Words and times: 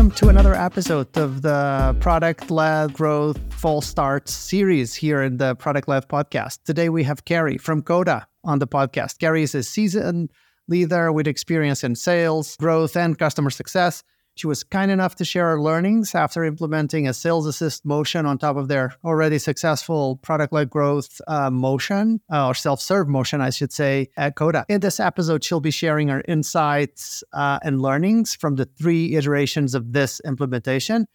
welcome 0.00 0.16
to 0.16 0.28
another 0.30 0.54
episode 0.54 1.14
of 1.18 1.42
the 1.42 1.94
Product 2.00 2.50
Led 2.50 2.94
Growth 2.94 3.38
False 3.52 3.86
Start 3.86 4.30
series 4.30 4.94
here 4.94 5.20
in 5.20 5.36
the 5.36 5.54
Product 5.56 5.88
Led 5.88 6.08
podcast. 6.08 6.60
Today 6.64 6.88
we 6.88 7.04
have 7.04 7.26
Carrie 7.26 7.58
from 7.58 7.82
Coda 7.82 8.26
on 8.42 8.60
the 8.60 8.66
podcast. 8.66 9.18
Carrie 9.18 9.42
is 9.42 9.54
a 9.54 9.62
seasoned 9.62 10.30
leader 10.68 11.12
with 11.12 11.26
experience 11.26 11.84
in 11.84 11.96
sales, 11.96 12.56
growth, 12.56 12.96
and 12.96 13.18
customer 13.18 13.50
success. 13.50 14.02
She 14.40 14.46
was 14.46 14.64
kind 14.64 14.90
enough 14.90 15.16
to 15.16 15.24
share 15.26 15.50
her 15.50 15.60
learnings 15.60 16.14
after 16.14 16.44
implementing 16.44 17.06
a 17.06 17.12
sales 17.12 17.44
assist 17.46 17.84
motion 17.84 18.24
on 18.24 18.38
top 18.38 18.56
of 18.56 18.68
their 18.68 18.94
already 19.04 19.38
successful 19.38 20.16
product 20.22 20.50
led 20.50 20.70
growth 20.70 21.20
uh, 21.28 21.50
motion, 21.50 22.22
uh, 22.32 22.46
or 22.46 22.54
self 22.54 22.80
serve 22.80 23.06
motion, 23.06 23.42
I 23.42 23.50
should 23.50 23.70
say, 23.70 24.08
at 24.16 24.36
Coda. 24.36 24.64
In 24.70 24.80
this 24.80 24.98
episode, 24.98 25.44
she'll 25.44 25.60
be 25.60 25.70
sharing 25.70 26.08
her 26.08 26.22
insights 26.26 27.22
uh, 27.34 27.58
and 27.62 27.82
learnings 27.82 28.34
from 28.34 28.56
the 28.56 28.64
three 28.64 29.14
iterations 29.14 29.74
of 29.74 29.92
this 29.92 30.20
implementation. 30.20 31.06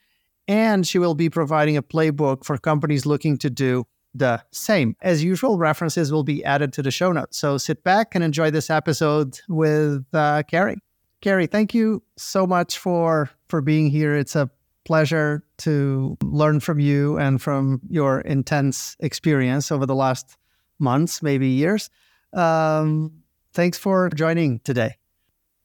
And 0.47 0.85
she 0.85 0.99
will 0.99 1.15
be 1.15 1.31
providing 1.31 1.77
a 1.77 1.81
playbook 1.81 2.45
for 2.45 2.59
companies 2.59 3.07
looking 3.07 3.39
to 3.39 3.49
do 3.49 3.85
the 4.13 4.43
same. 4.51 4.95
As 5.01 5.23
usual, 5.23 5.57
references 5.57 6.11
will 6.11 6.23
be 6.23 6.45
added 6.45 6.73
to 6.73 6.83
the 6.83 6.91
show 6.91 7.11
notes. 7.11 7.39
So 7.39 7.57
sit 7.57 7.83
back 7.83 8.13
and 8.13 8.23
enjoy 8.23 8.51
this 8.51 8.69
episode 8.69 9.39
with 9.49 10.05
uh, 10.13 10.43
Carrie. 10.47 10.77
Carrie, 11.25 11.47
thank 11.47 11.73
you 11.73 12.03
so 12.17 12.45
much 12.45 12.77
for 12.77 13.31
for 13.49 13.59
being 13.59 13.89
here. 13.89 14.15
It's 14.15 14.35
a 14.35 14.47
pleasure 14.83 15.43
to 15.57 16.15
learn 16.21 16.59
from 16.59 16.79
you 16.79 17.17
and 17.17 17.41
from 17.41 17.81
your 17.89 18.21
intense 18.21 18.95
experience 18.99 19.71
over 19.71 19.87
the 19.87 19.95
last 19.95 20.37
months, 20.77 21.23
maybe 21.23 21.47
years. 21.47 21.89
Um, 22.31 23.23
thanks 23.53 23.75
for 23.75 24.11
joining 24.11 24.59
today. 24.59 24.97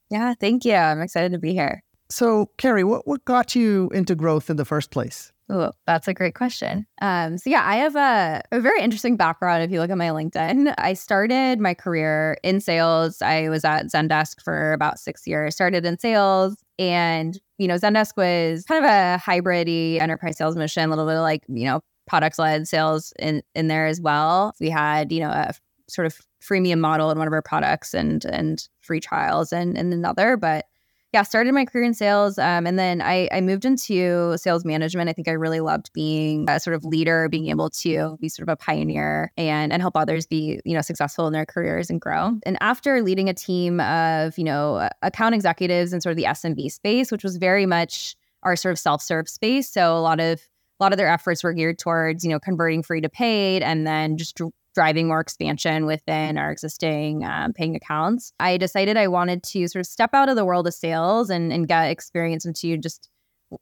Yeah, 0.08 0.32
thank 0.32 0.64
you. 0.64 0.72
I'm 0.72 1.02
excited 1.02 1.32
to 1.32 1.38
be 1.38 1.52
here. 1.52 1.82
So, 2.08 2.48
Carrie, 2.56 2.82
what, 2.82 3.06
what 3.06 3.26
got 3.26 3.54
you 3.54 3.90
into 3.92 4.14
growth 4.14 4.48
in 4.48 4.56
the 4.56 4.64
first 4.64 4.90
place? 4.90 5.30
Oh, 5.52 5.72
that's 5.84 6.06
a 6.06 6.14
great 6.14 6.36
question. 6.36 6.86
Um, 7.02 7.36
so 7.36 7.50
yeah, 7.50 7.66
I 7.66 7.76
have 7.76 7.96
a, 7.96 8.40
a, 8.52 8.60
very 8.60 8.80
interesting 8.80 9.16
background. 9.16 9.64
If 9.64 9.72
you 9.72 9.80
look 9.80 9.90
at 9.90 9.98
my 9.98 10.10
LinkedIn, 10.10 10.72
I 10.78 10.92
started 10.92 11.58
my 11.58 11.74
career 11.74 12.36
in 12.44 12.60
sales. 12.60 13.20
I 13.20 13.48
was 13.48 13.64
at 13.64 13.86
Zendesk 13.86 14.42
for 14.42 14.72
about 14.72 15.00
six 15.00 15.26
years. 15.26 15.56
Started 15.56 15.84
in 15.84 15.98
sales, 15.98 16.56
and 16.78 17.36
you 17.58 17.66
know, 17.66 17.74
Zendesk 17.74 18.16
was 18.16 18.64
kind 18.64 18.84
of 18.84 18.88
a 18.88 19.18
hybrid 19.18 19.68
enterprise 19.68 20.38
sales 20.38 20.54
mission, 20.54 20.84
a 20.84 20.88
little 20.88 21.06
bit 21.06 21.16
of 21.16 21.22
like 21.22 21.42
you 21.48 21.64
know 21.64 21.80
product 22.06 22.38
led 22.38 22.68
sales 22.68 23.12
in 23.18 23.42
in 23.56 23.66
there 23.66 23.86
as 23.86 24.00
well. 24.00 24.54
We 24.60 24.70
had 24.70 25.10
you 25.10 25.18
know 25.18 25.30
a 25.30 25.52
sort 25.88 26.06
of 26.06 26.20
freemium 26.40 26.78
model 26.78 27.10
in 27.10 27.18
one 27.18 27.26
of 27.26 27.32
our 27.32 27.42
products 27.42 27.92
and 27.92 28.24
and 28.24 28.68
free 28.82 29.00
trials 29.00 29.52
and 29.52 29.76
and 29.76 29.92
another, 29.92 30.36
but 30.36 30.66
yeah, 31.12 31.22
started 31.22 31.52
my 31.52 31.64
career 31.64 31.84
in 31.84 31.94
sales. 31.94 32.38
Um, 32.38 32.66
and 32.66 32.78
then 32.78 33.02
I, 33.02 33.28
I 33.32 33.40
moved 33.40 33.64
into 33.64 34.36
sales 34.38 34.64
management. 34.64 35.10
I 35.10 35.12
think 35.12 35.26
I 35.26 35.32
really 35.32 35.58
loved 35.58 35.92
being 35.92 36.48
a 36.48 36.60
sort 36.60 36.76
of 36.76 36.84
leader, 36.84 37.28
being 37.28 37.48
able 37.48 37.68
to 37.70 38.16
be 38.20 38.28
sort 38.28 38.48
of 38.48 38.52
a 38.52 38.56
pioneer 38.56 39.32
and, 39.36 39.72
and 39.72 39.82
help 39.82 39.96
others 39.96 40.26
be, 40.26 40.60
you 40.64 40.74
know, 40.74 40.82
successful 40.82 41.26
in 41.26 41.32
their 41.32 41.46
careers 41.46 41.90
and 41.90 42.00
grow. 42.00 42.38
And 42.46 42.56
after 42.60 43.02
leading 43.02 43.28
a 43.28 43.34
team 43.34 43.80
of, 43.80 44.38
you 44.38 44.44
know, 44.44 44.88
account 45.02 45.34
executives 45.34 45.92
in 45.92 46.00
sort 46.00 46.12
of 46.12 46.16
the 46.16 46.24
SMB 46.24 46.70
space, 46.70 47.10
which 47.10 47.24
was 47.24 47.38
very 47.38 47.66
much 47.66 48.14
our 48.44 48.54
sort 48.54 48.72
of 48.72 48.78
self-serve 48.78 49.28
space. 49.28 49.68
So 49.68 49.96
a 49.96 50.00
lot 50.00 50.20
of 50.20 50.40
a 50.78 50.82
lot 50.82 50.92
of 50.92 50.96
their 50.96 51.08
efforts 51.08 51.44
were 51.44 51.52
geared 51.52 51.78
towards, 51.78 52.24
you 52.24 52.30
know, 52.30 52.40
converting 52.40 52.82
free 52.82 53.02
to 53.02 53.08
paid 53.10 53.62
and 53.62 53.86
then 53.86 54.16
just 54.16 54.40
driving 54.74 55.08
more 55.08 55.20
expansion 55.20 55.86
within 55.86 56.38
our 56.38 56.50
existing 56.50 57.24
um, 57.24 57.52
paying 57.52 57.76
accounts. 57.76 58.32
I 58.38 58.56
decided 58.56 58.96
I 58.96 59.08
wanted 59.08 59.42
to 59.44 59.68
sort 59.68 59.80
of 59.80 59.86
step 59.86 60.10
out 60.14 60.28
of 60.28 60.36
the 60.36 60.44
world 60.44 60.66
of 60.66 60.74
sales 60.74 61.30
and, 61.30 61.52
and 61.52 61.66
get 61.66 61.90
experience 61.90 62.44
into 62.44 62.76
just 62.76 63.08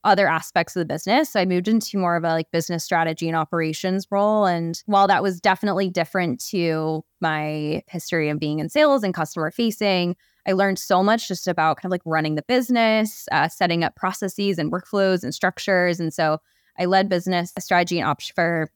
other 0.04 0.28
aspects 0.28 0.76
of 0.76 0.80
the 0.80 0.92
business. 0.92 1.30
So 1.30 1.40
I 1.40 1.46
moved 1.46 1.66
into 1.68 1.98
more 1.98 2.16
of 2.16 2.24
a 2.24 2.28
like 2.28 2.50
business 2.50 2.84
strategy 2.84 3.26
and 3.26 3.36
operations 3.36 4.06
role. 4.10 4.44
And 4.44 4.80
while 4.86 5.06
that 5.08 5.22
was 5.22 5.40
definitely 5.40 5.88
different 5.88 6.44
to 6.46 7.04
my 7.20 7.82
history 7.88 8.28
of 8.28 8.38
being 8.38 8.58
in 8.58 8.68
sales 8.68 9.02
and 9.02 9.14
customer 9.14 9.50
facing, 9.50 10.16
I 10.46 10.52
learned 10.52 10.78
so 10.78 11.02
much 11.02 11.28
just 11.28 11.48
about 11.48 11.78
kind 11.78 11.86
of 11.86 11.90
like 11.90 12.02
running 12.04 12.34
the 12.34 12.42
business, 12.42 13.26
uh, 13.32 13.48
setting 13.48 13.82
up 13.82 13.96
processes 13.96 14.58
and 14.58 14.72
workflows 14.72 15.22
and 15.22 15.34
structures. 15.34 16.00
And 16.00 16.12
so 16.12 16.38
I 16.78 16.84
led 16.84 17.08
business 17.08 17.52
strategy 17.58 17.98
and 17.98 18.08
ops 18.08 18.28
for 18.28 18.70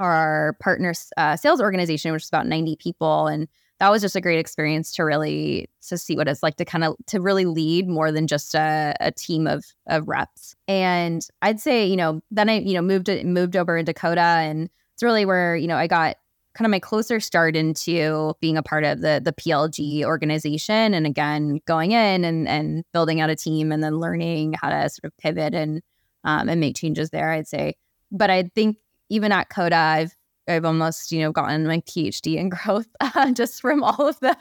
our 0.00 0.56
partner 0.60 0.92
uh, 1.16 1.36
sales 1.36 1.60
organization, 1.60 2.12
which 2.12 2.24
is 2.24 2.28
about 2.28 2.46
90 2.46 2.76
people. 2.76 3.26
And 3.26 3.46
that 3.78 3.90
was 3.90 4.02
just 4.02 4.16
a 4.16 4.20
great 4.20 4.38
experience 4.38 4.92
to 4.92 5.04
really 5.04 5.68
to 5.88 5.96
see 5.96 6.16
what 6.16 6.28
it's 6.28 6.42
like 6.42 6.56
to 6.56 6.64
kind 6.64 6.84
of 6.84 6.96
to 7.06 7.20
really 7.20 7.46
lead 7.46 7.88
more 7.88 8.12
than 8.12 8.26
just 8.26 8.54
a, 8.54 8.94
a 9.00 9.12
team 9.12 9.46
of 9.46 9.64
of 9.86 10.06
reps. 10.08 10.54
And 10.68 11.26
I'd 11.42 11.60
say, 11.60 11.86
you 11.86 11.96
know, 11.96 12.20
then 12.30 12.48
I, 12.50 12.58
you 12.60 12.74
know, 12.74 12.82
moved 12.82 13.08
moved 13.24 13.56
over 13.56 13.76
into 13.76 13.94
Coda 13.94 14.20
and 14.20 14.68
it's 14.94 15.02
really 15.02 15.24
where, 15.24 15.56
you 15.56 15.66
know, 15.66 15.76
I 15.76 15.86
got 15.86 16.16
kind 16.54 16.66
of 16.66 16.70
my 16.70 16.78
closer 16.78 17.20
start 17.20 17.56
into 17.56 18.34
being 18.40 18.56
a 18.58 18.62
part 18.62 18.84
of 18.84 19.00
the 19.00 19.20
the 19.24 19.32
PLG 19.32 20.04
organization 20.04 20.92
and 20.92 21.06
again 21.06 21.60
going 21.66 21.92
in 21.92 22.24
and 22.24 22.48
and 22.48 22.84
building 22.92 23.20
out 23.20 23.30
a 23.30 23.36
team 23.36 23.72
and 23.72 23.82
then 23.82 23.98
learning 23.98 24.54
how 24.60 24.68
to 24.68 24.90
sort 24.90 25.04
of 25.04 25.16
pivot 25.16 25.54
and 25.54 25.80
um, 26.24 26.48
and 26.48 26.60
make 26.60 26.76
changes 26.76 27.10
there 27.10 27.30
I'd 27.30 27.48
say 27.48 27.76
but 28.10 28.30
I 28.30 28.50
think 28.54 28.76
even 29.10 29.32
at 29.32 29.50
Coda, 29.50 29.76
I've 29.76 30.16
I've 30.48 30.64
almost 30.64 31.12
you 31.12 31.20
know 31.20 31.32
gotten 31.32 31.66
my 31.66 31.80
PhD 31.80 32.36
in 32.36 32.48
growth 32.48 32.88
uh, 33.00 33.32
just 33.32 33.60
from 33.60 33.82
all 33.82 34.08
of 34.08 34.18
the 34.20 34.36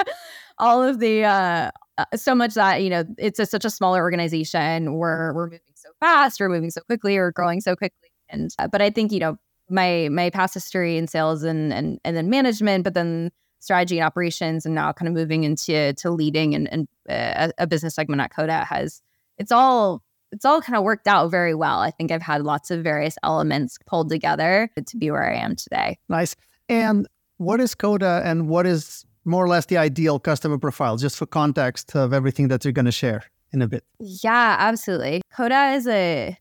all 0.58 0.82
of 0.82 1.00
the 1.00 1.24
uh, 1.24 1.72
uh, 1.98 2.06
so 2.16 2.34
much 2.34 2.54
that 2.54 2.82
you 2.82 2.90
know 2.90 3.04
it's 3.18 3.40
a, 3.40 3.46
such 3.46 3.66
a 3.66 3.70
smaller 3.70 4.02
organization. 4.02 4.94
We're 4.94 5.34
we're 5.34 5.48
moving 5.48 5.60
so 5.76 5.90
fast, 6.00 6.40
we're 6.40 6.50
moving 6.50 6.72
so 6.72 6.82
quickly, 6.82 7.18
we're 7.18 7.32
growing 7.32 7.62
so 7.62 7.76
quickly. 7.76 8.10
And 8.30 8.52
uh, 8.60 8.68
but 8.68 8.82
I 8.82 8.90
think 8.90 9.12
you 9.12 9.20
know 9.20 9.38
my 9.70 10.10
my 10.12 10.30
past 10.30 10.54
history 10.54 10.98
in 10.98 11.08
sales 11.08 11.44
and 11.44 11.74
and 11.74 12.00
and 12.06 12.16
then 12.16 12.30
management, 12.30 12.84
but 12.84 12.94
then 12.94 13.32
strategy 13.60 14.00
and 14.00 14.06
operations, 14.06 14.66
and 14.66 14.74
now 14.76 14.94
kind 14.94 15.10
of 15.10 15.14
moving 15.14 15.44
into 15.44 15.94
to 15.94 16.10
leading 16.10 16.56
and, 16.56 16.72
and 16.72 16.88
uh, 17.10 17.52
a 17.58 17.68
business 17.68 17.96
segment 17.96 18.22
at 18.22 18.34
Coda 18.34 18.64
has 18.66 19.02
it's 19.38 19.52
all 19.52 20.04
it's 20.32 20.46
all 20.46 20.62
kind 20.62 20.78
of 20.78 20.84
worked 20.84 21.08
out 21.08 21.30
very 21.30 21.56
well. 21.56 21.80
I 21.80 21.92
think 21.92 22.12
I've 22.12 22.22
had 22.22 22.44
lots 22.44 22.72
of 22.72 22.84
various 22.84 23.18
elements 23.24 23.78
pulled 23.86 24.10
together 24.10 24.70
to 24.86 24.98
be 24.98 25.12
where 25.12 25.32
I 25.32 25.38
am 25.38 25.56
today. 25.56 25.98
Nice. 26.08 26.36
And 26.68 27.08
what 27.38 27.60
is 27.60 27.76
Coda 27.76 28.22
and 28.24 28.48
what 28.48 28.66
is 28.66 29.06
more 29.26 29.44
or 29.44 29.48
less 29.48 29.66
the 29.66 29.78
ideal 29.78 30.20
customer 30.20 30.58
profile, 30.58 30.98
just 30.98 31.18
for 31.18 31.26
context 31.26 31.96
of 31.96 32.14
everything 32.14 32.48
that 32.50 32.64
you're 32.64 32.74
going 32.74 32.86
to 32.86 32.92
share 32.92 33.24
in 33.52 33.62
a 33.62 33.68
bit? 33.68 33.84
Yeah, 34.00 34.56
absolutely. 34.60 35.22
Coda 35.32 35.72
is 35.72 35.88
a 35.88 36.38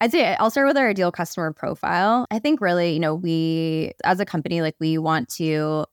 I'd 0.00 0.12
say 0.12 0.34
I'll 0.36 0.50
start 0.50 0.66
with 0.66 0.76
our 0.76 0.88
ideal 0.88 1.10
customer 1.10 1.52
profile. 1.52 2.26
I 2.30 2.38
think 2.38 2.60
really, 2.60 2.92
you 2.92 3.00
know, 3.00 3.14
we 3.14 3.92
as 4.04 4.20
a 4.20 4.26
company, 4.26 4.60
like 4.60 4.76
we 4.78 4.98
want 4.98 5.28
to, 5.36 5.86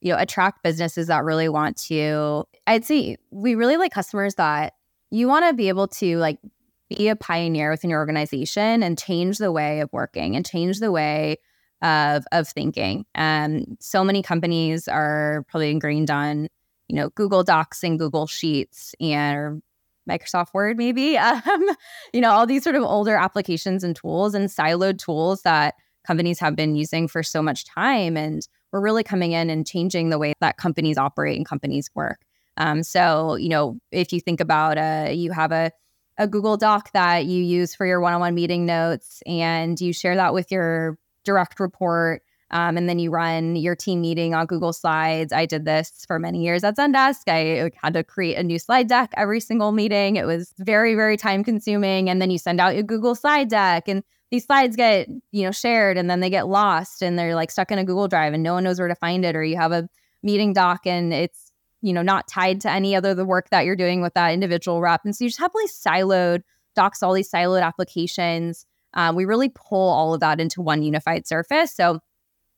you 0.00 0.12
know, 0.12 0.16
attract 0.16 0.62
businesses 0.62 1.08
that 1.08 1.24
really 1.24 1.48
want 1.48 1.76
to. 1.88 2.44
I'd 2.66 2.84
say 2.84 3.16
we 3.30 3.56
really 3.56 3.76
like 3.76 3.92
customers 3.92 4.36
that 4.36 4.74
you 5.10 5.26
want 5.26 5.48
to 5.48 5.52
be 5.52 5.68
able 5.68 5.88
to 5.88 6.16
like 6.18 6.38
be 6.90 7.08
a 7.08 7.16
pioneer 7.16 7.70
within 7.70 7.90
your 7.90 8.00
organization 8.00 8.82
and 8.82 8.98
change 8.98 9.38
the 9.38 9.52
way 9.52 9.80
of 9.80 9.88
working 9.92 10.36
and 10.36 10.44
change 10.44 10.80
the 10.80 10.92
way 10.92 11.36
of 11.82 12.24
of 12.32 12.48
thinking. 12.48 13.06
Um, 13.14 13.64
so 13.80 14.04
many 14.04 14.22
companies 14.22 14.88
are 14.88 15.46
probably 15.48 15.70
ingrained 15.70 16.10
on, 16.10 16.48
you 16.88 16.96
know, 16.96 17.08
Google 17.10 17.42
Docs 17.42 17.82
and 17.82 17.98
Google 17.98 18.26
Sheets 18.26 18.94
and 19.00 19.62
Microsoft 20.08 20.52
Word, 20.52 20.76
maybe. 20.76 21.16
Um, 21.50 21.64
you 22.12 22.20
know, 22.20 22.32
all 22.32 22.46
these 22.46 22.64
sort 22.64 22.76
of 22.76 22.82
older 22.82 23.16
applications 23.16 23.82
and 23.84 23.96
tools 23.96 24.34
and 24.34 24.48
siloed 24.48 24.98
tools 24.98 25.42
that 25.42 25.74
companies 26.06 26.38
have 26.40 26.56
been 26.56 26.74
using 26.74 27.08
for 27.08 27.22
so 27.22 27.40
much 27.40 27.64
time. 27.64 28.16
And 28.16 28.46
we're 28.72 28.80
really 28.80 29.04
coming 29.04 29.32
in 29.32 29.48
and 29.48 29.66
changing 29.66 30.10
the 30.10 30.18
way 30.18 30.32
that 30.40 30.56
companies 30.56 30.98
operate 30.98 31.36
and 31.36 31.46
companies 31.46 31.90
work. 31.94 32.20
Um, 32.56 32.82
so, 32.82 33.36
you 33.36 33.48
know, 33.48 33.78
if 33.90 34.12
you 34.12 34.20
think 34.20 34.40
about 34.40 34.76
uh, 34.76 35.10
you 35.12 35.32
have 35.32 35.52
a 35.52 35.70
a 36.20 36.28
Google 36.28 36.58
Doc 36.58 36.92
that 36.92 37.24
you 37.24 37.42
use 37.42 37.74
for 37.74 37.86
your 37.86 37.98
one 37.98 38.12
on 38.12 38.20
one 38.20 38.34
meeting 38.34 38.66
notes 38.66 39.22
and 39.26 39.80
you 39.80 39.94
share 39.94 40.16
that 40.16 40.34
with 40.34 40.52
your 40.52 40.98
direct 41.24 41.58
report. 41.58 42.22
Um, 42.50 42.76
and 42.76 42.88
then 42.88 42.98
you 42.98 43.10
run 43.10 43.56
your 43.56 43.74
team 43.74 44.02
meeting 44.02 44.34
on 44.34 44.44
Google 44.44 44.74
Slides. 44.74 45.32
I 45.32 45.46
did 45.46 45.64
this 45.64 46.04
for 46.06 46.18
many 46.18 46.44
years 46.44 46.62
at 46.62 46.76
Zendesk. 46.76 47.22
I 47.26 47.70
had 47.82 47.94
to 47.94 48.04
create 48.04 48.36
a 48.36 48.42
new 48.42 48.58
slide 48.58 48.86
deck 48.86 49.12
every 49.16 49.40
single 49.40 49.72
meeting. 49.72 50.16
It 50.16 50.26
was 50.26 50.52
very, 50.58 50.94
very 50.94 51.16
time 51.16 51.42
consuming. 51.42 52.10
And 52.10 52.20
then 52.20 52.30
you 52.30 52.36
send 52.36 52.60
out 52.60 52.74
your 52.74 52.82
Google 52.82 53.14
slide 53.14 53.48
deck, 53.48 53.88
and 53.88 54.02
these 54.30 54.44
slides 54.44 54.76
get 54.76 55.08
you 55.30 55.44
know 55.44 55.52
shared, 55.52 55.96
and 55.96 56.10
then 56.10 56.20
they 56.20 56.28
get 56.28 56.48
lost, 56.48 57.02
and 57.02 57.16
they're 57.16 57.36
like 57.36 57.52
stuck 57.52 57.70
in 57.70 57.78
a 57.78 57.84
Google 57.84 58.08
Drive, 58.08 58.34
and 58.34 58.42
no 58.42 58.54
one 58.54 58.64
knows 58.64 58.80
where 58.80 58.88
to 58.88 58.96
find 58.96 59.24
it. 59.24 59.36
Or 59.36 59.44
you 59.44 59.56
have 59.56 59.72
a 59.72 59.88
meeting 60.22 60.52
doc, 60.52 60.86
and 60.86 61.14
it's 61.14 61.49
you 61.82 61.92
know, 61.92 62.02
not 62.02 62.28
tied 62.28 62.60
to 62.62 62.70
any 62.70 62.94
other 62.94 63.14
the 63.14 63.24
work 63.24 63.50
that 63.50 63.64
you're 63.64 63.76
doing 63.76 64.02
with 64.02 64.14
that 64.14 64.32
individual 64.32 64.80
rep. 64.80 65.02
And 65.04 65.14
so 65.14 65.24
you 65.24 65.30
just 65.30 65.40
have 65.40 65.52
these 65.56 65.72
siloed 65.72 66.42
docs, 66.74 67.02
all 67.02 67.12
these 67.12 67.30
siloed 67.30 67.62
applications. 67.62 68.66
Um, 68.94 69.16
we 69.16 69.24
really 69.24 69.50
pull 69.50 69.90
all 69.90 70.14
of 70.14 70.20
that 70.20 70.40
into 70.40 70.60
one 70.60 70.82
unified 70.82 71.26
surface. 71.26 71.74
So 71.74 72.00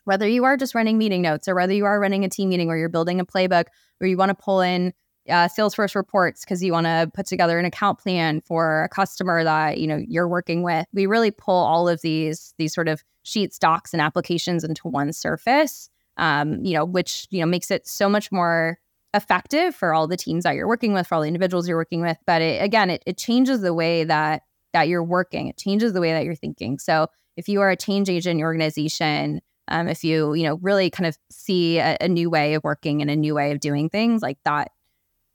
whether 0.05 0.27
you 0.27 0.45
are 0.45 0.57
just 0.57 0.75
running 0.75 0.99
meeting 0.99 1.23
notes 1.23 1.47
or 1.47 1.55
whether 1.55 1.73
you 1.73 1.85
are 1.85 2.01
running 2.01 2.25
a 2.25 2.29
team 2.29 2.49
meeting 2.49 2.69
or 2.69 2.77
you're 2.77 2.89
building 2.89 3.21
a 3.21 3.27
playbook 3.27 3.67
or 4.01 4.07
you 4.07 4.17
want 4.17 4.31
to 4.31 4.35
pull 4.35 4.61
in 4.61 4.93
uh, 5.29 5.49
Salesforce 5.49 5.95
reports 5.95 6.45
because 6.45 6.63
you 6.63 6.73
want 6.73 6.87
to 6.87 7.11
put 7.15 7.27
together 7.27 7.59
an 7.59 7.65
account 7.65 7.99
plan 7.99 8.41
for 8.41 8.85
a 8.85 8.89
customer 8.89 9.45
that 9.45 9.79
you 9.79 9.87
know 9.87 10.01
you're 10.09 10.29
working 10.29 10.63
with. 10.63 10.87
We 10.93 11.07
really 11.07 11.31
pull 11.31 11.55
all 11.55 11.89
of 11.89 12.01
these 12.03 12.55
these 12.59 12.75
sort 12.75 12.89
of 12.89 13.05
sheets, 13.23 13.59
docs, 13.59 13.93
and 13.93 14.03
applications 14.03 14.65
into 14.65 14.89
one 14.89 15.13
surface. 15.13 15.89
Um, 16.17 16.65
you 16.65 16.75
know, 16.75 16.85
which 16.85 17.27
you 17.31 17.41
know 17.41 17.47
makes 17.47 17.71
it 17.71 17.87
so 17.87 18.09
much 18.09 18.33
more 18.33 18.79
effective 19.15 19.75
for 19.75 19.95
all 19.95 20.07
the 20.07 20.17
teams 20.17 20.45
that 20.45 20.55
you're 20.55 20.69
working 20.69 20.93
with, 20.93 21.07
for 21.07 21.17
all 21.17 21.21
the 21.23 21.29
individuals 21.29 21.69
you're 21.69 21.77
working 21.77 22.03
with. 22.03 22.17
But 22.27 22.43
it, 22.43 22.63
again, 22.63 22.91
it, 22.91 23.03
it 23.07 23.19
changes 23.19 23.61
the 23.61 23.75
way 23.75 24.05
that 24.05 24.43
that 24.73 24.89
you're 24.89 25.05
working. 25.05 25.49
It 25.49 25.59
changes 25.59 25.93
the 25.93 26.01
way 26.01 26.13
that 26.13 26.25
you're 26.25 26.35
thinking. 26.35 26.79
So 26.79 27.09
if 27.37 27.49
you 27.49 27.61
are 27.61 27.71
a 27.71 27.77
change 27.77 28.09
agent 28.09 28.33
in 28.33 28.39
your 28.39 28.49
organization, 28.49 29.41
um, 29.69 29.89
if 29.89 30.03
you 30.03 30.35
you 30.35 30.45
know 30.45 30.59
really 30.63 30.91
kind 30.91 31.07
of 31.07 31.17
see 31.31 31.79
a, 31.79 31.97
a 32.01 32.09
new 32.09 32.31
way 32.31 32.55
of 32.55 32.65
working 32.65 33.01
and 33.01 33.11
a 33.11 33.17
new 33.17 33.35
way 33.35 33.53
of 33.53 33.61
doing 33.61 33.89
things 33.89 34.23
like 34.23 34.39
that 34.45 34.71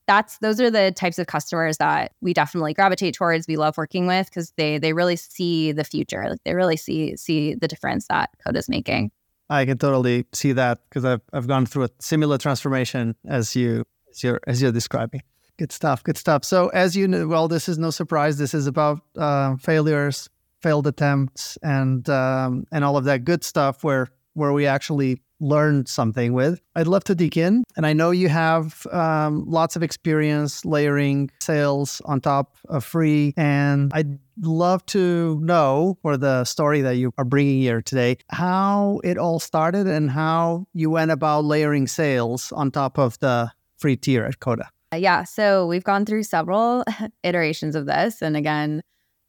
that's 0.08 0.38
those 0.40 0.60
are 0.62 0.72
the 0.72 0.92
types 0.92 1.20
of 1.20 1.28
customers 1.28 1.78
that 1.78 2.14
we 2.22 2.34
definitely 2.34 2.74
gravitate 2.74 3.14
towards 3.14 3.48
we 3.48 3.58
love 3.58 3.78
working 3.78 4.08
with 4.08 4.28
because 4.28 4.54
they 4.58 4.78
they 4.78 4.94
really 4.94 5.18
see 5.18 5.72
the 5.74 5.84
future 5.84 6.30
like 6.30 6.40
they 6.46 6.56
really 6.56 6.78
see 6.78 7.16
see 7.18 7.54
the 7.54 7.68
difference 7.68 8.08
that 8.08 8.30
Coda 8.44 8.58
is 8.58 8.70
making 8.70 9.12
i 9.50 9.66
can 9.66 9.78
totally 9.78 10.26
see 10.34 10.52
that 10.52 10.80
because 10.90 11.06
I've, 11.06 11.22
I've 11.34 11.48
gone 11.48 11.66
through 11.66 11.86
a 11.86 11.90
similar 12.00 12.38
transformation 12.38 13.16
as 13.26 13.56
you 13.56 13.86
as 14.10 14.24
you're 14.24 14.40
as 14.48 14.62
you're 14.62 14.72
describing. 14.72 15.22
Good 15.58 15.72
stuff 15.72 16.04
good 16.04 16.18
stuff. 16.18 16.46
So 16.46 16.70
as 16.70 16.96
you 16.96 17.08
know 17.08 17.28
well 17.28 17.48
this 17.48 17.68
is 17.68 17.78
no 17.78 17.90
surprise. 17.90 18.38
This 18.38 18.54
is 18.54 18.68
about 18.68 19.02
uh, 19.18 19.56
failures 19.58 20.30
failed 20.62 20.88
attempts 20.88 21.58
and 21.62 22.10
um, 22.10 22.66
and 22.72 22.84
all 22.84 22.98
of 22.98 23.06
that 23.06 23.24
good 23.24 23.44
stuff 23.44 23.84
where 23.84 24.08
where 24.34 24.54
we 24.54 24.66
actually 24.66 25.22
learned 25.40 25.88
something 25.88 26.34
with. 26.34 26.62
I'd 26.76 26.88
love 26.88 27.04
to 27.06 27.16
dig 27.16 27.38
in. 27.38 27.64
And 27.76 27.86
I 27.86 27.94
know 27.94 28.12
you 28.12 28.30
have 28.30 28.86
um, 28.92 29.44
lots 29.48 29.76
of 29.76 29.84
experience 29.84 30.66
layering 30.66 31.30
sales 31.40 32.02
on 32.06 32.22
top 32.22 32.58
of 32.70 32.84
free. 32.84 33.34
And 33.38 33.92
I'd 33.94 34.20
love 34.42 34.86
to 34.88 35.40
know 35.42 35.98
for 36.02 36.18
the 36.18 36.44
story 36.44 36.82
that 36.82 36.98
you 36.98 37.12
are 37.18 37.26
bringing 37.26 37.60
here 37.60 37.82
today, 37.82 38.18
how 38.30 39.02
it 39.04 39.18
all 39.18 39.40
started 39.40 39.88
and 39.88 40.12
how 40.12 40.68
you 40.74 40.90
went 40.90 41.12
about 41.12 41.46
layering 41.46 41.88
sales 41.88 42.52
on 42.52 42.72
top 42.72 42.98
of 42.98 43.20
the 43.20 43.52
free 43.78 43.96
tier 43.96 44.26
at 44.26 44.40
Coda. 44.40 44.70
Yeah. 44.96 45.24
So 45.24 45.68
we've 45.68 45.84
gone 45.84 46.06
through 46.06 46.24
several 46.24 46.84
iterations 47.24 47.76
of 47.76 47.86
this. 47.86 48.22
And 48.22 48.38
again, 48.38 48.82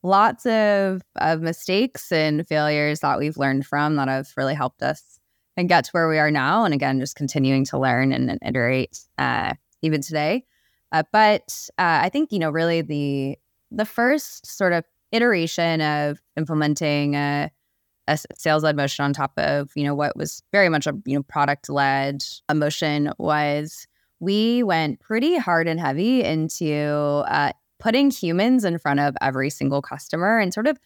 lots 0.03 0.47
of, 0.47 1.03
of 1.17 1.41
mistakes 1.41 2.13
and 2.13 2.47
failures 2.47 3.01
that 3.01 3.19
we've 3.19 3.37
learned 3.37 3.67
from 3.67 3.97
that 3.97 4.09
have 4.09 4.29
really 4.37 4.55
helped 4.55 4.83
us 4.83 5.18
and 5.59 5.69
get 5.69 5.85
to 5.85 5.91
where 5.91 6.09
we 6.09 6.19
are 6.19 6.31
now. 6.31 6.65
And 6.65 6.73
again, 6.73 7.01
just 7.01 7.17
continuing 7.17 7.65
to 7.67 7.79
learn 7.79 8.13
and, 8.13 8.31
and 8.31 8.39
iterate 8.47 9.01
uh, 9.19 9.55
even 9.83 10.01
today. 10.01 10.45
Uh, 10.93 11.03
but 11.13 11.69
uh, 11.79 12.01
I 12.03 12.09
think 12.09 12.33
you 12.33 12.39
know 12.39 12.49
really 12.49 12.81
the 12.81 13.37
the 13.71 13.85
first 13.85 14.47
sort 14.47 14.73
of 14.73 14.85
iteration 15.13 15.83
of 15.83 16.21
implementing 16.37 17.15
a, 17.15 17.51
a 18.07 18.19
sales 18.37 18.63
led 18.63 18.77
motion 18.77 19.05
on 19.05 19.13
top 19.13 19.33
of 19.37 19.71
you 19.75 19.85
know 19.85 19.95
what 19.95 20.17
was 20.17 20.43
very 20.53 20.71
much 20.71 20.87
a 20.87 20.95
you 21.05 21.17
know 21.17 21.23
product 21.25 21.69
led 21.69 22.23
emotion 22.49 23.13
was 23.19 23.87
we 24.21 24.63
went 24.63 25.01
pretty 25.01 25.37
hard 25.37 25.69
and 25.69 25.79
heavy 25.81 26.23
into 26.23 27.25
uh, 27.29 27.53
putting 27.79 28.11
humans 28.11 28.65
in 28.65 28.79
front 28.79 29.01
of 29.01 29.17
every 29.21 29.51
single 29.51 29.83
customer 29.83 30.39
and 30.39 30.55
sort 30.55 30.67
of 30.67 30.79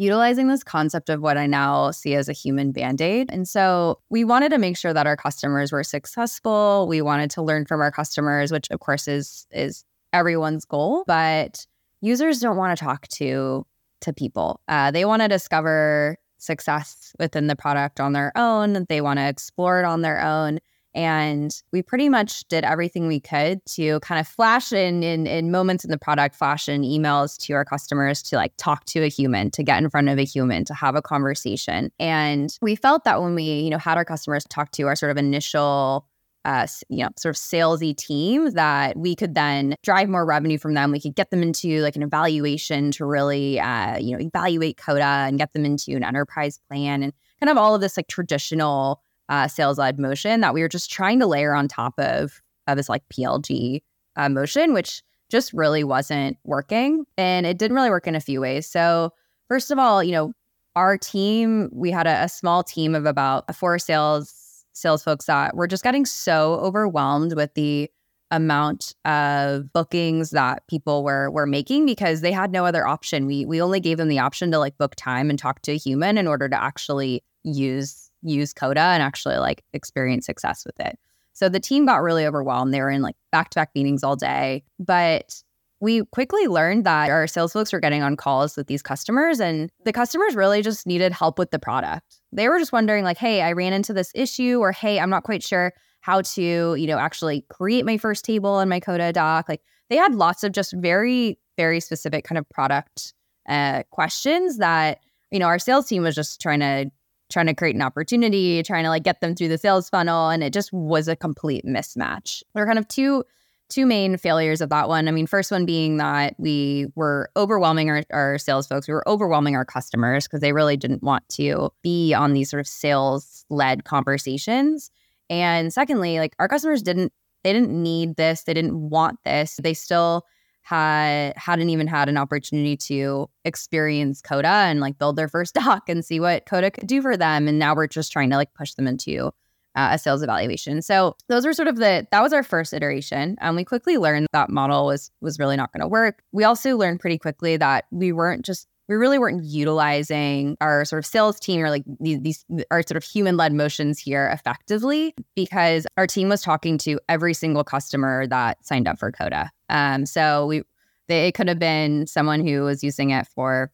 utilizing 0.00 0.48
this 0.48 0.64
concept 0.64 1.10
of 1.10 1.20
what 1.20 1.36
I 1.36 1.46
now 1.46 1.90
see 1.90 2.14
as 2.14 2.26
a 2.26 2.32
human 2.32 2.72
band 2.72 3.02
aid. 3.02 3.28
And 3.30 3.46
so 3.46 4.00
we 4.08 4.24
wanted 4.24 4.48
to 4.48 4.58
make 4.58 4.78
sure 4.78 4.94
that 4.94 5.06
our 5.06 5.16
customers 5.16 5.72
were 5.72 5.84
successful. 5.84 6.86
We 6.88 7.02
wanted 7.02 7.30
to 7.32 7.42
learn 7.42 7.66
from 7.66 7.82
our 7.82 7.92
customers, 7.92 8.50
which 8.50 8.70
of 8.70 8.80
course 8.80 9.06
is 9.06 9.46
is 9.50 9.84
everyone's 10.14 10.64
goal. 10.64 11.04
But 11.06 11.66
users 12.00 12.40
don't 12.40 12.56
want 12.56 12.78
to 12.78 12.82
talk 12.82 13.08
to 13.08 13.66
to 14.00 14.12
people. 14.14 14.62
Uh, 14.68 14.90
they 14.90 15.04
want 15.04 15.20
to 15.20 15.28
discover 15.28 16.16
success 16.38 17.12
within 17.18 17.46
the 17.46 17.56
product 17.56 18.00
on 18.00 18.14
their 18.14 18.32
own. 18.36 18.86
They 18.88 19.02
want 19.02 19.18
to 19.18 19.28
explore 19.28 19.80
it 19.80 19.84
on 19.84 20.00
their 20.00 20.22
own. 20.22 20.60
And 20.94 21.52
we 21.72 21.82
pretty 21.82 22.08
much 22.08 22.46
did 22.48 22.64
everything 22.64 23.06
we 23.06 23.20
could 23.20 23.64
to 23.74 24.00
kind 24.00 24.20
of 24.20 24.26
flash 24.26 24.72
in, 24.72 25.02
in 25.02 25.26
in 25.26 25.50
moments 25.50 25.84
in 25.84 25.90
the 25.90 25.98
product, 25.98 26.34
flash 26.34 26.68
in 26.68 26.82
emails 26.82 27.38
to 27.46 27.52
our 27.52 27.64
customers 27.64 28.22
to 28.24 28.36
like 28.36 28.52
talk 28.56 28.84
to 28.86 29.02
a 29.02 29.08
human, 29.08 29.50
to 29.52 29.62
get 29.62 29.82
in 29.82 29.88
front 29.90 30.08
of 30.08 30.18
a 30.18 30.24
human, 30.24 30.64
to 30.64 30.74
have 30.74 30.96
a 30.96 31.02
conversation. 31.02 31.90
And 32.00 32.56
we 32.60 32.74
felt 32.74 33.04
that 33.04 33.22
when 33.22 33.34
we, 33.34 33.44
you 33.44 33.70
know, 33.70 33.78
had 33.78 33.96
our 33.96 34.04
customers 34.04 34.44
talk 34.44 34.72
to 34.72 34.84
our 34.84 34.96
sort 34.96 35.10
of 35.10 35.16
initial 35.16 36.06
uh, 36.44 36.66
you 36.88 37.02
know, 37.04 37.10
sort 37.18 37.36
of 37.36 37.40
salesy 37.40 37.94
team 37.94 38.50
that 38.52 38.96
we 38.96 39.14
could 39.14 39.34
then 39.34 39.74
drive 39.82 40.08
more 40.08 40.24
revenue 40.24 40.58
from 40.58 40.74
them. 40.74 40.90
We 40.90 41.00
could 41.00 41.14
get 41.14 41.30
them 41.30 41.42
into 41.42 41.80
like 41.82 41.96
an 41.96 42.02
evaluation 42.02 42.90
to 42.92 43.04
really, 43.04 43.60
uh, 43.60 43.98
you 43.98 44.16
know, 44.16 44.22
evaluate 44.22 44.78
Coda 44.78 45.04
and 45.04 45.38
get 45.38 45.52
them 45.52 45.64
into 45.64 45.94
an 45.96 46.04
enterprise 46.04 46.58
plan 46.68 47.02
and 47.02 47.12
kind 47.40 47.50
of 47.50 47.58
all 47.58 47.74
of 47.74 47.80
this 47.80 47.96
like 47.96 48.08
traditional 48.08 49.02
uh, 49.30 49.48
sales 49.48 49.78
led 49.78 49.98
motion 49.98 50.40
that 50.40 50.52
we 50.52 50.60
were 50.60 50.68
just 50.68 50.90
trying 50.90 51.20
to 51.20 51.26
layer 51.26 51.54
on 51.54 51.68
top 51.68 51.94
of, 51.98 52.42
of 52.66 52.76
this 52.76 52.88
like 52.88 53.08
PLG 53.08 53.80
uh, 54.16 54.28
motion, 54.28 54.74
which 54.74 55.02
just 55.30 55.52
really 55.52 55.84
wasn't 55.84 56.36
working. 56.44 57.06
And 57.16 57.46
it 57.46 57.56
didn't 57.56 57.76
really 57.76 57.90
work 57.90 58.06
in 58.06 58.16
a 58.16 58.20
few 58.20 58.40
ways. 58.40 58.66
So, 58.66 59.12
first 59.48 59.70
of 59.70 59.78
all, 59.78 60.02
you 60.02 60.12
know, 60.12 60.32
our 60.76 60.98
team, 60.98 61.70
we 61.72 61.90
had 61.90 62.06
a, 62.06 62.24
a 62.24 62.28
small 62.28 62.62
team 62.62 62.94
of 62.94 63.06
about 63.06 63.54
four 63.54 63.78
sales 63.78 64.64
sales 64.72 65.02
folks 65.02 65.26
that 65.26 65.54
were 65.56 65.66
just 65.66 65.82
getting 65.82 66.06
so 66.06 66.54
overwhelmed 66.54 67.34
with 67.34 67.52
the 67.54 67.90
amount 68.30 68.94
of 69.04 69.72
bookings 69.72 70.30
that 70.30 70.66
people 70.68 71.02
were 71.02 71.30
were 71.30 71.46
making 71.46 71.86
because 71.86 72.20
they 72.20 72.32
had 72.32 72.50
no 72.50 72.64
other 72.64 72.86
option. 72.86 73.26
We 73.26 73.44
we 73.44 73.62
only 73.62 73.80
gave 73.80 73.98
them 73.98 74.08
the 74.08 74.18
option 74.18 74.50
to 74.50 74.58
like 74.58 74.76
book 74.78 74.94
time 74.96 75.30
and 75.30 75.38
talk 75.38 75.62
to 75.62 75.72
a 75.72 75.76
human 75.76 76.18
in 76.18 76.26
order 76.26 76.48
to 76.48 76.60
actually 76.60 77.22
use 77.44 78.09
use 78.22 78.52
Coda 78.52 78.80
and 78.80 79.02
actually 79.02 79.36
like 79.36 79.64
experience 79.72 80.26
success 80.26 80.64
with 80.64 80.78
it. 80.80 80.98
So 81.32 81.48
the 81.48 81.60
team 81.60 81.86
got 81.86 82.02
really 82.02 82.26
overwhelmed. 82.26 82.74
They 82.74 82.80
were 82.80 82.90
in 82.90 83.02
like 83.02 83.16
back 83.32 83.50
to 83.50 83.58
back 83.58 83.70
meetings 83.74 84.04
all 84.04 84.16
day. 84.16 84.62
But 84.78 85.42
we 85.80 86.04
quickly 86.06 86.46
learned 86.46 86.84
that 86.84 87.08
our 87.08 87.26
sales 87.26 87.52
folks 87.52 87.72
were 87.72 87.80
getting 87.80 88.02
on 88.02 88.16
calls 88.16 88.56
with 88.56 88.66
these 88.66 88.82
customers 88.82 89.40
and 89.40 89.70
the 89.84 89.92
customers 89.92 90.34
really 90.34 90.60
just 90.60 90.86
needed 90.86 91.12
help 91.12 91.38
with 91.38 91.50
the 91.50 91.58
product. 91.58 92.20
They 92.32 92.48
were 92.48 92.58
just 92.58 92.72
wondering 92.72 93.04
like, 93.04 93.16
"Hey, 93.16 93.40
I 93.40 93.52
ran 93.52 93.72
into 93.72 93.94
this 93.94 94.12
issue," 94.14 94.58
or 94.60 94.72
"Hey, 94.72 95.00
I'm 95.00 95.10
not 95.10 95.24
quite 95.24 95.42
sure 95.42 95.72
how 96.02 96.20
to, 96.22 96.74
you 96.74 96.86
know, 96.86 96.98
actually 96.98 97.46
create 97.48 97.86
my 97.86 97.96
first 97.96 98.24
table 98.24 98.60
in 98.60 98.68
my 98.68 98.78
Coda 98.78 99.12
doc." 99.12 99.48
Like 99.48 99.62
they 99.88 99.96
had 99.96 100.14
lots 100.14 100.44
of 100.44 100.52
just 100.52 100.74
very 100.74 101.38
very 101.56 101.80
specific 101.80 102.24
kind 102.24 102.38
of 102.38 102.48
product 102.50 103.14
uh, 103.48 103.82
questions 103.90 104.58
that 104.58 104.98
you 105.30 105.38
know 105.38 105.46
our 105.46 105.58
sales 105.58 105.86
team 105.86 106.02
was 106.02 106.14
just 106.14 106.40
trying 106.40 106.60
to 106.60 106.90
trying 107.30 107.46
to 107.46 107.54
create 107.54 107.74
an 107.74 107.82
opportunity, 107.82 108.62
trying 108.62 108.84
to 108.84 108.90
like 108.90 109.02
get 109.02 109.20
them 109.20 109.34
through 109.34 109.48
the 109.48 109.58
sales 109.58 109.88
funnel. 109.88 110.28
And 110.28 110.42
it 110.42 110.52
just 110.52 110.72
was 110.72 111.08
a 111.08 111.16
complete 111.16 111.64
mismatch. 111.64 112.42
There 112.54 112.62
are 112.62 112.66
kind 112.66 112.78
of 112.78 112.88
two 112.88 113.24
two 113.70 113.86
main 113.86 114.16
failures 114.16 114.60
of 114.60 114.68
that 114.68 114.88
one. 114.88 115.06
I 115.06 115.12
mean, 115.12 115.28
first 115.28 115.50
one 115.50 115.64
being 115.64 115.98
that 115.98 116.34
we 116.38 116.88
were 116.96 117.30
overwhelming 117.36 117.88
our, 117.88 118.02
our 118.10 118.36
sales 118.36 118.66
folks. 118.66 118.88
We 118.88 118.94
were 118.94 119.08
overwhelming 119.08 119.54
our 119.54 119.64
customers 119.64 120.26
because 120.26 120.40
they 120.40 120.52
really 120.52 120.76
didn't 120.76 121.04
want 121.04 121.28
to 121.30 121.70
be 121.80 122.12
on 122.12 122.32
these 122.32 122.50
sort 122.50 122.60
of 122.60 122.66
sales 122.66 123.44
led 123.48 123.84
conversations. 123.84 124.90
And 125.30 125.72
secondly, 125.72 126.18
like 126.18 126.34
our 126.38 126.48
customers 126.48 126.82
didn't 126.82 127.12
they 127.42 127.52
didn't 127.54 127.70
need 127.70 128.16
this. 128.16 128.42
They 128.42 128.52
didn't 128.52 128.90
want 128.90 129.18
this. 129.24 129.58
They 129.62 129.72
still 129.72 130.26
had 130.62 131.32
hadn't 131.36 131.70
even 131.70 131.86
had 131.86 132.08
an 132.08 132.16
opportunity 132.16 132.76
to 132.76 133.28
experience 133.44 134.20
Coda 134.20 134.48
and 134.48 134.80
like 134.80 134.98
build 134.98 135.16
their 135.16 135.28
first 135.28 135.54
doc 135.54 135.88
and 135.88 136.04
see 136.04 136.20
what 136.20 136.46
Coda 136.46 136.70
could 136.70 136.86
do 136.86 137.02
for 137.02 137.16
them. 137.16 137.48
And 137.48 137.58
now 137.58 137.74
we're 137.74 137.86
just 137.86 138.12
trying 138.12 138.30
to 138.30 138.36
like 138.36 138.54
push 138.54 138.74
them 138.74 138.86
into 138.86 139.32
uh, 139.76 139.90
a 139.92 139.98
sales 139.98 140.22
evaluation. 140.22 140.82
So 140.82 141.14
those 141.28 141.46
were 141.46 141.52
sort 141.52 141.68
of 141.68 141.76
the 141.76 142.06
that 142.10 142.22
was 142.22 142.32
our 142.32 142.42
first 142.42 142.72
iteration, 142.72 143.36
and 143.40 143.56
we 143.56 143.64
quickly 143.64 143.98
learned 143.98 144.26
that 144.32 144.50
model 144.50 144.86
was 144.86 145.10
was 145.20 145.38
really 145.38 145.56
not 145.56 145.72
going 145.72 145.80
to 145.80 145.88
work. 145.88 146.22
We 146.32 146.44
also 146.44 146.76
learned 146.76 147.00
pretty 147.00 147.18
quickly 147.18 147.56
that 147.56 147.84
we 147.90 148.12
weren't 148.12 148.44
just 148.44 148.66
we 148.90 148.96
really 148.96 149.20
weren't 149.20 149.44
utilizing 149.44 150.56
our 150.60 150.84
sort 150.84 150.98
of 150.98 151.06
sales 151.06 151.38
team 151.38 151.62
or 151.62 151.70
like 151.70 151.84
these, 152.00 152.20
these 152.22 152.44
our 152.72 152.82
sort 152.82 152.96
of 152.96 153.04
human 153.04 153.36
led 153.36 153.52
motions 153.52 154.00
here 154.00 154.28
effectively 154.34 155.14
because 155.36 155.86
our 155.96 156.08
team 156.08 156.28
was 156.28 156.42
talking 156.42 156.76
to 156.76 156.98
every 157.08 157.32
single 157.32 157.62
customer 157.62 158.26
that 158.26 158.58
signed 158.66 158.88
up 158.88 158.98
for 158.98 159.12
Coda. 159.12 159.48
Um, 159.68 160.06
so 160.06 160.46
we 160.46 160.62
they, 161.06 161.28
it 161.28 161.34
could 161.34 161.46
have 161.46 161.60
been 161.60 162.08
someone 162.08 162.44
who 162.44 162.62
was 162.62 162.82
using 162.82 163.10
it 163.10 163.28
for, 163.28 163.70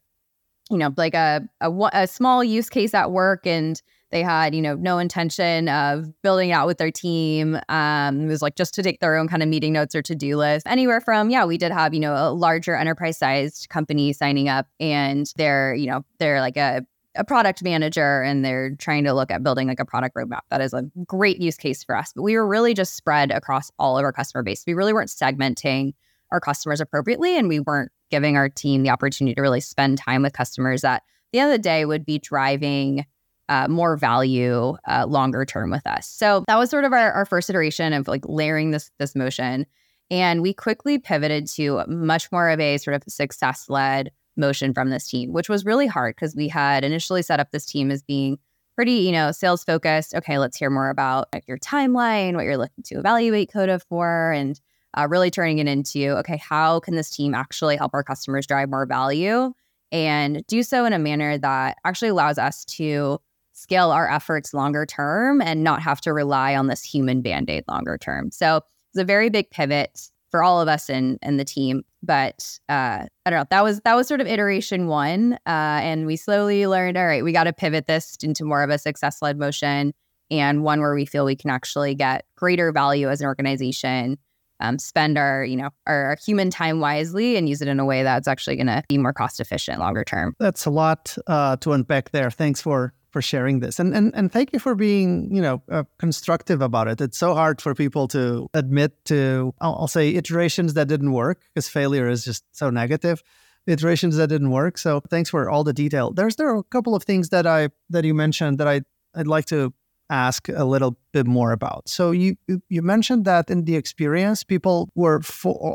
you 0.70 0.76
know, 0.76 0.92
like 0.98 1.14
a, 1.14 1.40
a 1.62 1.72
a 1.94 2.06
small 2.06 2.44
use 2.44 2.68
case 2.68 2.92
at 2.92 3.10
work 3.10 3.46
and 3.46 3.80
they 4.10 4.22
had 4.22 4.54
you 4.54 4.62
know 4.62 4.74
no 4.74 4.98
intention 4.98 5.68
of 5.68 6.06
building 6.22 6.52
out 6.52 6.66
with 6.66 6.78
their 6.78 6.90
team 6.90 7.58
um, 7.68 8.20
it 8.22 8.26
was 8.26 8.42
like 8.42 8.56
just 8.56 8.74
to 8.74 8.82
take 8.82 9.00
their 9.00 9.16
own 9.16 9.28
kind 9.28 9.42
of 9.42 9.48
meeting 9.48 9.72
notes 9.72 9.94
or 9.94 10.02
to-do 10.02 10.36
list 10.36 10.66
anywhere 10.66 11.00
from 11.00 11.30
yeah 11.30 11.44
we 11.44 11.58
did 11.58 11.72
have 11.72 11.94
you 11.94 12.00
know 12.00 12.14
a 12.14 12.30
larger 12.32 12.74
enterprise 12.74 13.18
sized 13.18 13.68
company 13.68 14.12
signing 14.12 14.48
up 14.48 14.66
and 14.80 15.32
they're 15.36 15.74
you 15.74 15.86
know 15.86 16.04
they're 16.18 16.40
like 16.40 16.56
a 16.56 16.84
a 17.18 17.24
product 17.24 17.62
manager 17.62 18.22
and 18.22 18.44
they're 18.44 18.74
trying 18.76 19.04
to 19.04 19.14
look 19.14 19.30
at 19.30 19.42
building 19.42 19.66
like 19.66 19.80
a 19.80 19.84
product 19.84 20.14
roadmap. 20.14 20.40
That 20.50 20.60
is 20.60 20.72
a 20.72 20.82
great 21.06 21.40
use 21.40 21.56
case 21.56 21.82
for 21.82 21.96
us. 21.96 22.12
But 22.14 22.22
we 22.22 22.36
were 22.36 22.46
really 22.46 22.74
just 22.74 22.94
spread 22.94 23.30
across 23.30 23.70
all 23.78 23.98
of 23.98 24.04
our 24.04 24.12
customer 24.12 24.42
base. 24.42 24.64
We 24.66 24.74
really 24.74 24.92
weren't 24.92 25.08
segmenting 25.08 25.94
our 26.30 26.40
customers 26.40 26.80
appropriately 26.80 27.38
and 27.38 27.48
we 27.48 27.60
weren't 27.60 27.90
giving 28.10 28.36
our 28.36 28.48
team 28.48 28.82
the 28.82 28.90
opportunity 28.90 29.34
to 29.34 29.40
really 29.40 29.60
spend 29.60 29.98
time 29.98 30.22
with 30.22 30.32
customers 30.32 30.82
that 30.82 30.96
at 30.96 31.02
the 31.32 31.38
end 31.40 31.52
of 31.52 31.58
the 31.58 31.62
day 31.62 31.84
would 31.84 32.04
be 32.04 32.18
driving 32.18 33.06
uh, 33.48 33.68
more 33.68 33.96
value 33.96 34.76
uh, 34.88 35.06
longer 35.06 35.44
term 35.44 35.70
with 35.70 35.86
us. 35.86 36.08
So 36.08 36.44
that 36.48 36.58
was 36.58 36.70
sort 36.70 36.84
of 36.84 36.92
our, 36.92 37.12
our 37.12 37.26
first 37.26 37.48
iteration 37.50 37.92
of 37.92 38.08
like 38.08 38.24
layering 38.26 38.70
this 38.70 38.90
this 38.98 39.14
motion. 39.14 39.66
And 40.10 40.40
we 40.42 40.54
quickly 40.54 40.98
pivoted 40.98 41.48
to 41.50 41.82
much 41.88 42.30
more 42.30 42.48
of 42.48 42.60
a 42.60 42.78
sort 42.78 42.94
of 42.94 43.02
success 43.08 43.66
led 43.68 44.12
motion 44.36 44.74
from 44.74 44.90
this 44.90 45.08
team, 45.08 45.32
which 45.32 45.48
was 45.48 45.64
really 45.64 45.86
hard 45.86 46.14
because 46.14 46.36
we 46.36 46.48
had 46.48 46.84
initially 46.84 47.22
set 47.22 47.40
up 47.40 47.50
this 47.50 47.66
team 47.66 47.90
as 47.90 48.02
being 48.02 48.38
pretty, 48.74 48.92
you 48.92 49.12
know, 49.12 49.32
sales 49.32 49.64
focused. 49.64 50.14
Okay, 50.14 50.38
let's 50.38 50.56
hear 50.56 50.70
more 50.70 50.90
about 50.90 51.28
like, 51.32 51.48
your 51.48 51.58
timeline, 51.58 52.34
what 52.34 52.44
you're 52.44 52.58
looking 52.58 52.84
to 52.84 52.98
evaluate 52.98 53.50
Coda 53.52 53.80
for, 53.88 54.32
and 54.32 54.60
uh, 54.96 55.06
really 55.08 55.30
turning 55.30 55.58
it 55.58 55.66
into 55.66 56.16
okay, 56.18 56.36
how 56.36 56.80
can 56.80 56.94
this 56.94 57.10
team 57.10 57.34
actually 57.34 57.76
help 57.76 57.92
our 57.94 58.04
customers 58.04 58.46
drive 58.46 58.68
more 58.68 58.86
value 58.86 59.52
and 59.92 60.44
do 60.46 60.62
so 60.62 60.84
in 60.84 60.92
a 60.92 60.98
manner 60.98 61.38
that 61.38 61.78
actually 61.84 62.08
allows 62.08 62.38
us 62.38 62.64
to 62.64 63.18
scale 63.56 63.90
our 63.90 64.10
efforts 64.10 64.52
longer 64.52 64.84
term 64.84 65.40
and 65.40 65.64
not 65.64 65.80
have 65.82 66.00
to 66.02 66.12
rely 66.12 66.54
on 66.54 66.66
this 66.66 66.82
human 66.82 67.22
band 67.22 67.48
aid 67.48 67.64
longer 67.68 67.96
term. 67.98 68.30
So 68.30 68.60
it's 68.92 69.00
a 69.00 69.04
very 69.04 69.30
big 69.30 69.50
pivot 69.50 70.10
for 70.30 70.42
all 70.42 70.60
of 70.60 70.68
us 70.68 70.90
and 70.90 71.18
in 71.22 71.38
the 71.38 71.44
team. 71.44 71.82
But 72.02 72.58
uh, 72.68 73.06
I 73.24 73.30
don't 73.30 73.40
know. 73.40 73.46
That 73.50 73.64
was 73.64 73.80
that 73.80 73.94
was 73.94 74.06
sort 74.06 74.20
of 74.20 74.26
iteration 74.26 74.86
one, 74.86 75.34
uh, 75.46 75.80
and 75.82 76.06
we 76.06 76.16
slowly 76.16 76.66
learned. 76.66 76.96
All 76.96 77.06
right, 77.06 77.24
we 77.24 77.32
got 77.32 77.44
to 77.44 77.52
pivot 77.52 77.86
this 77.86 78.16
into 78.22 78.44
more 78.44 78.62
of 78.62 78.70
a 78.70 78.78
success 78.78 79.22
led 79.22 79.38
motion 79.38 79.92
and 80.30 80.62
one 80.62 80.80
where 80.80 80.94
we 80.94 81.06
feel 81.06 81.24
we 81.24 81.36
can 81.36 81.50
actually 81.50 81.94
get 81.94 82.24
greater 82.36 82.72
value 82.72 83.08
as 83.08 83.20
an 83.20 83.26
organization. 83.26 84.18
Um, 84.60 84.78
spend 84.78 85.18
our 85.18 85.44
you 85.44 85.56
know 85.56 85.70
our, 85.86 86.04
our, 86.06 86.16
human 86.24 86.48
time 86.50 86.80
wisely 86.80 87.36
and 87.36 87.46
use 87.46 87.60
it 87.60 87.68
in 87.68 87.78
a 87.78 87.84
way 87.84 88.02
that's 88.02 88.26
actually 88.26 88.56
going 88.56 88.68
to 88.68 88.82
be 88.88 88.96
more 88.96 89.12
cost 89.12 89.38
efficient 89.38 89.80
longer 89.80 90.02
term. 90.02 90.34
That's 90.38 90.64
a 90.64 90.70
lot 90.70 91.16
uh, 91.26 91.56
to 91.56 91.72
unpack 91.72 92.10
there. 92.10 92.30
Thanks 92.30 92.62
for 92.62 92.94
for 93.16 93.22
sharing 93.22 93.60
this. 93.60 93.80
And 93.80 93.94
and 93.94 94.14
and 94.14 94.30
thank 94.30 94.52
you 94.52 94.58
for 94.58 94.74
being 94.74 95.34
you 95.34 95.40
know 95.40 95.62
uh, 95.70 95.84
constructive 95.96 96.60
about 96.60 96.86
it. 96.86 97.00
It's 97.00 97.16
so 97.16 97.34
hard 97.34 97.62
for 97.62 97.74
people 97.74 98.06
to 98.08 98.46
admit 98.52 98.92
to 99.06 99.54
I'll, 99.62 99.76
I'll 99.80 99.88
say 99.98 100.14
iterations 100.14 100.74
that 100.74 100.86
didn't 100.86 101.12
work 101.12 101.40
because 101.48 101.66
failure 101.66 102.10
is 102.10 102.26
just 102.26 102.44
so 102.52 102.68
negative. 102.68 103.22
Iterations 103.66 104.18
that 104.18 104.28
didn't 104.28 104.50
work. 104.50 104.76
So 104.76 105.00
thanks 105.00 105.30
for 105.30 105.48
all 105.48 105.64
the 105.64 105.72
detail. 105.72 106.12
There's 106.12 106.36
there 106.36 106.50
are 106.52 106.58
a 106.58 106.68
couple 106.76 106.94
of 106.94 107.04
things 107.04 107.30
that 107.30 107.46
i 107.46 107.70
that 107.88 108.04
you 108.04 108.12
mentioned 108.12 108.58
that 108.58 108.68
i 108.68 108.76
i'd 109.14 109.32
like 109.36 109.46
to 109.46 109.72
ask 110.10 110.48
a 110.50 110.66
little 110.74 110.92
bit 111.16 111.26
more 111.26 111.52
about. 111.52 111.88
So 111.88 112.12
you 112.22 112.36
you 112.68 112.82
mentioned 112.82 113.24
that 113.24 113.50
in 113.50 113.64
the 113.64 113.76
experience 113.76 114.44
people 114.44 114.90
were 114.94 115.22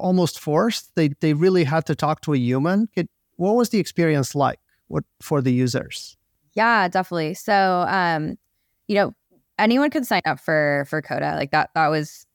almost 0.09 0.39
forced. 0.39 0.83
They 0.95 1.07
they 1.23 1.33
really 1.33 1.65
had 1.73 1.83
to 1.85 1.95
talk 1.95 2.21
to 2.21 2.33
a 2.33 2.37
human. 2.37 2.87
What 3.37 3.55
was 3.55 3.69
the 3.69 3.79
experience 3.79 4.35
like 4.35 4.59
what 4.93 5.05
for 5.21 5.41
the 5.41 5.53
users 5.65 6.17
yeah, 6.53 6.87
definitely. 6.87 7.33
So, 7.33 7.85
um, 7.87 8.37
you 8.87 8.95
know, 8.95 9.13
anyone 9.57 9.89
could 9.89 10.05
sign 10.05 10.21
up 10.25 10.39
for 10.39 10.85
for 10.89 11.01
Coda. 11.01 11.35
Like 11.35 11.51
that 11.51 11.69
that 11.75 11.87
was 11.87 12.25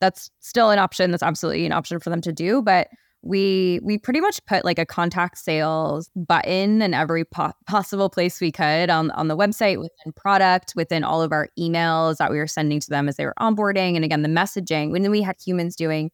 that's 0.00 0.30
still 0.40 0.70
an 0.70 0.78
option. 0.78 1.10
That's 1.10 1.22
absolutely 1.22 1.66
an 1.66 1.72
option 1.72 1.98
for 2.00 2.10
them 2.10 2.20
to 2.22 2.32
do, 2.32 2.62
but 2.62 2.88
we 3.22 3.80
we 3.82 3.98
pretty 3.98 4.20
much 4.20 4.44
put 4.46 4.64
like 4.64 4.78
a 4.78 4.86
contact 4.86 5.38
sales 5.38 6.10
button 6.14 6.80
in 6.80 6.94
every 6.94 7.24
po- 7.24 7.52
possible 7.66 8.08
place 8.08 8.40
we 8.40 8.52
could 8.52 8.88
on 8.88 9.10
on 9.12 9.28
the 9.28 9.36
website 9.36 9.78
within 9.78 10.12
product 10.14 10.74
within 10.76 11.02
all 11.02 11.22
of 11.22 11.32
our 11.32 11.48
emails 11.58 12.16
that 12.18 12.30
we 12.30 12.38
were 12.38 12.46
sending 12.46 12.78
to 12.78 12.88
them 12.88 13.08
as 13.08 13.16
they 13.16 13.24
were 13.24 13.34
onboarding 13.40 13.96
and 13.96 14.04
again 14.04 14.22
the 14.22 14.28
messaging 14.28 14.90
when 14.90 15.10
we 15.10 15.22
had 15.22 15.36
humans 15.44 15.74
doing 15.74 16.10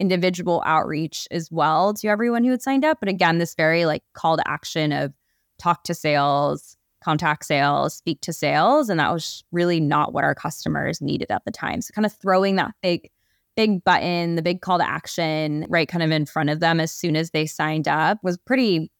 individual 0.00 0.62
outreach 0.64 1.28
as 1.30 1.50
well 1.50 1.92
to 1.92 2.08
everyone 2.08 2.44
who 2.44 2.50
had 2.50 2.62
signed 2.62 2.84
up 2.84 2.98
but 2.98 3.08
again 3.08 3.38
this 3.38 3.54
very 3.54 3.84
like 3.84 4.02
call 4.14 4.36
to 4.36 4.48
action 4.48 4.90
of 4.92 5.12
talk 5.58 5.84
to 5.84 5.94
sales 5.94 6.76
contact 7.04 7.44
sales, 7.44 7.94
speak 7.94 8.20
to 8.22 8.32
sales. 8.32 8.88
And 8.88 8.98
that 8.98 9.12
was 9.12 9.44
really 9.52 9.78
not 9.78 10.12
what 10.12 10.24
our 10.24 10.34
customers 10.34 11.00
needed 11.00 11.30
at 11.30 11.44
the 11.44 11.50
time. 11.50 11.82
So 11.82 11.92
kind 11.92 12.06
of 12.06 12.12
throwing 12.14 12.56
that 12.56 12.72
big, 12.82 13.10
big 13.56 13.84
button, 13.84 14.36
the 14.36 14.42
big 14.42 14.62
call 14.62 14.78
to 14.78 14.88
action 14.88 15.66
right 15.68 15.88
kind 15.88 16.02
of 16.02 16.10
in 16.10 16.26
front 16.26 16.50
of 16.50 16.60
them 16.60 16.80
as 16.80 16.90
soon 16.90 17.14
as 17.14 17.30
they 17.30 17.46
signed 17.46 17.86
up 17.86 18.18
was 18.22 18.38
pretty 18.38 18.90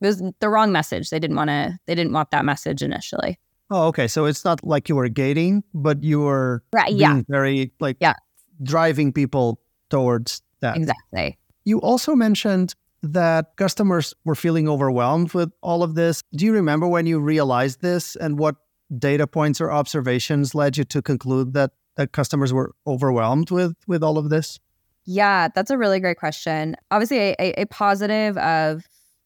it 0.00 0.06
was 0.06 0.22
the 0.40 0.48
wrong 0.48 0.72
message. 0.72 1.10
They 1.10 1.18
didn't 1.18 1.36
want 1.36 1.48
to 1.48 1.78
they 1.86 1.94
didn't 1.94 2.12
want 2.12 2.30
that 2.32 2.44
message 2.44 2.82
initially. 2.82 3.38
Oh, 3.70 3.86
okay. 3.88 4.06
So 4.08 4.26
it's 4.26 4.44
not 4.44 4.62
like 4.62 4.88
you 4.88 4.96
were 4.96 5.08
gating, 5.08 5.64
but 5.72 6.02
you 6.02 6.20
were 6.20 6.62
right, 6.72 6.92
yeah. 6.92 7.22
very 7.28 7.72
like 7.80 7.96
yeah. 8.00 8.14
driving 8.62 9.12
people 9.12 9.60
towards 9.88 10.42
that. 10.60 10.76
Exactly. 10.76 11.38
You 11.64 11.80
also 11.80 12.14
mentioned 12.14 12.74
that 13.12 13.56
customers 13.56 14.14
were 14.24 14.34
feeling 14.34 14.68
overwhelmed 14.68 15.32
with 15.34 15.52
all 15.60 15.82
of 15.82 15.94
this. 15.94 16.22
Do 16.34 16.44
you 16.44 16.52
remember 16.52 16.88
when 16.88 17.06
you 17.06 17.20
realized 17.20 17.80
this 17.82 18.16
and 18.16 18.38
what 18.38 18.56
data 18.98 19.26
points 19.26 19.60
or 19.60 19.70
observations 19.70 20.54
led 20.54 20.76
you 20.76 20.84
to 20.84 21.02
conclude 21.02 21.54
that 21.54 21.72
that 21.96 22.10
customers 22.10 22.52
were 22.52 22.72
overwhelmed 22.86 23.50
with 23.50 23.74
with 23.86 24.02
all 24.02 24.18
of 24.18 24.30
this? 24.30 24.58
Yeah, 25.04 25.48
that's 25.54 25.70
a 25.70 25.78
really 25.78 26.00
great 26.00 26.16
question. 26.16 26.76
Obviously, 26.90 27.36
a, 27.38 27.62
a 27.62 27.66
positive 27.66 28.36
of 28.38 28.84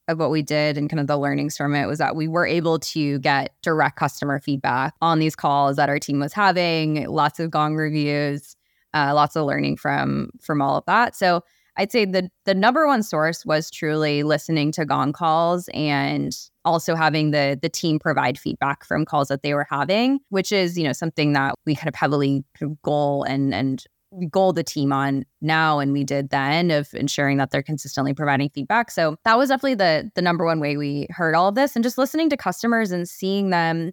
of 0.08 0.18
what 0.18 0.30
we 0.30 0.42
did 0.42 0.78
and 0.78 0.88
kind 0.88 1.00
of 1.00 1.06
the 1.06 1.18
learnings 1.18 1.56
from 1.56 1.74
it 1.74 1.86
was 1.86 1.98
that 1.98 2.16
we 2.16 2.26
were 2.26 2.46
able 2.46 2.78
to 2.78 3.18
get 3.18 3.54
direct 3.62 3.96
customer 3.96 4.40
feedback 4.40 4.94
on 5.02 5.18
these 5.18 5.36
calls 5.36 5.76
that 5.76 5.90
our 5.90 5.98
team 5.98 6.18
was 6.18 6.32
having, 6.32 7.06
lots 7.06 7.38
of 7.38 7.50
gong 7.50 7.76
reviews, 7.76 8.56
uh, 8.94 9.12
lots 9.14 9.36
of 9.36 9.44
learning 9.44 9.76
from 9.76 10.30
from 10.40 10.62
all 10.62 10.76
of 10.76 10.84
that. 10.86 11.14
So 11.14 11.42
I'd 11.78 11.92
say 11.92 12.04
the 12.04 12.28
the 12.44 12.54
number 12.54 12.86
one 12.86 13.04
source 13.04 13.46
was 13.46 13.70
truly 13.70 14.24
listening 14.24 14.72
to 14.72 14.84
gong 14.84 15.12
calls 15.12 15.68
and 15.72 16.36
also 16.64 16.96
having 16.96 17.30
the 17.30 17.56
the 17.60 17.68
team 17.68 18.00
provide 18.00 18.36
feedback 18.36 18.84
from 18.84 19.04
calls 19.04 19.28
that 19.28 19.42
they 19.42 19.54
were 19.54 19.66
having, 19.70 20.18
which 20.30 20.50
is 20.50 20.76
you 20.76 20.84
know 20.84 20.92
something 20.92 21.32
that 21.34 21.54
we 21.64 21.76
kind 21.76 21.88
of 21.88 21.94
heavily 21.94 22.44
goal 22.82 23.22
and 23.22 23.54
and 23.54 23.84
goal 24.30 24.52
the 24.52 24.64
team 24.64 24.92
on 24.92 25.24
now 25.40 25.78
and 25.78 25.92
we 25.92 26.02
did 26.02 26.30
then 26.30 26.70
of 26.70 26.88
ensuring 26.94 27.36
that 27.36 27.50
they're 27.50 27.62
consistently 27.62 28.12
providing 28.12 28.50
feedback. 28.50 28.90
So 28.90 29.16
that 29.24 29.38
was 29.38 29.48
definitely 29.48 29.76
the 29.76 30.10
the 30.16 30.22
number 30.22 30.44
one 30.44 30.58
way 30.58 30.76
we 30.76 31.06
heard 31.10 31.36
all 31.36 31.48
of 31.48 31.54
this 31.54 31.76
and 31.76 31.84
just 31.84 31.96
listening 31.96 32.28
to 32.30 32.36
customers 32.36 32.90
and 32.90 33.08
seeing 33.08 33.50
them 33.50 33.92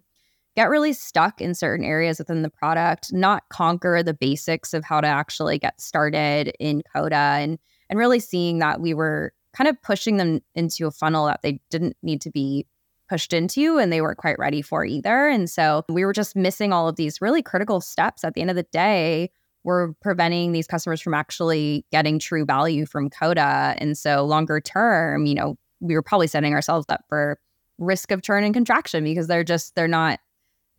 get 0.56 0.70
really 0.70 0.94
stuck 0.94 1.40
in 1.40 1.54
certain 1.54 1.84
areas 1.84 2.18
within 2.18 2.42
the 2.42 2.50
product, 2.50 3.12
not 3.12 3.44
conquer 3.50 4.02
the 4.02 4.14
basics 4.14 4.72
of 4.72 4.82
how 4.82 5.00
to 5.00 5.06
actually 5.06 5.58
get 5.58 5.80
started 5.80 6.52
in 6.58 6.82
Coda 6.94 7.14
and 7.14 7.58
and 7.88 7.98
really 7.98 8.20
seeing 8.20 8.58
that 8.58 8.80
we 8.80 8.94
were 8.94 9.32
kind 9.52 9.68
of 9.68 9.80
pushing 9.82 10.16
them 10.16 10.40
into 10.54 10.86
a 10.86 10.90
funnel 10.90 11.26
that 11.26 11.42
they 11.42 11.60
didn't 11.70 11.96
need 12.02 12.20
to 12.22 12.30
be 12.30 12.66
pushed 13.08 13.32
into 13.32 13.78
and 13.78 13.92
they 13.92 14.00
weren't 14.00 14.18
quite 14.18 14.38
ready 14.38 14.62
for 14.62 14.84
either. 14.84 15.28
And 15.28 15.48
so 15.48 15.84
we 15.88 16.04
were 16.04 16.12
just 16.12 16.36
missing 16.36 16.72
all 16.72 16.88
of 16.88 16.96
these 16.96 17.20
really 17.20 17.42
critical 17.42 17.80
steps 17.80 18.24
at 18.24 18.34
the 18.34 18.40
end 18.40 18.50
of 18.50 18.56
the 18.56 18.64
day 18.64 19.30
were 19.64 19.94
preventing 20.00 20.52
these 20.52 20.66
customers 20.66 21.00
from 21.00 21.14
actually 21.14 21.84
getting 21.90 22.18
true 22.18 22.44
value 22.44 22.86
from 22.86 23.10
Coda. 23.10 23.74
And 23.78 23.98
so 23.98 24.24
longer 24.24 24.60
term, 24.60 25.26
you 25.26 25.34
know, 25.34 25.58
we 25.80 25.94
were 25.94 26.02
probably 26.02 26.28
setting 26.28 26.54
ourselves 26.54 26.86
up 26.88 27.04
for 27.08 27.38
risk 27.78 28.10
of 28.10 28.22
churn 28.22 28.44
and 28.44 28.54
contraction 28.54 29.04
because 29.04 29.26
they're 29.26 29.44
just 29.44 29.74
they're 29.74 29.88
not 29.88 30.18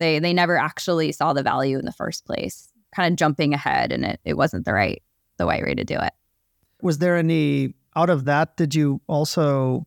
they 0.00 0.18
they 0.18 0.32
never 0.32 0.56
actually 0.56 1.12
saw 1.12 1.32
the 1.32 1.42
value 1.42 1.78
in 1.78 1.84
the 1.84 1.92
first 1.92 2.24
place. 2.24 2.68
Kind 2.94 3.12
of 3.12 3.18
jumping 3.18 3.52
ahead 3.52 3.92
and 3.92 4.04
it 4.04 4.20
it 4.24 4.34
wasn't 4.34 4.64
the 4.64 4.72
right 4.72 5.02
the 5.36 5.46
right 5.46 5.62
way 5.62 5.74
to 5.74 5.84
do 5.84 5.98
it. 6.00 6.12
Was 6.82 6.98
there 6.98 7.16
any 7.16 7.74
out 7.96 8.10
of 8.10 8.24
that? 8.26 8.56
Did 8.56 8.74
you 8.74 9.00
also 9.06 9.86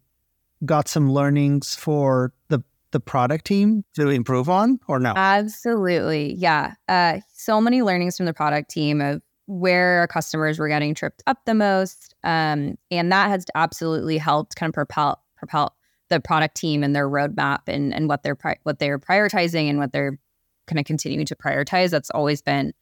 got 0.66 0.88
some 0.88 1.12
learnings 1.12 1.76
for 1.76 2.34
the 2.50 2.64
the 2.92 3.00
product 3.00 3.46
team 3.46 3.86
to 3.94 4.10
improve 4.10 4.50
on, 4.50 4.80
or 4.88 5.00
no? 5.00 5.14
Absolutely, 5.16 6.34
yeah. 6.34 6.74
Uh, 6.90 7.20
so 7.34 7.62
many 7.62 7.82
learnings 7.82 8.18
from 8.18 8.26
the 8.26 8.34
product 8.34 8.70
team 8.70 9.02
of 9.02 9.22
where 9.48 10.00
our 10.00 10.08
customers 10.08 10.60
were 10.60 10.68
getting 10.68 10.94
tripped 10.94 11.24
up 11.28 11.40
the 11.46 11.54
most, 11.54 12.14
um, 12.24 12.78
and 12.90 13.12
that 13.12 13.30
has 13.30 13.46
absolutely 13.56 14.18
helped 14.18 14.56
kind 14.56 14.70
of 14.70 14.74
propel 14.74 15.24
propel 15.38 15.76
the 16.10 16.20
product 16.20 16.56
team 16.56 16.84
and 16.84 16.96
their 16.96 17.10
roadmap 17.10 17.62
and 17.68 17.94
and 17.94 18.10
what 18.10 18.24
they're 18.24 18.36
pri- 18.36 18.60
what 18.64 18.80
they're 18.80 19.00
prioritizing 19.00 19.70
and 19.70 19.80
what 19.80 19.94
they're 19.94 20.20
kind 20.68 20.80
of 20.80 20.86
continuing 20.86 21.26
to 21.26 21.36
prioritize. 21.36 21.90
That's 21.90 22.12
always 22.12 22.42
been 22.42 22.74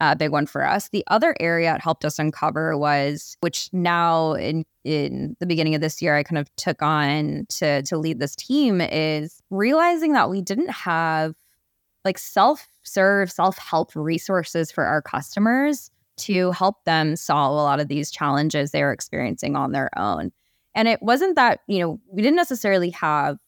a 0.00 0.16
big 0.16 0.30
one 0.30 0.46
for 0.46 0.66
us. 0.66 0.88
The 0.88 1.04
other 1.08 1.34
area 1.40 1.74
it 1.74 1.80
helped 1.80 2.04
us 2.04 2.18
uncover 2.18 2.76
was, 2.76 3.36
which 3.40 3.68
now 3.72 4.34
in 4.34 4.64
in 4.84 5.36
the 5.40 5.46
beginning 5.46 5.74
of 5.74 5.80
this 5.80 6.00
year, 6.00 6.16
I 6.16 6.22
kind 6.22 6.38
of 6.38 6.54
took 6.56 6.82
on 6.82 7.46
to 7.50 7.82
to 7.82 7.98
lead 7.98 8.20
this 8.20 8.36
team, 8.36 8.80
is 8.80 9.42
realizing 9.50 10.12
that 10.12 10.30
we 10.30 10.40
didn't 10.40 10.70
have 10.70 11.34
like 12.04 12.18
self 12.18 12.68
serve, 12.82 13.30
self 13.30 13.58
help 13.58 13.94
resources 13.94 14.70
for 14.70 14.84
our 14.84 15.02
customers 15.02 15.90
to 16.18 16.50
help 16.52 16.84
them 16.84 17.16
solve 17.16 17.52
a 17.52 17.62
lot 17.62 17.80
of 17.80 17.88
these 17.88 18.10
challenges 18.10 18.70
they 18.70 18.82
were 18.82 18.92
experiencing 18.92 19.56
on 19.56 19.72
their 19.72 19.90
own. 19.96 20.32
And 20.74 20.88
it 20.88 21.02
wasn't 21.02 21.36
that, 21.36 21.60
you 21.66 21.80
know, 21.80 22.00
we 22.10 22.22
didn't 22.22 22.36
necessarily 22.36 22.90
have 22.90 23.38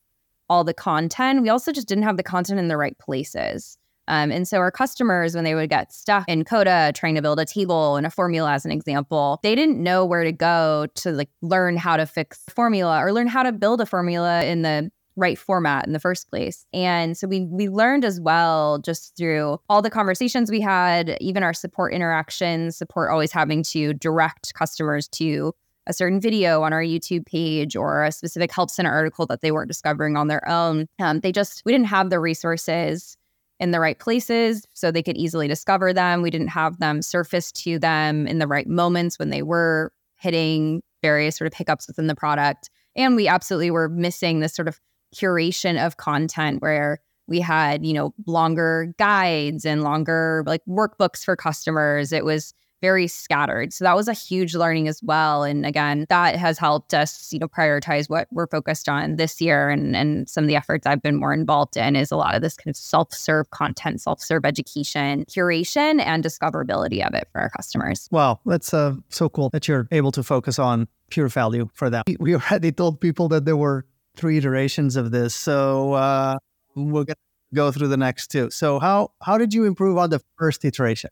all 0.48 0.64
the 0.64 0.74
content. 0.74 1.42
We 1.42 1.48
also 1.48 1.72
just 1.72 1.88
didn't 1.88 2.04
have 2.04 2.16
the 2.16 2.22
content 2.22 2.58
in 2.58 2.68
the 2.68 2.76
right 2.76 2.98
places. 2.98 3.78
Um, 4.10 4.32
and 4.32 4.46
so 4.46 4.58
our 4.58 4.72
customers, 4.72 5.36
when 5.36 5.44
they 5.44 5.54
would 5.54 5.70
get 5.70 5.92
stuck 5.92 6.28
in 6.28 6.44
Coda 6.44 6.92
trying 6.96 7.14
to 7.14 7.22
build 7.22 7.38
a 7.38 7.44
table 7.44 7.94
and 7.94 8.04
a 8.04 8.10
formula 8.10 8.52
as 8.52 8.64
an 8.64 8.72
example, 8.72 9.38
they 9.44 9.54
didn't 9.54 9.80
know 9.80 10.04
where 10.04 10.24
to 10.24 10.32
go 10.32 10.88
to 10.96 11.12
like 11.12 11.30
learn 11.42 11.76
how 11.76 11.96
to 11.96 12.06
fix 12.06 12.40
formula 12.50 12.98
or 12.98 13.12
learn 13.12 13.28
how 13.28 13.44
to 13.44 13.52
build 13.52 13.80
a 13.80 13.86
formula 13.86 14.44
in 14.44 14.62
the 14.62 14.90
right 15.14 15.38
format 15.38 15.86
in 15.86 15.92
the 15.92 16.00
first 16.00 16.28
place. 16.28 16.66
And 16.72 17.16
so 17.16 17.28
we 17.28 17.46
we 17.46 17.68
learned 17.68 18.04
as 18.04 18.20
well 18.20 18.78
just 18.78 19.16
through 19.16 19.58
all 19.68 19.80
the 19.80 19.90
conversations 19.90 20.50
we 20.50 20.60
had, 20.60 21.16
even 21.20 21.44
our 21.44 21.54
support 21.54 21.92
interactions, 21.92 22.76
support 22.76 23.10
always 23.10 23.30
having 23.30 23.62
to 23.64 23.94
direct 23.94 24.54
customers 24.54 25.06
to 25.08 25.54
a 25.86 25.92
certain 25.92 26.20
video 26.20 26.62
on 26.62 26.72
our 26.72 26.82
YouTube 26.82 27.26
page 27.26 27.76
or 27.76 28.04
a 28.04 28.12
specific 28.12 28.52
help 28.52 28.70
center 28.70 28.90
article 28.90 29.26
that 29.26 29.40
they 29.40 29.52
weren't 29.52 29.68
discovering 29.68 30.16
on 30.16 30.28
their 30.28 30.46
own. 30.48 30.86
Um, 30.98 31.20
they 31.20 31.32
just 31.32 31.62
we 31.64 31.72
didn't 31.72 31.86
have 31.86 32.10
the 32.10 32.18
resources 32.20 33.16
in 33.60 33.70
the 33.70 33.78
right 33.78 33.98
places 33.98 34.66
so 34.72 34.90
they 34.90 35.02
could 35.02 35.18
easily 35.18 35.46
discover 35.46 35.92
them. 35.92 36.22
We 36.22 36.30
didn't 36.30 36.48
have 36.48 36.78
them 36.80 37.02
surface 37.02 37.52
to 37.52 37.78
them 37.78 38.26
in 38.26 38.38
the 38.38 38.46
right 38.46 38.66
moments 38.66 39.18
when 39.18 39.30
they 39.30 39.42
were 39.42 39.92
hitting 40.16 40.82
various 41.02 41.36
sort 41.36 41.46
of 41.46 41.54
hiccups 41.54 41.86
within 41.86 42.06
the 42.06 42.14
product. 42.14 42.70
And 42.96 43.14
we 43.14 43.28
absolutely 43.28 43.70
were 43.70 43.88
missing 43.88 44.40
this 44.40 44.54
sort 44.54 44.66
of 44.66 44.80
curation 45.14 45.84
of 45.84 45.98
content 45.98 46.62
where 46.62 46.98
we 47.28 47.40
had, 47.40 47.84
you 47.84 47.92
know, 47.92 48.12
longer 48.26 48.92
guides 48.98 49.64
and 49.64 49.84
longer 49.84 50.42
like 50.46 50.62
workbooks 50.68 51.22
for 51.22 51.36
customers. 51.36 52.12
It 52.12 52.24
was 52.24 52.52
very 52.80 53.06
scattered. 53.06 53.72
So 53.72 53.84
that 53.84 53.96
was 53.96 54.08
a 54.08 54.12
huge 54.12 54.54
learning 54.54 54.88
as 54.88 55.02
well. 55.02 55.42
And 55.44 55.66
again, 55.66 56.06
that 56.08 56.36
has 56.36 56.58
helped 56.58 56.94
us, 56.94 57.32
you 57.32 57.38
know, 57.38 57.48
prioritize 57.48 58.08
what 58.08 58.28
we're 58.30 58.46
focused 58.46 58.88
on 58.88 59.16
this 59.16 59.40
year. 59.40 59.70
And 59.70 59.94
and 59.94 60.28
some 60.28 60.44
of 60.44 60.48
the 60.48 60.56
efforts 60.56 60.86
I've 60.86 61.02
been 61.02 61.16
more 61.16 61.32
involved 61.32 61.76
in 61.76 61.96
is 61.96 62.10
a 62.10 62.16
lot 62.16 62.34
of 62.34 62.42
this 62.42 62.56
kind 62.56 62.70
of 62.70 62.76
self-serve 62.76 63.50
content, 63.50 64.00
self-serve 64.00 64.44
education, 64.44 65.24
curation, 65.26 66.00
and 66.00 66.24
discoverability 66.24 67.06
of 67.06 67.14
it 67.14 67.28
for 67.32 67.40
our 67.40 67.50
customers. 67.50 68.08
Wow, 68.10 68.40
that's 68.46 68.72
uh, 68.72 68.94
so 69.08 69.28
cool 69.28 69.50
that 69.50 69.68
you're 69.68 69.88
able 69.90 70.12
to 70.12 70.22
focus 70.22 70.58
on 70.58 70.88
pure 71.10 71.28
value 71.28 71.68
for 71.74 71.90
that. 71.90 72.04
We 72.18 72.34
already 72.34 72.72
told 72.72 73.00
people 73.00 73.28
that 73.28 73.44
there 73.44 73.56
were 73.56 73.84
three 74.16 74.38
iterations 74.38 74.96
of 74.96 75.10
this, 75.10 75.34
so 75.34 75.92
uh, 75.94 76.38
we'll 76.74 77.04
get 77.04 77.18
go 77.52 77.72
through 77.72 77.88
the 77.88 77.96
next 77.96 78.28
two. 78.28 78.50
So 78.50 78.78
how 78.78 79.12
how 79.22 79.38
did 79.38 79.52
you 79.52 79.64
improve 79.64 79.98
on 79.98 80.10
the 80.10 80.20
first 80.38 80.64
iteration? 80.64 81.10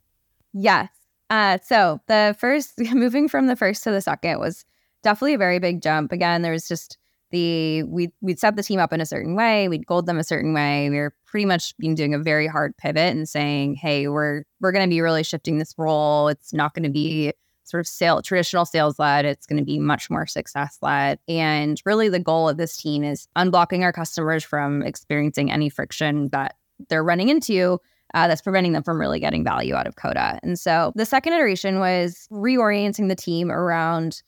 Yes. 0.53 0.89
Uh, 1.29 1.57
so 1.63 1.99
the 2.07 2.35
first, 2.39 2.79
moving 2.93 3.27
from 3.27 3.47
the 3.47 3.55
first 3.55 3.83
to 3.83 3.91
the 3.91 4.01
second 4.01 4.39
was 4.39 4.65
definitely 5.03 5.33
a 5.33 5.39
very 5.39 5.59
big 5.59 5.81
jump. 5.81 6.11
Again, 6.11 6.41
there 6.41 6.51
was 6.51 6.67
just 6.67 6.97
the 7.31 7.83
we 7.83 8.11
we'd 8.21 8.39
set 8.39 8.55
the 8.55 8.63
team 8.63 8.79
up 8.79 8.91
in 8.91 9.01
a 9.01 9.05
certain 9.05 9.35
way, 9.35 9.67
we'd 9.67 9.85
gold 9.85 10.05
them 10.05 10.17
a 10.17 10.23
certain 10.23 10.53
way. 10.53 10.89
We 10.89 10.97
were 10.97 11.13
pretty 11.25 11.45
much 11.45 11.77
being 11.77 11.95
doing 11.95 12.13
a 12.13 12.19
very 12.19 12.47
hard 12.47 12.75
pivot 12.77 13.15
and 13.15 13.29
saying, 13.29 13.75
hey, 13.75 14.07
we're 14.07 14.43
we're 14.61 14.71
going 14.71 14.87
to 14.87 14.89
be 14.89 15.01
really 15.01 15.23
shifting 15.23 15.59
this 15.59 15.75
role. 15.77 16.27
It's 16.27 16.53
not 16.53 16.73
going 16.73 16.83
to 16.83 16.89
be 16.89 17.33
sort 17.65 17.81
of 17.81 17.87
sale 17.87 18.21
traditional 18.21 18.65
sales 18.65 18.97
led. 18.97 19.25
It's 19.25 19.45
going 19.45 19.59
to 19.59 19.65
be 19.65 19.77
much 19.77 20.09
more 20.09 20.25
success 20.25 20.79
led. 20.81 21.19
And 21.27 21.79
really, 21.85 22.09
the 22.09 22.19
goal 22.19 22.49
of 22.49 22.57
this 22.57 22.75
team 22.75 23.03
is 23.03 23.27
unblocking 23.37 23.83
our 23.83 23.93
customers 23.93 24.43
from 24.43 24.81
experiencing 24.81 25.51
any 25.51 25.69
friction 25.69 26.29
that 26.29 26.55
they're 26.87 27.03
running 27.03 27.29
into 27.29 27.79
uh, 28.13 28.27
that's 28.27 28.41
preventing 28.41 28.73
them 28.73 28.83
from 28.83 28.99
really 28.99 29.19
getting 29.19 29.43
value 29.43 29.75
out 29.75 29.87
of 29.87 29.95
Coda. 29.95 30.39
And 30.43 30.59
so 30.59 30.91
the 30.95 31.05
second 31.05 31.33
iteration 31.33 31.79
was 31.79 32.27
reorienting 32.31 33.07
the 33.09 33.15
team 33.15 33.51
around 33.51 34.21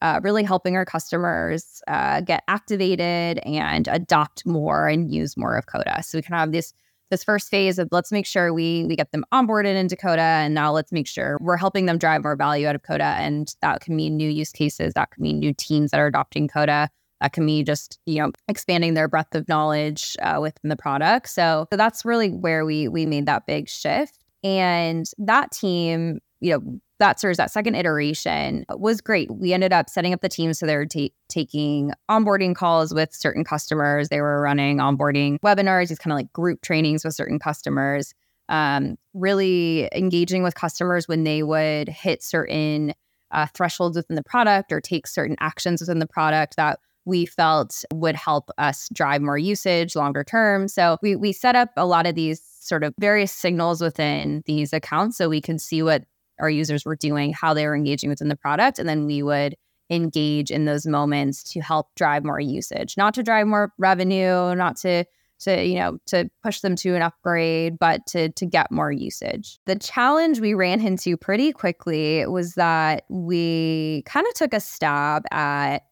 uh, 0.00 0.20
really 0.22 0.44
helping 0.44 0.76
our 0.76 0.84
customers 0.84 1.82
uh, 1.88 2.20
get 2.20 2.44
activated 2.48 3.38
and 3.44 3.88
adopt 3.88 4.46
more 4.46 4.86
and 4.86 5.12
use 5.12 5.36
more 5.36 5.56
of 5.56 5.66
Coda. 5.66 6.02
So 6.02 6.18
we 6.18 6.22
can 6.22 6.34
have 6.34 6.52
this 6.52 6.72
this 7.10 7.24
first 7.24 7.48
phase 7.48 7.78
of 7.78 7.88
let's 7.90 8.12
make 8.12 8.26
sure 8.26 8.52
we 8.52 8.84
we 8.84 8.94
get 8.94 9.12
them 9.12 9.24
onboarded 9.32 9.74
into 9.74 9.96
Coda, 9.96 10.20
and 10.20 10.54
now 10.54 10.70
let's 10.72 10.92
make 10.92 11.06
sure 11.06 11.38
we're 11.40 11.56
helping 11.56 11.86
them 11.86 11.98
drive 11.98 12.22
more 12.22 12.36
value 12.36 12.66
out 12.66 12.74
of 12.74 12.82
Coda, 12.82 13.16
and 13.18 13.54
that 13.62 13.80
can 13.80 13.96
mean 13.96 14.16
new 14.16 14.28
use 14.28 14.52
cases, 14.52 14.92
that 14.94 15.10
can 15.10 15.22
mean 15.22 15.38
new 15.38 15.54
teams 15.54 15.90
that 15.90 16.00
are 16.00 16.06
adopting 16.06 16.48
Coda. 16.48 16.90
That 17.20 17.32
can 17.32 17.44
be 17.46 17.62
just 17.62 17.98
you 18.06 18.22
know 18.22 18.32
expanding 18.48 18.94
their 18.94 19.08
breadth 19.08 19.34
of 19.34 19.48
knowledge 19.48 20.16
uh, 20.22 20.38
within 20.40 20.68
the 20.68 20.76
product. 20.76 21.28
So, 21.28 21.66
so 21.70 21.76
that's 21.76 22.04
really 22.04 22.30
where 22.30 22.64
we 22.64 22.88
we 22.88 23.06
made 23.06 23.26
that 23.26 23.46
big 23.46 23.68
shift. 23.68 24.24
And 24.44 25.06
that 25.18 25.50
team, 25.50 26.20
you 26.40 26.52
know, 26.52 26.80
that 26.98 27.20
serves 27.20 27.36
that 27.36 27.50
second 27.50 27.74
iteration 27.74 28.64
was 28.70 29.00
great. 29.00 29.30
We 29.30 29.52
ended 29.52 29.72
up 29.72 29.88
setting 29.88 30.12
up 30.12 30.20
the 30.20 30.28
team 30.28 30.52
so 30.52 30.66
they 30.66 30.76
were 30.76 30.86
ta- 30.86 31.08
taking 31.28 31.92
onboarding 32.10 32.54
calls 32.54 32.92
with 32.92 33.14
certain 33.14 33.44
customers. 33.44 34.08
They 34.08 34.20
were 34.20 34.40
running 34.40 34.78
onboarding 34.78 35.38
webinars, 35.40 35.88
these 35.88 35.98
kind 35.98 36.12
of 36.12 36.18
like 36.18 36.32
group 36.32 36.62
trainings 36.62 37.04
with 37.04 37.14
certain 37.14 37.38
customers. 37.38 38.14
Um, 38.48 38.96
really 39.12 39.90
engaging 39.92 40.42
with 40.42 40.54
customers 40.54 41.06
when 41.06 41.24
they 41.24 41.42
would 41.42 41.88
hit 41.88 42.22
certain 42.22 42.94
uh, 43.30 43.46
thresholds 43.54 43.96
within 43.96 44.16
the 44.16 44.22
product 44.22 44.72
or 44.72 44.80
take 44.80 45.06
certain 45.06 45.36
actions 45.38 45.82
within 45.82 45.98
the 45.98 46.06
product 46.06 46.56
that 46.56 46.78
we 47.08 47.24
felt 47.24 47.84
would 47.92 48.14
help 48.14 48.50
us 48.58 48.88
drive 48.92 49.22
more 49.22 49.38
usage 49.38 49.96
longer 49.96 50.22
term. 50.22 50.68
So 50.68 50.98
we 51.02 51.16
we 51.16 51.32
set 51.32 51.56
up 51.56 51.70
a 51.76 51.86
lot 51.86 52.06
of 52.06 52.14
these 52.14 52.40
sort 52.60 52.84
of 52.84 52.94
various 53.00 53.32
signals 53.32 53.80
within 53.80 54.42
these 54.44 54.72
accounts 54.74 55.16
so 55.16 55.28
we 55.28 55.40
can 55.40 55.58
see 55.58 55.82
what 55.82 56.04
our 56.38 56.50
users 56.50 56.84
were 56.84 56.94
doing, 56.94 57.32
how 57.32 57.54
they 57.54 57.66
were 57.66 57.74
engaging 57.74 58.10
within 58.10 58.28
the 58.28 58.36
product, 58.36 58.78
and 58.78 58.88
then 58.88 59.06
we 59.06 59.22
would 59.22 59.56
engage 59.90 60.50
in 60.50 60.66
those 60.66 60.86
moments 60.86 61.42
to 61.42 61.60
help 61.60 61.88
drive 61.96 62.24
more 62.24 62.38
usage, 62.38 62.96
not 62.98 63.14
to 63.14 63.22
drive 63.22 63.46
more 63.46 63.72
revenue, 63.78 64.54
not 64.54 64.76
to 64.76 65.04
to 65.40 65.64
you 65.64 65.78
know 65.78 65.98
to 66.06 66.28
push 66.42 66.60
them 66.60 66.74
to 66.74 66.94
an 66.94 67.02
upgrade 67.02 67.78
but 67.78 68.04
to 68.06 68.28
to 68.30 68.44
get 68.44 68.72
more 68.72 68.90
usage 68.90 69.60
the 69.66 69.76
challenge 69.76 70.40
we 70.40 70.52
ran 70.52 70.84
into 70.84 71.16
pretty 71.16 71.52
quickly 71.52 72.26
was 72.26 72.54
that 72.54 73.04
we 73.08 74.02
kind 74.04 74.26
of 74.26 74.34
took 74.34 74.52
a 74.52 74.60
stab 74.60 75.22
at 75.30 75.84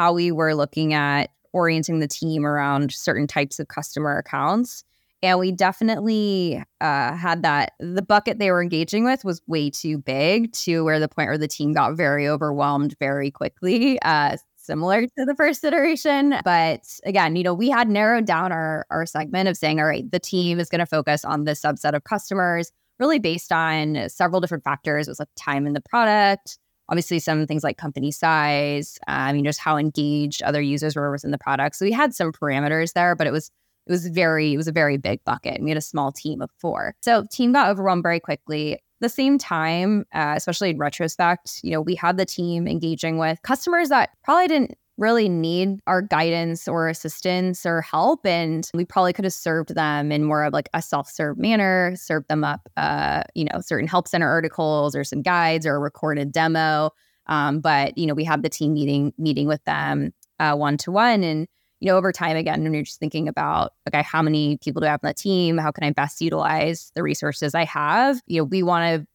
how 0.00 0.14
we 0.14 0.32
were 0.32 0.54
looking 0.54 0.94
at 0.94 1.28
orienting 1.52 1.98
the 2.00 2.08
team 2.08 2.46
around 2.46 2.90
certain 2.90 3.26
types 3.26 3.58
of 3.58 3.68
customer 3.68 4.16
accounts. 4.16 4.82
And 5.22 5.38
we 5.38 5.52
definitely 5.52 6.64
uh, 6.80 7.14
had 7.14 7.42
that. 7.42 7.72
The 7.80 8.00
bucket 8.00 8.38
they 8.38 8.50
were 8.50 8.62
engaging 8.62 9.04
with 9.04 9.26
was 9.26 9.42
way 9.46 9.68
too 9.68 9.98
big 9.98 10.52
to 10.52 10.84
where 10.84 10.98
the 10.98 11.08
point 11.08 11.28
where 11.28 11.36
the 11.36 11.46
team 11.46 11.74
got 11.74 11.98
very 11.98 12.26
overwhelmed 12.26 12.96
very 12.98 13.30
quickly, 13.30 14.00
uh, 14.00 14.38
similar 14.56 15.02
to 15.02 15.24
the 15.26 15.34
first 15.34 15.62
iteration. 15.64 16.36
But 16.46 16.80
again, 17.04 17.36
you 17.36 17.42
know, 17.42 17.52
we 17.52 17.68
had 17.68 17.90
narrowed 17.90 18.24
down 18.24 18.52
our, 18.52 18.86
our 18.90 19.04
segment 19.04 19.50
of 19.50 19.56
saying, 19.58 19.80
all 19.80 19.86
right, 19.86 20.10
the 20.10 20.18
team 20.18 20.58
is 20.58 20.70
going 20.70 20.78
to 20.78 20.86
focus 20.86 21.26
on 21.26 21.44
this 21.44 21.60
subset 21.60 21.92
of 21.92 22.04
customers, 22.04 22.72
really 22.98 23.18
based 23.18 23.52
on 23.52 24.08
several 24.08 24.40
different 24.40 24.64
factors. 24.64 25.08
It 25.08 25.10
was 25.10 25.18
like 25.18 25.28
time 25.36 25.66
in 25.66 25.74
the 25.74 25.82
product, 25.82 26.58
obviously 26.90 27.20
some 27.20 27.46
things 27.46 27.64
like 27.64 27.78
company 27.78 28.10
size, 28.10 28.98
um, 29.08 29.36
you 29.36 29.42
know, 29.42 29.48
just 29.48 29.60
how 29.60 29.76
engaged 29.76 30.42
other 30.42 30.60
users 30.60 30.96
were 30.96 31.10
within 31.10 31.30
the 31.30 31.38
product. 31.38 31.76
So 31.76 31.84
we 31.84 31.92
had 31.92 32.14
some 32.14 32.32
parameters 32.32 32.92
there, 32.92 33.14
but 33.14 33.26
it 33.26 33.32
was 33.32 33.50
it 33.86 33.92
was 33.92 34.06
very 34.08 34.52
it 34.52 34.56
was 34.56 34.68
a 34.68 34.72
very 34.72 34.96
big 34.96 35.24
bucket. 35.24 35.54
And 35.54 35.64
We 35.64 35.70
had 35.70 35.78
a 35.78 35.82
small 35.82 36.12
team 36.12 36.42
of 36.42 36.50
four, 36.58 36.94
so 37.00 37.24
team 37.30 37.52
got 37.52 37.70
overwhelmed 37.70 38.02
very 38.02 38.20
quickly. 38.20 38.78
the 39.00 39.08
same 39.08 39.38
time, 39.38 40.04
uh, 40.12 40.34
especially 40.36 40.70
in 40.70 40.78
retrospect, 40.78 41.60
you 41.62 41.70
know, 41.70 41.80
we 41.80 41.94
had 41.94 42.18
the 42.18 42.26
team 42.26 42.68
engaging 42.68 43.16
with 43.16 43.40
customers 43.42 43.88
that 43.88 44.10
probably 44.22 44.48
didn't 44.48 44.74
really 45.00 45.28
need 45.28 45.80
our 45.86 46.02
guidance 46.02 46.68
or 46.68 46.88
assistance 46.88 47.64
or 47.64 47.80
help 47.80 48.24
and 48.26 48.70
we 48.74 48.84
probably 48.84 49.12
could 49.12 49.24
have 49.24 49.32
served 49.32 49.74
them 49.74 50.12
in 50.12 50.22
more 50.22 50.44
of 50.44 50.52
like 50.52 50.68
a 50.74 50.82
self-serve 50.82 51.38
manner 51.38 51.94
served 51.96 52.28
them 52.28 52.44
up 52.44 52.68
uh, 52.76 53.22
you 53.34 53.44
know 53.44 53.60
certain 53.60 53.88
help 53.88 54.06
center 54.06 54.28
articles 54.28 54.94
or 54.94 55.02
some 55.02 55.22
guides 55.22 55.66
or 55.66 55.74
a 55.74 55.78
recorded 55.78 56.30
demo. 56.32 56.90
Um, 57.26 57.60
but 57.60 57.96
you 57.96 58.06
know 58.06 58.14
we 58.14 58.24
have 58.24 58.42
the 58.42 58.48
team 58.48 58.74
meeting 58.74 59.12
meeting 59.18 59.48
with 59.48 59.64
them 59.64 60.12
one 60.38 60.76
to 60.78 60.90
one 60.92 61.22
and 61.24 61.46
you 61.80 61.86
know 61.86 61.96
over 61.96 62.12
time 62.12 62.36
again 62.36 62.62
when 62.62 62.74
you're 62.74 62.82
just 62.82 63.00
thinking 63.00 63.28
about 63.28 63.72
okay 63.88 64.02
how 64.02 64.22
many 64.22 64.58
people 64.58 64.80
do 64.80 64.86
i 64.86 64.90
have 64.90 65.00
on 65.02 65.08
the 65.08 65.14
team? 65.14 65.58
How 65.58 65.70
can 65.70 65.84
i 65.84 65.90
best 65.90 66.20
utilize 66.20 66.92
the 66.94 67.02
resources 67.02 67.54
i 67.54 67.64
have? 67.64 68.20
You 68.26 68.40
know 68.40 68.44
we 68.44 68.62
want 68.62 69.02
to 69.02 69.06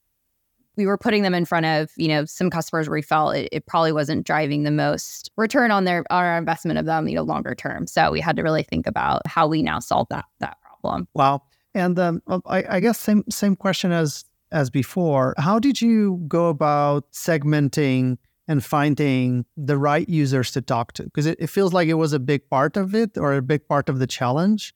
we 0.77 0.85
were 0.85 0.97
putting 0.97 1.23
them 1.23 1.33
in 1.33 1.45
front 1.45 1.65
of 1.65 1.91
you 1.97 2.07
know 2.07 2.25
some 2.25 2.49
customers 2.49 2.87
where 2.87 2.95
we 2.95 3.01
felt 3.01 3.35
it, 3.35 3.49
it, 3.51 3.65
probably 3.65 3.91
wasn't 3.91 4.25
driving 4.25 4.63
the 4.63 4.71
most 4.71 5.31
return 5.37 5.71
on 5.71 5.85
their 5.85 6.03
on 6.09 6.23
our 6.23 6.37
investment 6.37 6.79
of 6.79 6.85
them 6.85 7.07
you 7.07 7.15
know 7.15 7.23
longer 7.23 7.55
term. 7.55 7.87
So 7.87 8.11
we 8.11 8.21
had 8.21 8.35
to 8.35 8.43
really 8.43 8.63
think 8.63 8.87
about 8.87 9.25
how 9.27 9.47
we 9.47 9.61
now 9.61 9.79
solve 9.79 10.07
that 10.09 10.25
that 10.39 10.57
problem. 10.61 11.07
Wow. 11.13 11.43
And 11.73 11.99
um, 11.99 12.21
I, 12.45 12.63
I 12.69 12.79
guess 12.79 12.99
same 12.99 13.23
same 13.29 13.55
question 13.55 13.91
as 13.91 14.25
as 14.51 14.69
before. 14.69 15.33
How 15.37 15.59
did 15.59 15.81
you 15.81 16.23
go 16.27 16.47
about 16.49 17.11
segmenting 17.11 18.17
and 18.47 18.63
finding 18.63 19.45
the 19.57 19.77
right 19.77 20.07
users 20.07 20.51
to 20.51 20.61
talk 20.61 20.93
to? 20.93 21.03
Because 21.03 21.25
it, 21.25 21.37
it 21.39 21.47
feels 21.47 21.73
like 21.73 21.87
it 21.87 21.95
was 21.95 22.13
a 22.13 22.19
big 22.19 22.49
part 22.49 22.77
of 22.77 22.95
it 22.95 23.17
or 23.17 23.33
a 23.33 23.41
big 23.41 23.67
part 23.67 23.89
of 23.89 23.99
the 23.99 24.07
challenge. 24.07 24.73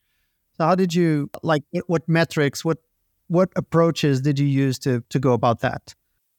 So 0.58 0.66
how 0.66 0.76
did 0.76 0.94
you 0.94 1.30
like 1.44 1.64
what 1.88 2.08
metrics 2.10 2.66
what 2.66 2.80
what 3.30 3.50
approaches 3.56 4.22
did 4.22 4.38
you 4.38 4.48
use 4.48 4.78
to 4.80 5.02
to 5.10 5.20
go 5.20 5.34
about 5.34 5.62
that? 5.62 5.96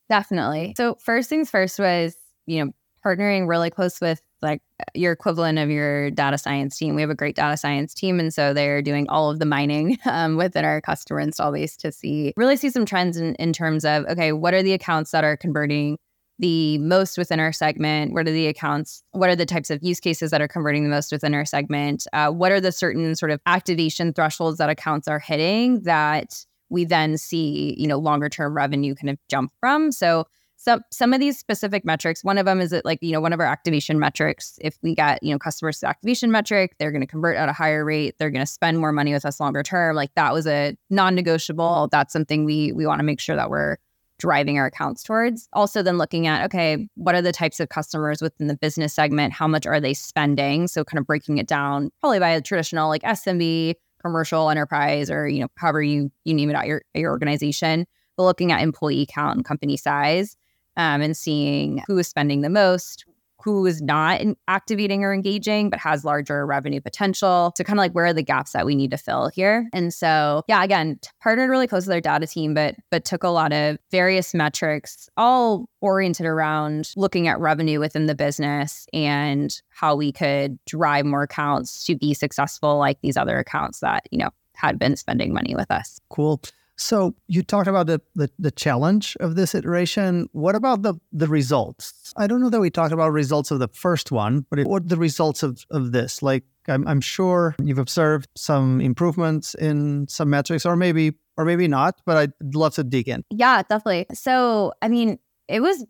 Definitely. 0.08 0.74
So 0.76 0.96
first 0.96 1.30
things 1.30 1.48
first 1.48 1.78
was, 1.78 2.16
you 2.46 2.64
know, 2.64 2.72
partnering 3.04 3.48
really 3.48 3.70
close 3.70 4.00
with 4.00 4.20
like 4.42 4.60
your 4.94 5.12
equivalent 5.12 5.58
of 5.58 5.70
your 5.70 6.10
data 6.10 6.36
science 6.36 6.76
team. 6.76 6.94
We 6.94 7.00
have 7.02 7.10
a 7.10 7.14
great 7.14 7.36
data 7.36 7.56
science 7.56 7.94
team, 7.94 8.18
and 8.18 8.32
so 8.34 8.52
they're 8.52 8.82
doing 8.82 9.08
all 9.08 9.30
of 9.30 9.38
the 9.38 9.46
mining 9.46 9.98
um, 10.04 10.36
within 10.36 10.64
our 10.64 10.80
customer 10.80 11.20
install 11.20 11.52
base 11.52 11.76
to 11.78 11.92
see 11.92 12.34
really 12.36 12.56
see 12.56 12.70
some 12.70 12.84
trends 12.84 13.16
in, 13.16 13.34
in 13.36 13.52
terms 13.52 13.84
of 13.84 14.04
okay, 14.06 14.32
what 14.32 14.52
are 14.52 14.62
the 14.62 14.72
accounts 14.72 15.12
that 15.12 15.24
are 15.24 15.36
converting 15.36 15.96
the 16.40 16.78
most 16.78 17.18
within 17.18 17.38
our 17.38 17.52
segment? 17.52 18.14
What 18.14 18.26
are 18.26 18.32
the 18.32 18.46
accounts? 18.46 19.02
What 19.12 19.28
are 19.28 19.36
the 19.36 19.46
types 19.46 19.70
of 19.70 19.80
use 19.82 20.00
cases 20.00 20.30
that 20.30 20.40
are 20.40 20.48
converting 20.48 20.84
the 20.84 20.90
most 20.90 21.12
within 21.12 21.34
our 21.34 21.44
segment? 21.44 22.06
Uh, 22.14 22.30
what 22.30 22.50
are 22.50 22.60
the 22.60 22.72
certain 22.72 23.14
sort 23.14 23.30
of 23.30 23.40
activation 23.46 24.12
thresholds 24.14 24.58
that 24.58 24.70
accounts 24.70 25.06
are 25.06 25.18
hitting 25.18 25.82
that 25.82 26.44
we 26.70 26.84
then 26.84 27.18
see, 27.18 27.74
you 27.78 27.86
know, 27.86 27.98
longer 27.98 28.28
term 28.28 28.54
revenue 28.54 28.94
kind 28.94 29.10
of 29.10 29.18
jump 29.28 29.52
from? 29.60 29.92
So 29.92 30.26
some 30.60 30.82
some 30.90 31.14
of 31.14 31.20
these 31.20 31.38
specific 31.38 31.86
metrics 31.86 32.22
one 32.22 32.36
of 32.36 32.44
them 32.44 32.60
is 32.60 32.70
that 32.70 32.84
like 32.84 32.98
you 33.00 33.12
know 33.12 33.20
one 33.20 33.32
of 33.32 33.40
our 33.40 33.46
activation 33.46 33.98
metrics 33.98 34.58
if 34.60 34.76
we 34.82 34.94
get 34.94 35.20
you 35.22 35.32
know 35.32 35.38
customers 35.38 35.80
to 35.80 35.88
activation 35.88 36.30
metric 36.30 36.74
they're 36.78 36.92
going 36.92 37.00
to 37.00 37.06
convert 37.06 37.36
at 37.36 37.48
a 37.48 37.52
higher 37.52 37.82
rate 37.82 38.14
they're 38.18 38.30
going 38.30 38.44
to 38.44 38.52
spend 38.52 38.78
more 38.78 38.92
money 38.92 39.12
with 39.12 39.24
us 39.24 39.40
longer 39.40 39.62
term. 39.62 39.96
Like 39.96 40.14
that 40.16 40.32
was 40.32 40.46
a 40.46 40.76
non-negotiable. 40.90 41.88
That's 41.90 42.12
something 42.12 42.44
we 42.44 42.72
we 42.72 42.86
want 42.86 43.00
to 43.00 43.04
make 43.04 43.20
sure 43.20 43.36
that 43.36 43.48
we're 43.48 43.78
driving 44.18 44.58
our 44.58 44.66
accounts 44.66 45.02
towards. 45.02 45.48
Also 45.54 45.82
then 45.82 45.96
looking 45.96 46.26
at 46.26 46.44
okay 46.44 46.86
what 46.94 47.14
are 47.14 47.22
the 47.22 47.32
types 47.32 47.58
of 47.58 47.70
customers 47.70 48.20
within 48.20 48.46
the 48.46 48.56
business 48.56 48.92
segment? 48.92 49.32
How 49.32 49.48
much 49.48 49.66
are 49.66 49.80
they 49.80 49.94
spending? 49.94 50.68
So 50.68 50.84
kind 50.84 50.98
of 50.98 51.06
breaking 51.06 51.38
it 51.38 51.48
down 51.48 51.90
probably 52.00 52.18
by 52.18 52.28
a 52.28 52.42
traditional 52.42 52.90
like 52.90 53.02
smb 53.02 53.74
commercial 54.00 54.50
enterprise 54.50 55.10
or 55.10 55.28
you 55.28 55.40
know 55.40 55.48
however 55.56 55.82
you 55.82 56.10
you 56.24 56.34
name 56.34 56.50
it 56.50 56.56
out 56.56 56.66
your, 56.66 56.82
your 56.94 57.10
organization 57.10 57.86
but 58.16 58.24
looking 58.24 58.52
at 58.52 58.62
employee 58.62 59.06
count 59.08 59.36
and 59.36 59.44
company 59.44 59.76
size 59.76 60.36
um, 60.76 61.02
and 61.02 61.16
seeing 61.16 61.82
who 61.86 61.98
is 61.98 62.08
spending 62.08 62.40
the 62.40 62.50
most, 62.50 63.04
who 63.42 63.66
is 63.66 63.80
not 63.80 64.20
activating 64.48 65.04
or 65.04 65.12
engaging, 65.12 65.70
but 65.70 65.78
has 65.78 66.04
larger 66.04 66.46
revenue 66.46 66.80
potential. 66.80 67.52
So, 67.56 67.64
kind 67.64 67.78
of 67.78 67.82
like 67.82 67.92
where 67.92 68.06
are 68.06 68.12
the 68.12 68.22
gaps 68.22 68.52
that 68.52 68.66
we 68.66 68.74
need 68.74 68.90
to 68.90 68.96
fill 68.96 69.28
here? 69.28 69.68
And 69.72 69.92
so, 69.92 70.42
yeah, 70.48 70.62
again, 70.62 70.98
partnered 71.20 71.50
really 71.50 71.66
close 71.66 71.86
with 71.86 71.94
our 71.94 72.00
data 72.00 72.26
team, 72.26 72.54
but 72.54 72.76
but 72.90 73.04
took 73.04 73.22
a 73.22 73.28
lot 73.28 73.52
of 73.52 73.78
various 73.90 74.34
metrics, 74.34 75.08
all 75.16 75.66
oriented 75.80 76.26
around 76.26 76.92
looking 76.96 77.28
at 77.28 77.40
revenue 77.40 77.80
within 77.80 78.06
the 78.06 78.14
business 78.14 78.86
and 78.92 79.60
how 79.70 79.96
we 79.96 80.12
could 80.12 80.58
drive 80.66 81.06
more 81.06 81.22
accounts 81.22 81.84
to 81.86 81.96
be 81.96 82.14
successful, 82.14 82.78
like 82.78 82.98
these 83.00 83.16
other 83.16 83.38
accounts 83.38 83.80
that 83.80 84.04
you 84.10 84.18
know 84.18 84.30
had 84.54 84.78
been 84.78 84.96
spending 84.96 85.32
money 85.32 85.54
with 85.54 85.70
us. 85.70 86.00
Cool. 86.10 86.40
So 86.80 87.14
you 87.28 87.42
talked 87.42 87.68
about 87.68 87.86
the, 87.86 88.00
the, 88.14 88.30
the 88.38 88.50
challenge 88.50 89.16
of 89.20 89.36
this 89.36 89.54
iteration. 89.54 90.28
What 90.32 90.54
about 90.54 90.82
the 90.82 90.94
the 91.12 91.28
results? 91.28 92.12
I 92.16 92.26
don't 92.26 92.40
know 92.40 92.48
that 92.48 92.60
we 92.60 92.70
talked 92.70 92.92
about 92.92 93.12
results 93.12 93.50
of 93.50 93.58
the 93.58 93.68
first 93.68 94.10
one, 94.10 94.46
but 94.50 94.66
what 94.66 94.88
the 94.88 94.96
results 94.96 95.42
of, 95.42 95.64
of 95.70 95.92
this? 95.92 96.22
Like 96.22 96.44
I'm, 96.68 96.88
I'm 96.88 97.02
sure 97.02 97.54
you've 97.62 97.78
observed 97.78 98.28
some 98.34 98.80
improvements 98.80 99.54
in 99.54 100.08
some 100.08 100.30
metrics, 100.30 100.64
or 100.64 100.74
maybe 100.74 101.12
or 101.36 101.44
maybe 101.44 101.68
not. 101.68 102.00
But 102.06 102.16
I'd 102.16 102.54
love 102.54 102.74
to 102.76 102.84
dig 102.84 103.08
in. 103.08 103.24
Yeah, 103.30 103.62
definitely. 103.62 104.06
So 104.14 104.72
I 104.80 104.88
mean, 104.88 105.18
it 105.48 105.60
was 105.60 105.84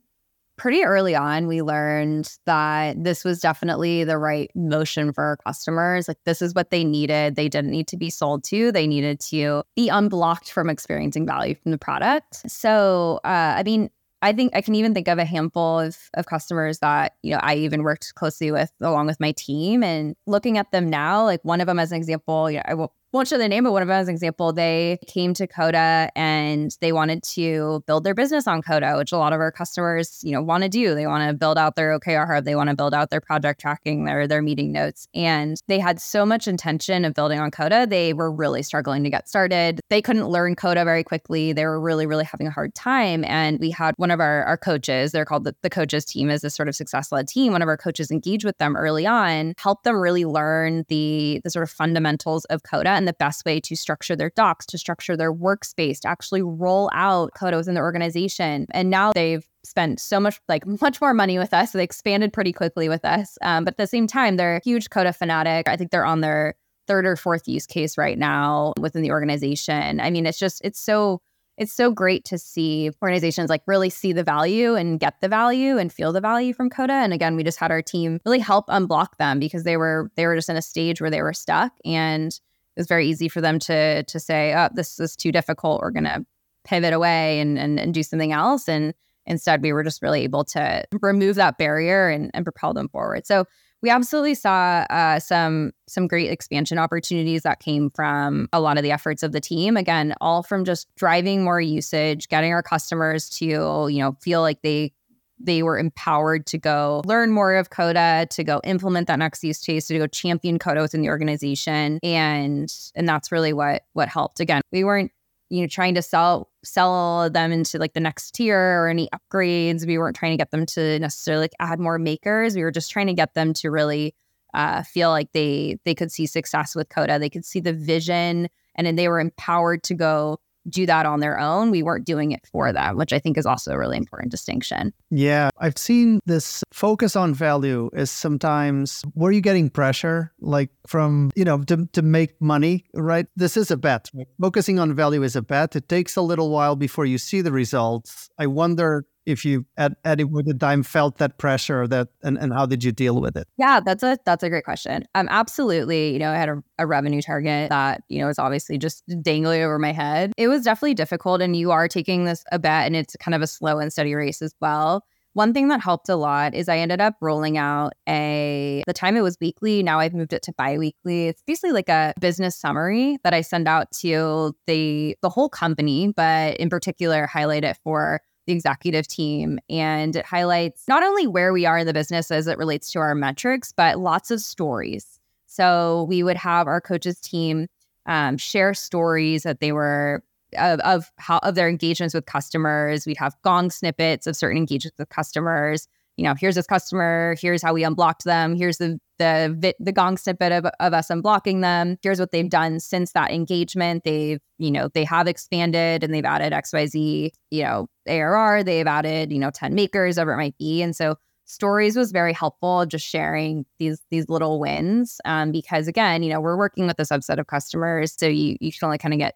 pretty 0.61 0.85
early 0.85 1.15
on, 1.15 1.47
we 1.47 1.63
learned 1.63 2.37
that 2.45 3.03
this 3.03 3.25
was 3.25 3.41
definitely 3.41 4.05
the 4.05 4.19
right 4.19 4.51
motion 4.55 5.11
for 5.11 5.25
our 5.25 5.37
customers. 5.39 6.07
Like, 6.07 6.19
this 6.27 6.43
is 6.43 6.55
what 6.55 6.69
they 6.69 6.85
needed. 6.85 7.35
They 7.35 7.49
didn't 7.49 7.71
need 7.71 7.89
to 7.89 7.97
be 7.97 8.11
sold 8.11 8.45
to, 8.45 8.71
they 8.71 8.87
needed 8.87 9.21
to 9.21 9.63
be 9.75 9.89
unblocked 9.89 10.53
from 10.53 10.69
experiencing 10.69 11.25
value 11.25 11.55
from 11.55 11.73
the 11.73 11.79
product. 11.79 12.43
So, 12.47 13.21
uh, 13.25 13.55
I 13.57 13.63
mean, 13.63 13.89
I 14.21 14.35
think 14.35 14.55
I 14.55 14.61
can 14.61 14.75
even 14.75 14.93
think 14.93 15.09
of 15.09 15.17
a 15.17 15.25
handful 15.25 15.81
of, 15.81 15.97
of 16.13 16.27
customers 16.27 16.81
that, 16.81 17.15
you 17.23 17.33
know, 17.33 17.41
I 17.43 17.55
even 17.55 17.83
worked 17.83 18.15
closely 18.15 18.53
with 18.53 18.71
along 18.83 19.07
with 19.07 19.19
my 19.19 19.33
team 19.33 19.83
and 19.83 20.15
looking 20.27 20.59
at 20.59 20.73
them 20.73 20.91
now, 20.91 21.25
like 21.25 21.41
one 21.43 21.63
of 21.63 21.69
them 21.69 21.79
as 21.79 21.91
an 21.91 21.97
example, 21.97 22.51
you 22.51 22.59
know, 22.59 22.65
I 22.67 22.75
will 22.75 22.93
won't 23.13 23.29
show 23.29 23.39
the 23.39 23.49
name, 23.49 23.65
but 23.65 23.73
one 23.73 23.83
of 23.83 23.89
them 23.89 24.01
as 24.01 24.09
an 24.09 24.15
example, 24.15 24.53
they 24.53 24.99
came 25.07 25.35
to 25.35 25.47
Coda 25.47 26.11
and 26.15 26.77
they 26.81 26.93
wanted 26.93 27.23
to 27.25 27.83
build 27.87 28.05
their 28.05 28.15
business 28.15 28.47
on 28.47 28.63
Coda, 28.63 28.97
which 28.97 29.13
a 29.13 29.19
lot 29.19 29.33
of 29.33 29.41
our 29.41 29.51
customers, 29.51 30.21
you 30.23 30.33
know, 30.33 30.43
want 30.43 30.63
to 30.63 30.69
do. 30.69 30.95
They 30.95 31.07
want 31.07 31.29
to 31.29 31.35
build 31.35 31.59
out 31.59 31.77
their 31.77 31.99
OKR 31.99 32.27
hub, 32.27 32.45
they 32.45 32.55
want 32.55 32.71
to 32.71 32.77
build 32.77 32.95
out 32.95 33.11
their 33.11 33.21
project 33.21 33.61
tracking, 33.61 34.05
their 34.05 34.29
their 34.29 34.43
meeting 34.43 34.71
notes. 34.71 35.09
And 35.15 35.61
they 35.67 35.79
had 35.79 36.01
so 36.01 36.25
much 36.25 36.47
intention 36.47 37.05
of 37.05 37.15
building 37.15 37.41
on 37.41 37.51
Coda, 37.51 37.87
they 37.87 38.13
were 38.13 38.31
really 38.31 38.63
struggling 38.63 39.03
to 39.05 39.11
get 39.11 39.29
started. 39.29 39.81
They 39.91 40.03
couldn't 40.03 40.29
learn 40.29 40.55
Coda 40.55 40.85
very 40.85 41.03
quickly. 41.03 41.53
They 41.53 41.65
were 41.65 41.81
really, 41.81 42.07
really 42.07 42.25
having 42.25 42.47
a 42.47 42.51
hard 42.51 42.75
time. 42.75 43.25
And 43.25 43.59
we 43.59 43.71
had 43.71 43.95
one 43.97 44.11
of 44.11 44.21
our, 44.21 44.45
our 44.45 44.57
coaches, 44.57 45.13
they're 45.13 45.25
called 45.25 45.45
the, 45.45 45.57
the 45.63 45.71
coaches 45.71 46.05
team 46.05 46.31
is 46.31 46.45
a 46.45 46.51
sort 46.51 46.69
of 46.69 46.77
success-led 46.77 47.27
team. 47.27 47.53
One 47.53 47.63
of 47.63 47.69
our 47.69 47.77
coaches 47.77 48.11
engaged 48.11 48.45
with 48.45 48.59
them 48.59 48.77
early 48.77 49.07
on, 49.07 49.55
helped 49.59 49.85
them 49.85 49.97
really 49.97 50.25
learn 50.25 50.85
the 50.89 51.41
the 51.43 51.51
sort 51.51 51.63
of 51.63 51.71
fundamentals 51.71 52.45
of 52.47 52.63
Coda 52.63 53.00
and 53.01 53.09
the 53.09 53.15
best 53.15 53.47
way 53.47 53.59
to 53.61 53.75
structure 53.75 54.15
their 54.15 54.31
docs, 54.37 54.67
to 54.67 54.77
structure 54.77 55.17
their 55.17 55.33
workspace, 55.33 56.01
to 56.01 56.09
actually 56.09 56.43
roll 56.43 56.91
out 56.93 57.33
Coda 57.35 57.57
within 57.57 57.75
the 57.75 57.81
organization. 57.81 58.67
And 58.73 58.91
now 58.91 59.13
they've 59.15 59.47
spent 59.65 59.99
so 59.99 60.21
much, 60.21 60.39
like 60.49 60.67
much 60.83 61.01
more 61.01 61.15
money 61.15 61.39
with 61.39 61.55
us. 61.55 61.73
They 61.73 61.83
expanded 61.83 62.33
pretty 62.33 62.53
quickly 62.53 62.91
with 62.91 63.05
us. 63.05 63.39
Um, 63.41 63.65
but 63.65 63.75
at 63.75 63.79
the 63.79 63.87
same 63.87 64.07
time, 64.07 64.37
they're 64.37 64.57
a 64.57 64.61
huge 64.63 64.91
Coda 64.91 65.15
fanatic. 65.15 65.67
I 65.67 65.77
think 65.77 65.91
they're 65.91 66.05
on 66.05 66.21
their 66.21 66.55
third 66.87 67.07
or 67.07 67.17
fourth 67.17 67.49
use 67.49 67.67
case 67.67 67.97
right 67.97 68.19
now 68.19 68.75
within 68.79 69.03
the 69.03 69.13
organization. 69.13 69.99
I 69.99 70.11
mean, 70.11 70.27
it's 70.27 70.39
just, 70.39 70.61
it's 70.63 70.79
so 70.79 71.23
it's 71.61 71.75
so 71.75 71.93
great 71.93 72.25
to 72.25 72.39
see 72.39 72.91
organizations 73.03 73.51
like 73.51 73.61
really 73.67 73.91
see 73.91 74.15
the 74.15 74.25
value 74.25 74.77
and 74.77 74.99
get 74.99 75.21
the 75.21 75.29
value 75.29 75.77
and 75.77 75.93
feel 75.93 76.11
the 76.11 76.21
value 76.21 76.55
from 76.55 76.71
Coda. 76.71 76.95
And 76.95 77.13
again, 77.13 77.37
we 77.37 77.45
just 77.45 77.59
had 77.59 77.71
our 77.71 77.83
team 77.83 78.19
really 78.25 78.39
help 78.39 78.67
unblock 78.69 79.19
them 79.19 79.39
because 79.39 79.65
they 79.65 79.77
were 79.77 80.11
they 80.17 80.27
were 80.27 80.35
just 80.35 80.49
in 80.49 80.57
a 80.57 80.63
stage 80.63 81.03
where 81.03 81.11
they 81.11 81.21
were 81.21 81.35
stuck 81.35 81.73
and 81.85 82.41
it 82.77 82.81
was 82.81 82.87
very 82.87 83.09
easy 83.09 83.29
for 83.29 83.41
them 83.41 83.59
to 83.61 84.03
to 84.05 84.21
say, 84.21 84.55
"Oh, 84.55 84.69
this 84.73 84.99
is 85.01 85.17
too 85.17 85.33
difficult. 85.33 85.81
We're 85.81 85.91
going 85.91 86.05
to 86.05 86.25
pivot 86.65 86.93
away 86.93 87.41
and, 87.41 87.59
and 87.59 87.79
and 87.79 87.95
do 87.95 88.03
something 88.03 88.33
else." 88.33 88.69
And 88.69 88.95
instead, 89.27 89.63
we 89.63 89.73
were 89.73 89.85
just 89.85 90.03
really 90.03 90.23
able 90.23 90.45
to 90.45 90.85
remove 91.01 91.37
that 91.37 91.59
barrier 91.59 92.09
and, 92.09 92.31
and 92.35 92.45
propel 92.45 92.75
them 92.75 92.89
forward. 92.89 93.27
So 93.27 93.45
we 93.83 93.91
absolutely 93.91 94.35
saw 94.35 94.85
uh, 94.91 95.19
some 95.21 95.73
some 95.89 96.07
great 96.07 96.31
expansion 96.31 96.79
opportunities 96.79 97.43
that 97.43 97.61
came 97.61 97.91
from 97.91 98.49
a 98.53 98.61
lot 98.61 98.77
of 98.77 98.83
the 98.83 98.93
efforts 98.93 99.23
of 99.23 99.33
the 99.33 99.41
team. 99.41 99.77
Again, 99.77 100.15
all 100.21 100.43
from 100.43 100.65
just 100.65 100.95
driving 100.97 101.43
more 101.43 101.61
usage, 101.61 102.29
getting 102.29 102.53
our 102.53 102.63
customers 102.63 103.29
to 103.31 103.47
you 103.47 103.99
know 103.99 104.17
feel 104.21 104.43
like 104.43 104.61
they 104.63 104.93
they 105.41 105.63
were 105.63 105.79
empowered 105.79 106.47
to 106.47 106.59
go 106.59 107.03
learn 107.05 107.31
more 107.31 107.55
of 107.55 107.71
Coda, 107.71 108.27
to 108.31 108.45
go 108.45 108.61
implement 108.65 109.09
that 109.09 109.19
next 109.19 109.43
use 109.43 109.59
case, 109.59 109.87
to 109.87 109.99
go 109.99 110.07
champion 110.07 110.59
Coda 110.59 110.83
within 110.83 111.01
the 111.01 111.09
organization. 111.09 111.99
And 112.03 112.73
and 112.95 113.09
that's 113.09 113.33
really 113.33 113.53
what 113.53 113.85
what 113.95 114.09
helped. 114.09 114.41
Again, 114.41 114.63
we 114.71 114.85
weren't 114.85 115.11
you 115.51 115.63
know 115.63 115.67
trying 115.67 115.95
to 115.95 116.03
sell 116.03 116.49
sell 116.65 117.29
them 117.29 117.53
into 117.53 117.79
like 117.79 117.93
the 117.93 118.01
next 118.01 118.35
tier 118.35 118.59
or 118.59 118.89
any 118.89 119.09
upgrades 119.15 119.87
we 119.87 119.99
weren't 119.99 120.17
trying 120.17 120.33
to 120.33 120.37
get 120.37 120.51
them 120.51 120.65
to 120.65 120.99
necessarily 121.01 121.45
like 121.45 121.55
add 121.59 121.79
more 121.79 121.99
makers 121.99 122.55
we 122.55 122.63
were 122.63 122.71
just 122.71 122.91
trying 122.91 123.09
to 123.09 123.13
get 123.13 123.35
them 123.35 123.53
to 123.53 123.71
really 123.71 124.15
uh, 124.55 124.83
feel 124.83 125.11
like 125.11 125.33
they 125.33 125.79
they 125.85 125.95
could 125.95 126.11
see 126.11 126.27
success 126.27 126.75
with 126.75 126.89
coda 126.89 127.19
they 127.19 127.29
could 127.29 127.45
see 127.45 127.61
the 127.61 127.73
vision 127.73 128.49
and 128.77 128.87
then 128.87 128.97
they 128.97 129.09
were 129.09 129.21
empowered 129.21 129.83
to 129.83 129.95
go 129.95 130.39
do 130.69 130.87
that 130.87 131.07
on 131.07 131.21
their 131.21 131.39
own. 131.39 131.71
We 131.71 131.83
weren't 131.83 132.07
doing 132.07 132.33
it 132.33 132.47
for 132.51 132.73
them, 132.73 132.97
which 132.97 133.13
I 133.13 133.19
think 133.19 133.39
is 133.39 133.47
also 133.47 133.73
a 133.73 133.79
really 133.79 133.97
important 133.97 134.31
distinction. 134.31 134.93
Yeah. 135.11 135.51
I've 135.59 135.79
seen 135.79 136.21
this 136.27 136.63
focus 136.73 137.17
on 137.17 137.35
value 137.35 137.91
is 137.93 138.11
sometimes 138.11 139.05
were 139.15 139.33
you 139.33 139.41
getting 139.41 139.71
pressure 139.71 140.33
like 140.41 140.71
from, 140.87 141.31
you 141.35 141.45
know, 141.45 141.63
to, 141.65 141.87
to 141.93 142.03
make 142.03 142.41
money, 142.41 142.85
right? 142.95 143.27
This 143.37 143.57
is 143.57 143.71
a 143.71 143.77
bet. 143.77 144.11
Focusing 144.41 144.79
on 144.79 144.95
value 144.95 145.23
is 145.23 145.37
a 145.37 145.43
bet. 145.43 145.77
It 145.77 145.89
takes 145.89 146.17
a 146.17 146.23
little 146.23 146.51
while 146.51 146.77
before 146.77 147.07
you 147.07 147.19
see 147.19 147.41
the 147.41 147.53
results. 147.53 148.31
I 148.39 148.47
wonder 148.47 149.07
if 149.27 149.45
you 149.45 149.67
at, 149.77 149.93
at 150.05 150.21
it 150.21 150.31
with 150.31 150.47
the 150.47 150.55
time 150.55 150.83
felt 150.83 151.19
that 151.19 151.39
pressure 151.39 151.87
that 151.87 152.09
and, 152.23 152.39
and 152.39 152.53
how 152.53 152.67
did 152.67 152.83
you 152.85 152.93
deal 152.93 153.21
with 153.21 153.37
it? 153.37 153.47
Yeah 153.57 153.81
that's 153.85 154.03
a 154.03 154.19
that's 154.25 154.43
a 154.43 154.49
great 154.49 154.65
question. 154.65 155.05
Um 155.15 155.29
absolutely 155.31 156.13
you 156.13 156.19
know 156.19 156.31
i 156.31 156.37
had 156.37 156.49
a, 156.49 156.63
a 156.79 156.87
revenue 156.87 157.23
target 157.23 157.71
that 157.71 158.03
you 158.09 158.19
know 158.19 158.29
is 158.29 158.39
obviously 158.39 158.79
just 158.79 159.05
dangling 159.23 159.63
over 159.63 159.79
my 159.79 159.93
head. 159.93 160.33
It 160.37 160.49
was 160.49 160.63
definitely 160.63 160.95
difficult 160.95 161.41
and 161.43 161.57
you 161.57 161.71
are 161.71 161.89
taking 161.89 162.25
this 162.25 162.45
a 162.53 162.59
bet 162.59 162.87
and 162.87 162.97
it's 162.97 163.17
kind 163.17 163.35
of 163.35 163.43
a 163.43 163.47
slow 163.47 163.79
and 163.79 163.93
steady 163.93 164.15
race 164.15 164.43
as 164.43 164.55
well. 164.61 165.05
One 165.33 165.55
thing 165.55 165.69
that 165.69 165.81
helped 165.81 166.09
a 166.09 166.17
lot 166.17 166.55
is 166.55 166.69
I 166.69 166.79
ended 166.79 167.01
up 167.01 167.15
rolling 167.21 167.57
out 167.57 167.93
a 168.09 168.83
the 168.87 168.93
time 168.93 169.17
it 169.17 169.21
was 169.21 169.39
weekly, 169.41 169.83
now 169.83 170.01
I've 170.01 170.13
moved 170.13 170.33
it 170.33 170.43
to 170.43 170.53
bi-weekly. 170.53 171.29
It's 171.29 171.43
basically 171.47 171.71
like 171.71 171.89
a 171.89 172.15
business 172.21 172.57
summary 172.57 173.19
that 173.23 173.33
I 173.33 173.41
send 173.41 173.69
out 173.69 173.93
to 174.01 174.55
the 174.67 175.17
the 175.23 175.29
whole 175.29 175.49
company, 175.49 176.13
but 176.17 176.57
in 176.57 176.69
particular 176.69 177.27
highlight 177.27 177.63
it 177.63 177.79
for 177.85 178.21
the 178.51 178.57
executive 178.57 179.07
team. 179.07 179.59
And 179.71 180.17
it 180.17 180.27
highlights 180.27 180.87
not 180.89 181.03
only 181.03 181.27
where 181.27 181.53
we 181.53 181.67
are 181.67 181.79
in 181.79 181.87
the 181.87 181.95
business 181.95 182.31
as 182.31 182.47
it 182.47 182.59
relates 182.59 182.91
to 182.93 182.99
our 182.99 183.15
metrics, 183.15 183.73
but 183.73 183.99
lots 183.99 184.31
of 184.31 184.41
stories. 184.41 185.21
So 185.47 186.07
we 186.09 186.23
would 186.23 186.37
have 186.37 186.67
our 186.67 186.81
coaches 186.81 187.21
team 187.21 187.69
um, 188.07 188.37
share 188.37 188.75
stories 188.75 189.45
that 189.45 189.61
they 189.61 189.73
were 189.73 190.23
of, 190.59 190.81
of 190.81 191.13
how 191.17 191.39
of 191.39 191.55
their 191.55 191.69
engagements 191.69 192.13
with 192.13 192.27
customers. 192.27 193.07
We'd 193.07 193.17
have 193.19 193.37
gong 193.43 193.71
snippets 193.71 194.27
of 194.27 194.37
certain 194.37 194.59
engagements 194.59 194.99
with 194.99 195.09
customers. 195.09 195.87
You 196.21 196.25
know, 196.25 196.35
here's 196.39 196.55
this 196.55 196.67
customer, 196.67 197.35
here's 197.41 197.63
how 197.63 197.73
we 197.73 197.83
unblocked 197.83 198.25
them, 198.25 198.55
here's 198.55 198.77
the 198.77 198.99
the 199.19 199.75
the 199.81 199.91
gong 199.91 200.19
snippet 200.19 200.53
of, 200.53 200.67
of 200.79 200.93
us 200.93 201.09
unblocking 201.09 201.63
them. 201.63 201.97
Here's 202.03 202.21
what 202.21 202.31
they've 202.31 202.49
done 202.49 202.79
since 202.79 203.13
that 203.13 203.31
engagement. 203.31 204.05
They've, 204.05 204.39
you 204.59 204.71
know, 204.71 204.91
they 204.93 205.05
have 205.05 205.27
expanded 205.27 206.05
and 206.05 206.13
they've 206.13 206.23
added 206.23 206.53
XYZ, 206.53 207.31
you 207.51 207.63
know, 207.63 207.87
ARR, 208.07 208.63
they've 208.63 208.87
added, 208.87 209.33
you 209.33 209.39
know, 209.39 209.51
10 209.51 209.75
makers, 209.75 210.17
whatever 210.17 210.35
it 210.35 210.37
might 210.37 210.59
be. 210.59 210.83
And 210.83 210.95
so 210.95 211.17
stories 211.47 211.97
was 211.97 212.13
very 212.13 212.35
helpful 212.35 212.85
just 212.85 213.07
sharing 213.07 213.65
these 213.79 214.03
these 214.11 214.29
little 214.29 214.61
wins 214.61 215.23
um, 215.25 215.51
because 215.51 215.89
again 215.89 216.23
you 216.23 216.31
know 216.31 216.41
we're 216.41 216.57
working 216.57 216.87
with 216.87 216.99
a 217.01 217.03
subset 217.03 217.39
of 217.39 217.47
customers 217.47 218.15
so 218.17 218.27
you 218.27 218.57
you 218.61 218.71
can 218.71 218.87
only 218.87 218.99
kind 218.99 219.13
of 219.13 219.19
get 219.19 219.35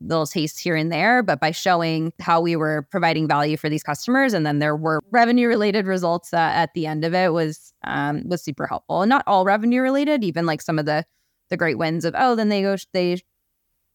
little 0.00 0.26
tastes 0.26 0.58
here 0.58 0.76
and 0.76 0.92
there 0.92 1.22
but 1.22 1.40
by 1.40 1.50
showing 1.50 2.12
how 2.20 2.40
we 2.40 2.56
were 2.56 2.86
providing 2.90 3.26
value 3.26 3.56
for 3.56 3.68
these 3.68 3.82
customers 3.82 4.34
and 4.34 4.44
then 4.44 4.58
there 4.58 4.76
were 4.76 5.00
revenue 5.10 5.48
related 5.48 5.86
results 5.86 6.30
that 6.30 6.56
at 6.56 6.74
the 6.74 6.86
end 6.86 7.04
of 7.04 7.14
it 7.14 7.32
was 7.32 7.72
um, 7.84 8.22
was 8.28 8.42
super 8.42 8.66
helpful 8.66 9.02
and 9.02 9.08
not 9.08 9.24
all 9.26 9.44
revenue 9.44 9.80
related 9.80 10.22
even 10.24 10.46
like 10.46 10.60
some 10.60 10.78
of 10.78 10.86
the 10.86 11.04
the 11.50 11.56
great 11.56 11.78
wins 11.78 12.04
of 12.04 12.14
oh 12.18 12.34
then 12.34 12.48
they 12.48 12.62
go 12.62 12.76
they 12.92 13.18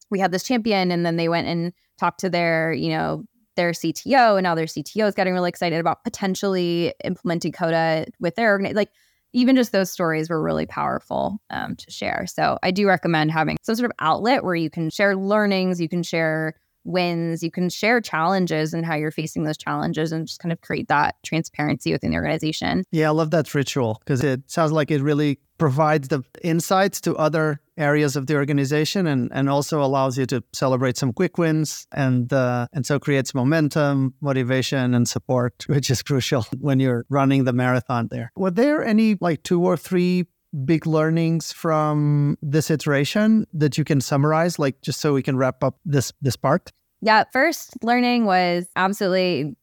we 0.10 0.20
had 0.20 0.32
this 0.32 0.44
champion 0.44 0.92
and 0.92 1.06
then 1.06 1.18
they 1.18 1.30
went 1.30 1.48
and 1.48 1.74
talked 2.00 2.20
to 2.22 2.30
their 2.30 2.74
you 2.74 2.90
know 2.90 3.24
their 3.60 3.72
CTO, 3.72 4.38
and 4.38 4.44
now 4.44 4.56
their 4.56 4.68
CTO 4.68 5.10
is 5.10 5.16
getting 5.16 5.34
really 5.34 5.50
excited 5.50 5.82
about 5.82 6.06
potentially 6.06 6.94
implementing 7.04 7.52
Coda 7.52 8.06
with 8.18 8.36
their 8.36 8.52
organization. 8.52 8.78
Like 8.78 8.92
even 9.34 9.56
just 9.56 9.72
those 9.72 9.92
stories 9.92 10.30
were 10.30 10.42
really 10.42 10.66
powerful 10.66 11.40
um, 11.50 11.76
to 11.76 11.92
share. 11.92 12.26
So 12.28 12.58
I 12.64 12.72
do 12.72 12.88
recommend 12.88 13.32
having 13.32 13.58
some 13.62 13.76
sort 13.76 13.92
of 13.92 13.96
outlet 14.00 14.44
where 14.44 14.56
you 14.56 14.70
can 14.70 14.90
share 14.90 15.16
learnings, 15.16 15.80
you 15.80 15.90
can 15.90 16.04
share 16.04 16.56
wins, 16.84 17.44
you 17.44 17.52
can 17.52 17.70
share 17.70 18.02
challenges 18.02 18.74
and 18.74 18.86
how 18.86 18.96
you're 18.96 19.12
facing 19.12 19.44
those 19.44 19.58
challenges 19.58 20.12
and 20.12 20.28
just 20.28 20.40
kind 20.40 20.52
of 20.52 20.62
create 20.62 20.88
that 20.88 21.16
transparency 21.24 21.92
within 21.92 22.12
the 22.12 22.18
organization. 22.18 22.84
Yeah, 22.92 23.08
I 23.08 23.12
love 23.12 23.32
that 23.32 23.54
ritual 23.54 24.02
because 24.04 24.24
it 24.24 24.50
sounds 24.50 24.72
like 24.72 24.92
it 24.92 25.02
really 25.02 25.40
provides 25.58 26.08
the 26.08 26.24
insights 26.42 27.02
to 27.02 27.16
other 27.18 27.60
areas 27.78 28.16
of 28.16 28.28
the 28.28 28.36
organization 28.36 29.06
and, 29.06 29.30
and 29.34 29.50
also 29.50 29.84
allows 29.84 30.18
you 30.18 30.26
to 30.26 30.44
celebrate 30.54 30.98
some 30.98 31.14
quick 31.14 31.38
wins 31.38 31.86
and 31.92 32.34
uh, 32.34 32.68
and 32.74 32.86
so 32.86 33.00
creates 33.00 33.36
momentum, 33.36 34.14
motivation, 34.22 34.94
and 34.94 35.08
support, 35.08 35.66
which 35.68 35.90
is 35.90 36.02
crucial 36.02 36.46
when 36.60 36.80
you're 36.80 37.06
running 37.10 37.44
the 37.44 37.54
marathon 37.54 38.08
there. 38.10 38.32
Were 38.36 38.52
there 38.52 38.84
any 38.84 39.18
like 39.22 39.44
two 39.44 39.64
or 39.64 39.78
three 39.78 40.26
big 40.66 40.86
learnings 40.86 41.52
from 41.52 42.38
this 42.42 42.70
iteration 42.70 43.46
that 43.54 43.78
you 43.78 43.84
can 43.84 44.02
summarize, 44.02 44.60
like 44.60 44.82
just 44.82 45.00
so 45.00 45.14
we 45.14 45.24
can 45.24 45.38
wrap 45.38 45.64
up 45.64 45.80
this 45.86 46.12
this 46.22 46.36
part? 46.36 46.72
Yeah, 47.02 47.24
first 47.32 47.82
learning 47.84 48.26
was 48.26 48.66
absolutely 48.76 49.56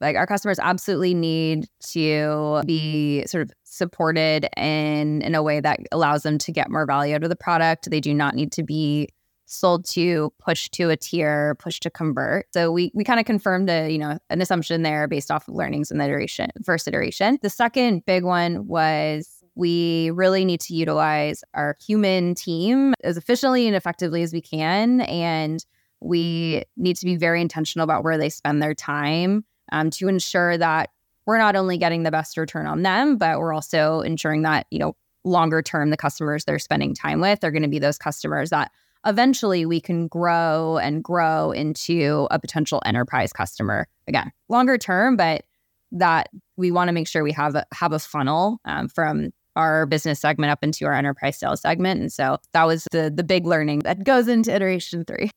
like 0.00 0.16
our 0.16 0.26
customers 0.26 0.58
absolutely 0.60 1.14
need 1.14 1.66
to 1.90 2.62
be 2.66 3.24
sort 3.26 3.42
of 3.42 3.52
supported 3.64 4.48
in 4.56 5.22
in 5.22 5.34
a 5.34 5.42
way 5.42 5.60
that 5.60 5.80
allows 5.92 6.22
them 6.22 6.38
to 6.38 6.52
get 6.52 6.70
more 6.70 6.86
value 6.86 7.14
out 7.14 7.22
of 7.22 7.30
the 7.30 7.36
product. 7.36 7.90
They 7.90 8.00
do 8.00 8.14
not 8.14 8.34
need 8.34 8.52
to 8.52 8.62
be 8.62 9.08
sold 9.46 9.84
to, 9.84 10.32
push 10.38 10.68
to 10.70 10.90
a 10.90 10.96
tier, 10.96 11.54
push 11.56 11.78
to 11.80 11.90
convert. 11.90 12.46
So 12.52 12.72
we 12.72 12.90
we 12.94 13.04
kind 13.04 13.20
of 13.20 13.26
confirmed 13.26 13.68
a, 13.70 13.90
you 13.90 13.98
know, 13.98 14.18
an 14.30 14.40
assumption 14.40 14.82
there 14.82 15.06
based 15.08 15.30
off 15.30 15.48
of 15.48 15.54
learnings 15.54 15.90
in 15.90 15.98
the 15.98 16.04
iteration, 16.04 16.50
first 16.64 16.88
iteration. 16.88 17.38
The 17.42 17.50
second 17.50 18.04
big 18.06 18.24
one 18.24 18.66
was 18.66 19.33
we 19.54 20.10
really 20.10 20.44
need 20.44 20.60
to 20.60 20.74
utilize 20.74 21.44
our 21.54 21.76
human 21.84 22.34
team 22.34 22.94
as 23.04 23.16
efficiently 23.16 23.66
and 23.66 23.76
effectively 23.76 24.22
as 24.22 24.32
we 24.32 24.40
can. 24.40 25.02
And 25.02 25.64
we 26.00 26.64
need 26.76 26.96
to 26.96 27.06
be 27.06 27.16
very 27.16 27.40
intentional 27.40 27.84
about 27.84 28.04
where 28.04 28.18
they 28.18 28.28
spend 28.28 28.62
their 28.62 28.74
time 28.74 29.44
um, 29.72 29.90
to 29.90 30.08
ensure 30.08 30.58
that 30.58 30.90
we're 31.26 31.38
not 31.38 31.56
only 31.56 31.78
getting 31.78 32.02
the 32.02 32.10
best 32.10 32.36
return 32.36 32.66
on 32.66 32.82
them, 32.82 33.16
but 33.16 33.38
we're 33.38 33.54
also 33.54 34.00
ensuring 34.00 34.42
that, 34.42 34.66
you 34.70 34.78
know, 34.78 34.94
longer 35.24 35.62
term, 35.62 35.90
the 35.90 35.96
customers 35.96 36.44
they're 36.44 36.58
spending 36.58 36.94
time 36.94 37.20
with 37.20 37.42
are 37.44 37.50
going 37.50 37.62
to 37.62 37.68
be 37.68 37.78
those 37.78 37.96
customers 37.96 38.50
that 38.50 38.70
eventually 39.06 39.64
we 39.64 39.80
can 39.80 40.06
grow 40.06 40.78
and 40.78 41.02
grow 41.02 41.50
into 41.50 42.28
a 42.30 42.38
potential 42.38 42.82
enterprise 42.84 43.32
customer. 43.32 43.86
Again, 44.06 44.32
longer 44.48 44.76
term, 44.76 45.16
but 45.16 45.44
that 45.92 46.28
we 46.56 46.70
want 46.70 46.88
to 46.88 46.92
make 46.92 47.08
sure 47.08 47.22
we 47.22 47.32
have 47.32 47.54
a, 47.54 47.64
have 47.72 47.92
a 47.92 47.98
funnel 47.98 48.58
um, 48.64 48.88
from 48.88 49.30
our 49.56 49.86
business 49.86 50.20
segment 50.20 50.50
up 50.50 50.62
into 50.62 50.86
our 50.86 50.94
enterprise 50.94 51.38
sales 51.38 51.60
segment. 51.60 52.00
And 52.00 52.12
so 52.12 52.38
that 52.52 52.64
was 52.64 52.86
the 52.90 53.12
the 53.14 53.24
big 53.24 53.46
learning 53.46 53.80
that 53.80 54.04
goes 54.04 54.28
into 54.28 54.54
iteration 54.54 55.04
three. 55.04 55.30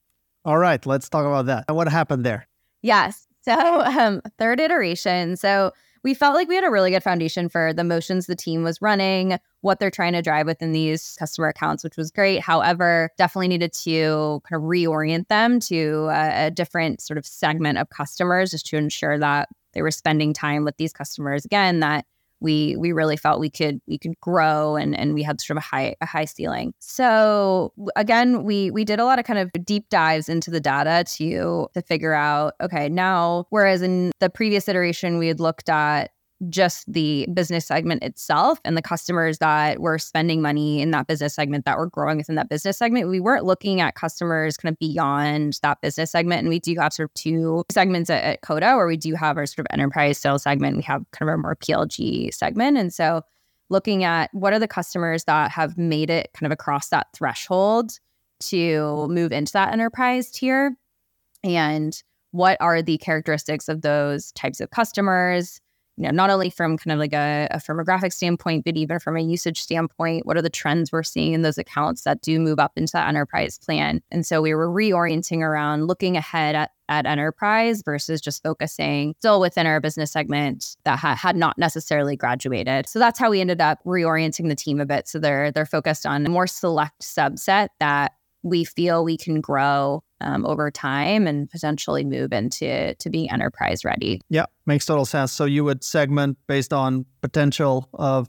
All 0.44 0.58
right, 0.58 0.84
let's 0.86 1.08
talk 1.08 1.26
about 1.26 1.46
that. 1.46 1.64
What 1.74 1.88
happened 1.88 2.24
there? 2.24 2.46
Yes. 2.82 3.26
So 3.42 3.54
um, 3.54 4.20
third 4.38 4.60
iteration. 4.60 5.36
So 5.36 5.72
we 6.04 6.14
felt 6.14 6.34
like 6.34 6.48
we 6.48 6.54
had 6.54 6.64
a 6.64 6.70
really 6.70 6.90
good 6.90 7.02
foundation 7.02 7.48
for 7.48 7.72
the 7.72 7.84
motions 7.84 8.26
the 8.26 8.36
team 8.36 8.62
was 8.62 8.80
running, 8.80 9.38
what 9.62 9.80
they're 9.80 9.90
trying 9.90 10.12
to 10.12 10.22
drive 10.22 10.46
within 10.46 10.72
these 10.72 11.16
customer 11.18 11.48
accounts, 11.48 11.82
which 11.82 11.96
was 11.96 12.10
great. 12.10 12.40
However, 12.40 13.10
definitely 13.18 13.48
needed 13.48 13.72
to 13.84 14.40
kind 14.48 14.62
of 14.62 14.68
reorient 14.68 15.28
them 15.28 15.60
to 15.60 16.08
a, 16.10 16.46
a 16.46 16.50
different 16.50 17.00
sort 17.00 17.18
of 17.18 17.26
segment 17.26 17.78
of 17.78 17.90
customers 17.90 18.52
just 18.52 18.66
to 18.66 18.76
ensure 18.76 19.18
that 19.18 19.48
they 19.72 19.82
were 19.82 19.90
spending 19.90 20.32
time 20.32 20.64
with 20.64 20.76
these 20.76 20.92
customers 20.92 21.44
again 21.44 21.80
that 21.80 22.06
we 22.40 22.76
we 22.76 22.92
really 22.92 23.16
felt 23.16 23.40
we 23.40 23.50
could 23.50 23.80
we 23.86 23.98
could 23.98 24.18
grow 24.20 24.76
and 24.76 24.98
and 24.98 25.14
we 25.14 25.22
had 25.22 25.40
sort 25.40 25.56
of 25.56 25.62
a 25.62 25.66
high 25.66 25.94
a 26.00 26.06
high 26.06 26.24
ceiling. 26.24 26.74
So 26.78 27.72
again, 27.96 28.44
we 28.44 28.70
we 28.70 28.84
did 28.84 29.00
a 29.00 29.04
lot 29.04 29.18
of 29.18 29.24
kind 29.24 29.38
of 29.38 29.50
deep 29.64 29.88
dives 29.88 30.28
into 30.28 30.50
the 30.50 30.60
data 30.60 31.04
to 31.16 31.68
to 31.74 31.82
figure 31.82 32.14
out 32.14 32.54
okay, 32.60 32.88
now 32.88 33.46
whereas 33.50 33.82
in 33.82 34.12
the 34.20 34.30
previous 34.30 34.68
iteration 34.68 35.18
we 35.18 35.28
had 35.28 35.40
looked 35.40 35.68
at 35.68 36.10
just 36.48 36.90
the 36.92 37.26
business 37.34 37.66
segment 37.66 38.02
itself 38.02 38.60
and 38.64 38.76
the 38.76 38.82
customers 38.82 39.38
that 39.38 39.80
were 39.80 39.98
spending 39.98 40.40
money 40.40 40.80
in 40.80 40.92
that 40.92 41.08
business 41.08 41.34
segment 41.34 41.64
that 41.64 41.76
were 41.76 41.88
growing 41.88 42.18
within 42.18 42.36
that 42.36 42.48
business 42.48 42.78
segment. 42.78 43.08
We 43.08 43.18
weren't 43.18 43.44
looking 43.44 43.80
at 43.80 43.96
customers 43.96 44.56
kind 44.56 44.72
of 44.72 44.78
beyond 44.78 45.58
that 45.62 45.80
business 45.80 46.12
segment. 46.12 46.40
And 46.40 46.48
we 46.48 46.60
do 46.60 46.76
have 46.78 46.92
sort 46.92 47.10
of 47.10 47.14
two 47.14 47.64
segments 47.70 48.08
at, 48.08 48.22
at 48.22 48.42
Coda 48.42 48.76
where 48.76 48.86
we 48.86 48.96
do 48.96 49.14
have 49.14 49.36
our 49.36 49.46
sort 49.46 49.60
of 49.60 49.66
enterprise 49.70 50.18
sales 50.18 50.44
segment. 50.44 50.76
We 50.76 50.82
have 50.84 51.04
kind 51.10 51.28
of 51.28 51.34
a 51.34 51.38
more 51.38 51.56
PLG 51.56 52.32
segment. 52.32 52.78
And 52.78 52.94
so 52.94 53.22
looking 53.68 54.04
at 54.04 54.30
what 54.32 54.52
are 54.52 54.60
the 54.60 54.68
customers 54.68 55.24
that 55.24 55.50
have 55.50 55.76
made 55.76 56.08
it 56.08 56.30
kind 56.34 56.46
of 56.46 56.52
across 56.52 56.88
that 56.90 57.08
threshold 57.14 57.98
to 58.40 59.08
move 59.08 59.32
into 59.32 59.52
that 59.52 59.72
enterprise 59.72 60.30
tier 60.30 60.76
and 61.42 62.00
what 62.30 62.56
are 62.60 62.82
the 62.82 62.98
characteristics 62.98 63.68
of 63.68 63.82
those 63.82 64.30
types 64.32 64.60
of 64.60 64.70
customers 64.70 65.60
you 65.98 66.04
know, 66.04 66.10
not 66.10 66.30
only 66.30 66.48
from 66.48 66.78
kind 66.78 66.92
of 66.92 66.98
like 67.00 67.12
a, 67.12 67.48
a 67.50 67.58
firmographic 67.58 68.12
standpoint, 68.12 68.64
but 68.64 68.76
even 68.76 69.00
from 69.00 69.16
a 69.16 69.20
usage 69.20 69.60
standpoint, 69.60 70.24
what 70.24 70.36
are 70.36 70.42
the 70.42 70.48
trends 70.48 70.92
we're 70.92 71.02
seeing 71.02 71.32
in 71.32 71.42
those 71.42 71.58
accounts 71.58 72.02
that 72.02 72.20
do 72.20 72.38
move 72.38 72.60
up 72.60 72.72
into 72.76 72.92
that 72.92 73.08
enterprise 73.08 73.58
plan? 73.58 74.00
And 74.12 74.24
so 74.24 74.40
we 74.40 74.54
were 74.54 74.68
reorienting 74.68 75.40
around 75.40 75.88
looking 75.88 76.16
ahead 76.16 76.54
at, 76.54 76.70
at 76.88 77.04
enterprise 77.04 77.82
versus 77.82 78.20
just 78.20 78.44
focusing 78.44 79.14
still 79.18 79.40
within 79.40 79.66
our 79.66 79.80
business 79.80 80.12
segment 80.12 80.76
that 80.84 81.00
ha- 81.00 81.16
had 81.16 81.34
not 81.34 81.58
necessarily 81.58 82.16
graduated. 82.16 82.88
So 82.88 83.00
that's 83.00 83.18
how 83.18 83.30
we 83.30 83.40
ended 83.40 83.60
up 83.60 83.82
reorienting 83.84 84.48
the 84.48 84.54
team 84.54 84.80
a 84.80 84.86
bit. 84.86 85.08
So 85.08 85.18
they're 85.18 85.50
they're 85.50 85.66
focused 85.66 86.06
on 86.06 86.24
a 86.24 86.28
more 86.28 86.46
select 86.46 87.02
subset 87.02 87.70
that 87.80 88.12
we 88.42 88.64
feel 88.64 89.04
we 89.04 89.16
can 89.16 89.40
grow 89.40 90.02
um, 90.20 90.44
over 90.46 90.70
time 90.70 91.26
and 91.26 91.50
potentially 91.50 92.04
move 92.04 92.32
into 92.32 92.94
to 92.94 93.10
being 93.10 93.30
enterprise 93.30 93.84
ready. 93.84 94.20
Yeah, 94.28 94.46
makes 94.66 94.86
total 94.86 95.04
sense. 95.04 95.32
So 95.32 95.44
you 95.44 95.64
would 95.64 95.84
segment 95.84 96.38
based 96.46 96.72
on 96.72 97.06
potential 97.20 97.88
of 97.94 98.28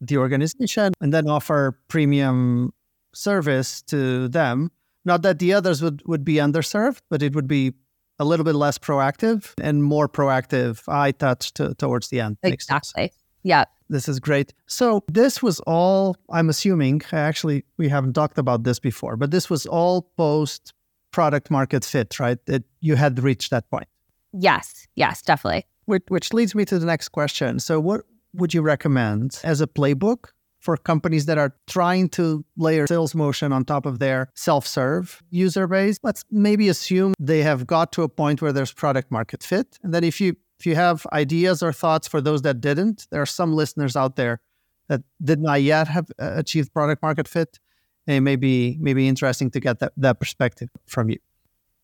the 0.00 0.16
organization 0.16 0.92
and 1.00 1.12
then 1.12 1.28
offer 1.28 1.78
premium 1.88 2.72
service 3.14 3.82
to 3.82 4.28
them. 4.28 4.70
Not 5.04 5.22
that 5.22 5.38
the 5.38 5.54
others 5.54 5.82
would, 5.82 6.02
would 6.06 6.24
be 6.24 6.34
underserved, 6.34 7.00
but 7.08 7.22
it 7.22 7.34
would 7.34 7.48
be 7.48 7.74
a 8.18 8.24
little 8.24 8.44
bit 8.44 8.54
less 8.54 8.78
proactive 8.78 9.54
and 9.60 9.82
more 9.82 10.08
proactive 10.08 10.82
eye 10.88 11.12
touch 11.12 11.54
to, 11.54 11.74
towards 11.74 12.08
the 12.08 12.20
end. 12.20 12.36
Exactly. 12.42 13.12
Yeah. 13.42 13.64
This 13.90 14.08
is 14.08 14.20
great. 14.20 14.54
So, 14.66 15.02
this 15.08 15.42
was 15.42 15.58
all, 15.66 16.16
I'm 16.30 16.48
assuming, 16.48 17.02
actually, 17.12 17.64
we 17.76 17.88
haven't 17.88 18.12
talked 18.12 18.38
about 18.38 18.62
this 18.62 18.78
before, 18.78 19.16
but 19.16 19.32
this 19.32 19.50
was 19.50 19.66
all 19.66 20.02
post 20.16 20.72
product 21.10 21.50
market 21.50 21.84
fit, 21.84 22.20
right? 22.20 22.38
That 22.46 22.62
you 22.80 22.94
had 22.94 23.18
reached 23.18 23.50
that 23.50 23.68
point. 23.68 23.88
Yes, 24.32 24.86
yes, 24.94 25.22
definitely. 25.22 25.66
Which, 25.86 26.04
which 26.06 26.32
leads 26.32 26.54
me 26.54 26.64
to 26.66 26.78
the 26.78 26.86
next 26.86 27.08
question. 27.08 27.58
So, 27.58 27.80
what 27.80 28.02
would 28.32 28.54
you 28.54 28.62
recommend 28.62 29.40
as 29.42 29.60
a 29.60 29.66
playbook 29.66 30.26
for 30.60 30.76
companies 30.76 31.26
that 31.26 31.36
are 31.36 31.52
trying 31.66 32.08
to 32.10 32.44
layer 32.56 32.86
sales 32.86 33.14
motion 33.14 33.52
on 33.52 33.64
top 33.64 33.86
of 33.86 33.98
their 33.98 34.30
self-serve 34.36 35.20
user 35.30 35.66
base? 35.66 35.98
Let's 36.04 36.24
maybe 36.30 36.68
assume 36.68 37.14
they 37.18 37.42
have 37.42 37.66
got 37.66 37.90
to 37.92 38.02
a 38.02 38.08
point 38.08 38.40
where 38.40 38.52
there's 38.52 38.72
product 38.72 39.10
market 39.10 39.42
fit, 39.42 39.80
and 39.82 39.92
then 39.92 40.04
if 40.04 40.20
you 40.20 40.36
if 40.60 40.66
you 40.66 40.76
have 40.76 41.06
ideas 41.12 41.62
or 41.62 41.72
thoughts 41.72 42.06
for 42.06 42.20
those 42.20 42.42
that 42.42 42.60
didn't, 42.60 43.08
there 43.10 43.20
are 43.20 43.26
some 43.26 43.54
listeners 43.54 43.96
out 43.96 44.16
there 44.16 44.40
that 44.88 45.02
did 45.22 45.40
not 45.40 45.62
yet 45.62 45.88
have 45.88 46.10
uh, 46.20 46.32
achieved 46.36 46.72
product 46.72 47.02
market 47.02 47.26
fit 47.26 47.58
it 48.06 48.20
may 48.20 48.36
be 48.36 48.76
maybe 48.80 49.08
interesting 49.08 49.50
to 49.50 49.60
get 49.60 49.78
that, 49.80 49.92
that 49.96 50.18
perspective 50.18 50.68
from 50.86 51.10
you. 51.10 51.18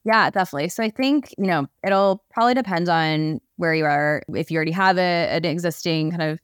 Yeah, 0.04 0.30
definitely. 0.30 0.68
So 0.68 0.82
I 0.82 0.90
think, 0.90 1.34
you 1.36 1.46
know, 1.46 1.66
it'll 1.84 2.24
probably 2.30 2.54
depend 2.54 2.88
on 2.88 3.40
where 3.56 3.74
you 3.74 3.84
are. 3.84 4.22
If 4.28 4.50
you 4.50 4.56
already 4.56 4.72
have 4.72 4.98
a, 4.98 5.00
an 5.00 5.44
existing 5.44 6.10
kind 6.10 6.22
of 6.22 6.38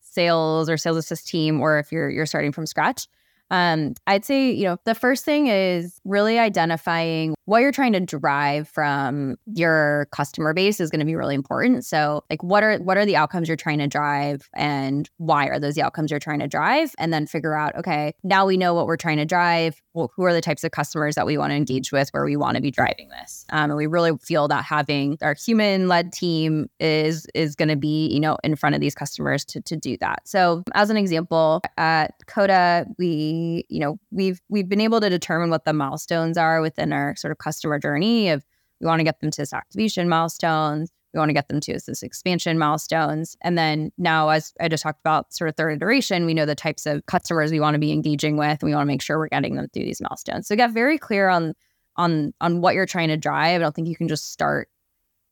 sales 0.00 0.68
or 0.68 0.76
sales 0.76 0.98
assist 0.98 1.26
team, 1.26 1.60
or 1.60 1.78
if 1.78 1.90
you're 1.90 2.10
you're 2.10 2.26
starting 2.26 2.52
from 2.52 2.66
scratch. 2.66 3.06
Um, 3.50 3.94
I'd 4.06 4.24
say, 4.24 4.50
you 4.50 4.64
know, 4.64 4.78
the 4.84 4.94
first 4.94 5.24
thing 5.24 5.46
is 5.46 6.00
really 6.04 6.38
identifying 6.38 7.34
what 7.44 7.60
you're 7.60 7.72
trying 7.72 7.94
to 7.94 8.00
drive 8.00 8.68
from 8.68 9.36
your 9.46 10.06
customer 10.12 10.52
base 10.52 10.80
is 10.80 10.90
going 10.90 11.00
to 11.00 11.06
be 11.06 11.14
really 11.14 11.34
important. 11.34 11.84
So, 11.84 12.24
like 12.28 12.42
what 12.42 12.62
are 12.62 12.78
what 12.78 12.96
are 12.96 13.06
the 13.06 13.16
outcomes 13.16 13.48
you're 13.48 13.56
trying 13.56 13.78
to 13.78 13.86
drive 13.86 14.48
and 14.54 15.08
why 15.16 15.46
are 15.46 15.58
those 15.58 15.74
the 15.74 15.82
outcomes 15.82 16.10
you're 16.10 16.20
trying 16.20 16.40
to 16.40 16.48
drive? 16.48 16.94
And 16.98 17.12
then 17.12 17.26
figure 17.26 17.54
out, 17.54 17.74
okay, 17.76 18.12
now 18.22 18.46
we 18.46 18.56
know 18.56 18.74
what 18.74 18.86
we're 18.86 18.96
trying 18.96 19.16
to 19.18 19.24
drive. 19.24 19.80
Well, 19.94 20.12
who 20.14 20.24
are 20.24 20.32
the 20.32 20.40
types 20.40 20.62
of 20.62 20.70
customers 20.70 21.14
that 21.14 21.26
we 21.26 21.38
want 21.38 21.50
to 21.50 21.56
engage 21.56 21.90
with 21.90 22.10
where 22.10 22.24
we 22.24 22.36
want 22.36 22.56
to 22.56 22.60
be 22.60 22.70
driving 22.70 23.08
this? 23.08 23.46
Um, 23.50 23.70
and 23.70 23.76
we 23.76 23.86
really 23.86 24.16
feel 24.18 24.46
that 24.48 24.64
having 24.64 25.18
our 25.22 25.34
human 25.34 25.88
led 25.88 26.12
team 26.12 26.68
is 26.78 27.26
is 27.34 27.56
going 27.56 27.68
to 27.68 27.76
be, 27.76 28.08
you 28.08 28.20
know, 28.20 28.36
in 28.44 28.56
front 28.56 28.74
of 28.74 28.80
these 28.80 28.94
customers 28.94 29.44
to 29.46 29.60
to 29.62 29.76
do 29.76 29.96
that. 29.98 30.28
So, 30.28 30.62
as 30.74 30.90
an 30.90 30.96
example, 30.96 31.62
at 31.76 32.14
Coda, 32.26 32.86
we, 32.98 33.37
you 33.68 33.80
know, 33.80 33.98
we've 34.10 34.40
we've 34.48 34.68
been 34.68 34.80
able 34.80 35.00
to 35.00 35.10
determine 35.10 35.50
what 35.50 35.64
the 35.64 35.72
milestones 35.72 36.36
are 36.38 36.60
within 36.60 36.92
our 36.92 37.16
sort 37.16 37.32
of 37.32 37.38
customer 37.38 37.78
journey 37.78 38.28
of 38.28 38.44
we 38.80 38.86
want 38.86 39.00
to 39.00 39.04
get 39.04 39.20
them 39.20 39.30
to 39.30 39.42
this 39.42 39.52
activation 39.52 40.08
milestones 40.08 40.90
we 41.14 41.18
want 41.18 41.30
to 41.30 41.34
get 41.34 41.48
them 41.48 41.60
to 41.60 41.72
this 41.72 42.02
expansion 42.02 42.58
milestones 42.58 43.36
and 43.42 43.56
then 43.56 43.90
now 43.98 44.28
as 44.28 44.52
i 44.60 44.68
just 44.68 44.82
talked 44.82 45.00
about 45.00 45.32
sort 45.32 45.48
of 45.48 45.56
third 45.56 45.72
iteration 45.72 46.26
we 46.26 46.34
know 46.34 46.46
the 46.46 46.54
types 46.54 46.86
of 46.86 47.04
customers 47.06 47.50
we 47.50 47.60
want 47.60 47.74
to 47.74 47.80
be 47.80 47.92
engaging 47.92 48.36
with 48.36 48.62
and 48.62 48.62
we 48.62 48.74
want 48.74 48.82
to 48.82 48.92
make 48.92 49.02
sure 49.02 49.18
we're 49.18 49.28
getting 49.28 49.56
them 49.56 49.68
through 49.72 49.84
these 49.84 50.00
milestones. 50.00 50.46
So 50.46 50.56
get 50.56 50.70
very 50.70 50.98
clear 50.98 51.28
on 51.28 51.54
on 51.96 52.32
on 52.40 52.60
what 52.60 52.74
you're 52.74 52.86
trying 52.86 53.08
to 53.08 53.16
drive 53.16 53.60
i 53.60 53.64
don't 53.64 53.74
think 53.74 53.88
you 53.88 53.96
can 53.96 54.08
just 54.08 54.32
start 54.32 54.68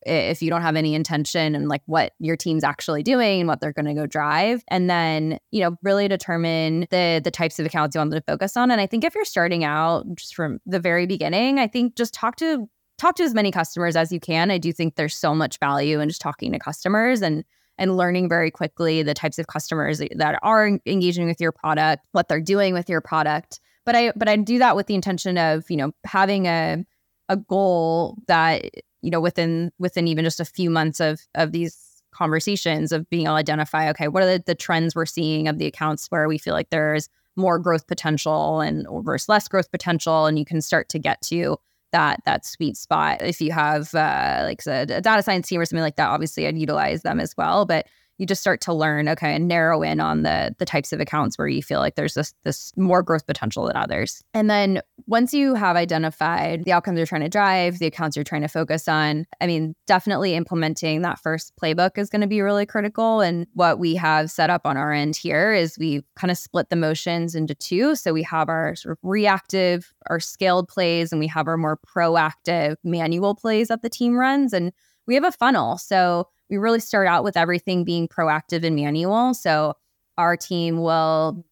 if 0.05 0.41
you 0.41 0.49
don't 0.49 0.61
have 0.61 0.75
any 0.75 0.95
intention 0.95 1.55
and 1.55 1.67
like 1.67 1.81
what 1.85 2.13
your 2.19 2.37
team's 2.37 2.63
actually 2.63 3.03
doing 3.03 3.41
and 3.41 3.47
what 3.47 3.59
they're 3.59 3.73
going 3.73 3.85
to 3.85 3.93
go 3.93 4.05
drive. 4.05 4.63
And 4.69 4.89
then 4.89 5.39
you 5.51 5.61
know 5.61 5.75
really 5.83 6.07
determine 6.07 6.87
the 6.91 7.21
the 7.23 7.31
types 7.31 7.59
of 7.59 7.65
accounts 7.65 7.95
you 7.95 7.99
want 7.99 8.11
them 8.11 8.19
to 8.19 8.25
focus 8.25 8.55
on. 8.55 8.71
And 8.71 8.79
i 8.79 8.85
think 8.85 9.03
if 9.03 9.15
you're 9.15 9.25
starting 9.25 9.63
out 9.63 10.05
just 10.15 10.35
from 10.35 10.59
the 10.65 10.79
very 10.79 11.05
beginning 11.05 11.59
i 11.59 11.67
think 11.67 11.95
just 11.95 12.13
talk 12.13 12.35
to 12.37 12.67
talk 12.97 13.15
to 13.15 13.23
as 13.23 13.33
many 13.33 13.51
customers 13.51 13.95
as 13.95 14.11
you 14.11 14.19
can. 14.19 14.51
I 14.51 14.57
do 14.57 14.73
think 14.73 14.95
there's 14.95 15.15
so 15.15 15.35
much 15.35 15.59
value 15.59 15.99
in 15.99 16.09
just 16.09 16.21
talking 16.21 16.51
to 16.51 16.59
customers 16.59 17.21
and 17.21 17.43
and 17.79 17.95
learning 17.95 18.27
very 18.27 18.49
quickly 18.49 19.03
the 19.03 19.13
types 19.13 19.37
of 19.37 19.45
customers 19.45 20.01
that 20.15 20.39
are 20.41 20.79
engaging 20.87 21.27
with 21.27 21.39
your 21.39 21.51
product 21.51 22.03
what 22.11 22.27
they're 22.27 22.41
doing 22.41 22.73
with 22.73 22.89
your 22.89 23.01
product. 23.01 23.59
But 23.85 23.95
i 23.95 24.11
but 24.15 24.27
i 24.27 24.35
do 24.35 24.59
that 24.59 24.75
with 24.75 24.87
the 24.87 24.95
intention 24.95 25.37
of 25.37 25.69
you 25.69 25.77
know 25.77 25.91
having 26.05 26.47
a 26.47 26.83
a 27.29 27.37
goal 27.37 28.17
that 28.27 28.65
you 29.01 29.11
know 29.11 29.19
within 29.19 29.71
within 29.79 30.07
even 30.07 30.23
just 30.23 30.39
a 30.39 30.45
few 30.45 30.69
months 30.69 30.99
of 30.99 31.21
of 31.35 31.51
these 31.51 32.01
conversations 32.11 32.91
of 32.91 33.09
being 33.09 33.25
able 33.25 33.35
to 33.35 33.39
identify 33.39 33.89
okay 33.89 34.07
what 34.07 34.23
are 34.23 34.37
the, 34.37 34.43
the 34.45 34.55
trends 34.55 34.95
we're 34.95 35.05
seeing 35.05 35.47
of 35.47 35.59
the 35.59 35.65
accounts 35.65 36.07
where 36.07 36.27
we 36.27 36.37
feel 36.37 36.53
like 36.53 36.69
there's 36.69 37.09
more 37.35 37.59
growth 37.59 37.85
potential 37.87 38.61
and 38.61 38.87
versus 39.03 39.29
less 39.29 39.47
growth 39.47 39.69
potential 39.71 40.25
and 40.25 40.39
you 40.39 40.45
can 40.45 40.61
start 40.61 40.89
to 40.89 40.97
get 40.97 41.21
to 41.21 41.57
that 41.91 42.19
that 42.25 42.45
sweet 42.45 42.75
spot 42.75 43.21
if 43.21 43.39
you 43.39 43.51
have 43.51 43.93
uh, 43.93 44.41
like 44.43 44.65
a, 44.65 44.81
a 44.81 45.01
data 45.01 45.21
science 45.21 45.47
team 45.47 45.61
or 45.61 45.65
something 45.65 45.83
like 45.83 45.95
that 45.95 46.09
obviously 46.09 46.47
i'd 46.47 46.57
utilize 46.57 47.03
them 47.03 47.19
as 47.19 47.35
well 47.37 47.65
but 47.65 47.85
you 48.17 48.25
just 48.25 48.41
start 48.41 48.61
to 48.61 48.73
learn 48.73 49.07
okay 49.09 49.35
and 49.35 49.47
narrow 49.47 49.81
in 49.83 49.99
on 49.99 50.23
the 50.23 50.55
the 50.57 50.65
types 50.65 50.93
of 50.93 50.99
accounts 50.99 51.37
where 51.37 51.47
you 51.47 51.61
feel 51.61 51.79
like 51.79 51.95
there's 51.95 52.13
this 52.13 52.33
this 52.43 52.71
more 52.77 53.03
growth 53.03 53.25
potential 53.25 53.65
than 53.65 53.75
others. 53.75 54.21
And 54.33 54.49
then 54.49 54.81
once 55.05 55.33
you 55.33 55.55
have 55.55 55.75
identified 55.75 56.65
the 56.65 56.71
outcomes 56.71 56.97
you're 56.97 57.05
trying 57.05 57.21
to 57.21 57.29
drive 57.29 57.79
the 57.79 57.85
accounts 57.85 58.15
you're 58.15 58.23
trying 58.23 58.41
to 58.41 58.47
focus 58.47 58.87
on 58.87 59.25
i 59.41 59.47
mean 59.47 59.75
definitely 59.85 60.35
implementing 60.35 61.01
that 61.01 61.19
first 61.19 61.53
playbook 61.61 61.97
is 61.97 62.09
going 62.09 62.21
to 62.21 62.27
be 62.27 62.41
really 62.41 62.65
critical. 62.65 63.21
And 63.21 63.47
what 63.53 63.79
we 63.79 63.95
have 63.95 64.31
set 64.31 64.49
up 64.49 64.61
on 64.65 64.77
our 64.77 64.91
end 64.91 65.15
here 65.15 65.53
is 65.53 65.77
we 65.77 66.03
kind 66.15 66.31
of 66.31 66.37
split 66.37 66.69
the 66.69 66.75
motions 66.75 67.35
into 67.35 67.55
two. 67.55 67.95
So 67.95 68.13
we 68.13 68.23
have 68.23 68.49
our 68.49 68.75
sort 68.75 68.93
of 68.93 68.99
reactive 69.03 69.91
our 70.09 70.19
scaled 70.19 70.67
plays 70.67 71.11
and 71.11 71.19
we 71.19 71.27
have 71.27 71.47
our 71.47 71.57
more 71.57 71.77
proactive 71.77 72.75
manual 72.83 73.35
plays 73.35 73.67
that 73.67 73.81
the 73.81 73.89
team 73.89 74.17
runs. 74.17 74.53
And 74.53 74.71
we 75.07 75.15
have 75.15 75.23
a 75.23 75.31
funnel 75.31 75.77
so 75.77 76.27
we 76.49 76.57
really 76.57 76.79
start 76.79 77.07
out 77.07 77.23
with 77.23 77.37
everything 77.37 77.83
being 77.83 78.07
proactive 78.07 78.63
and 78.63 78.75
manual. 78.75 79.33
So 79.33 79.73
our 80.17 80.37
team 80.37 80.81
will 80.81 81.45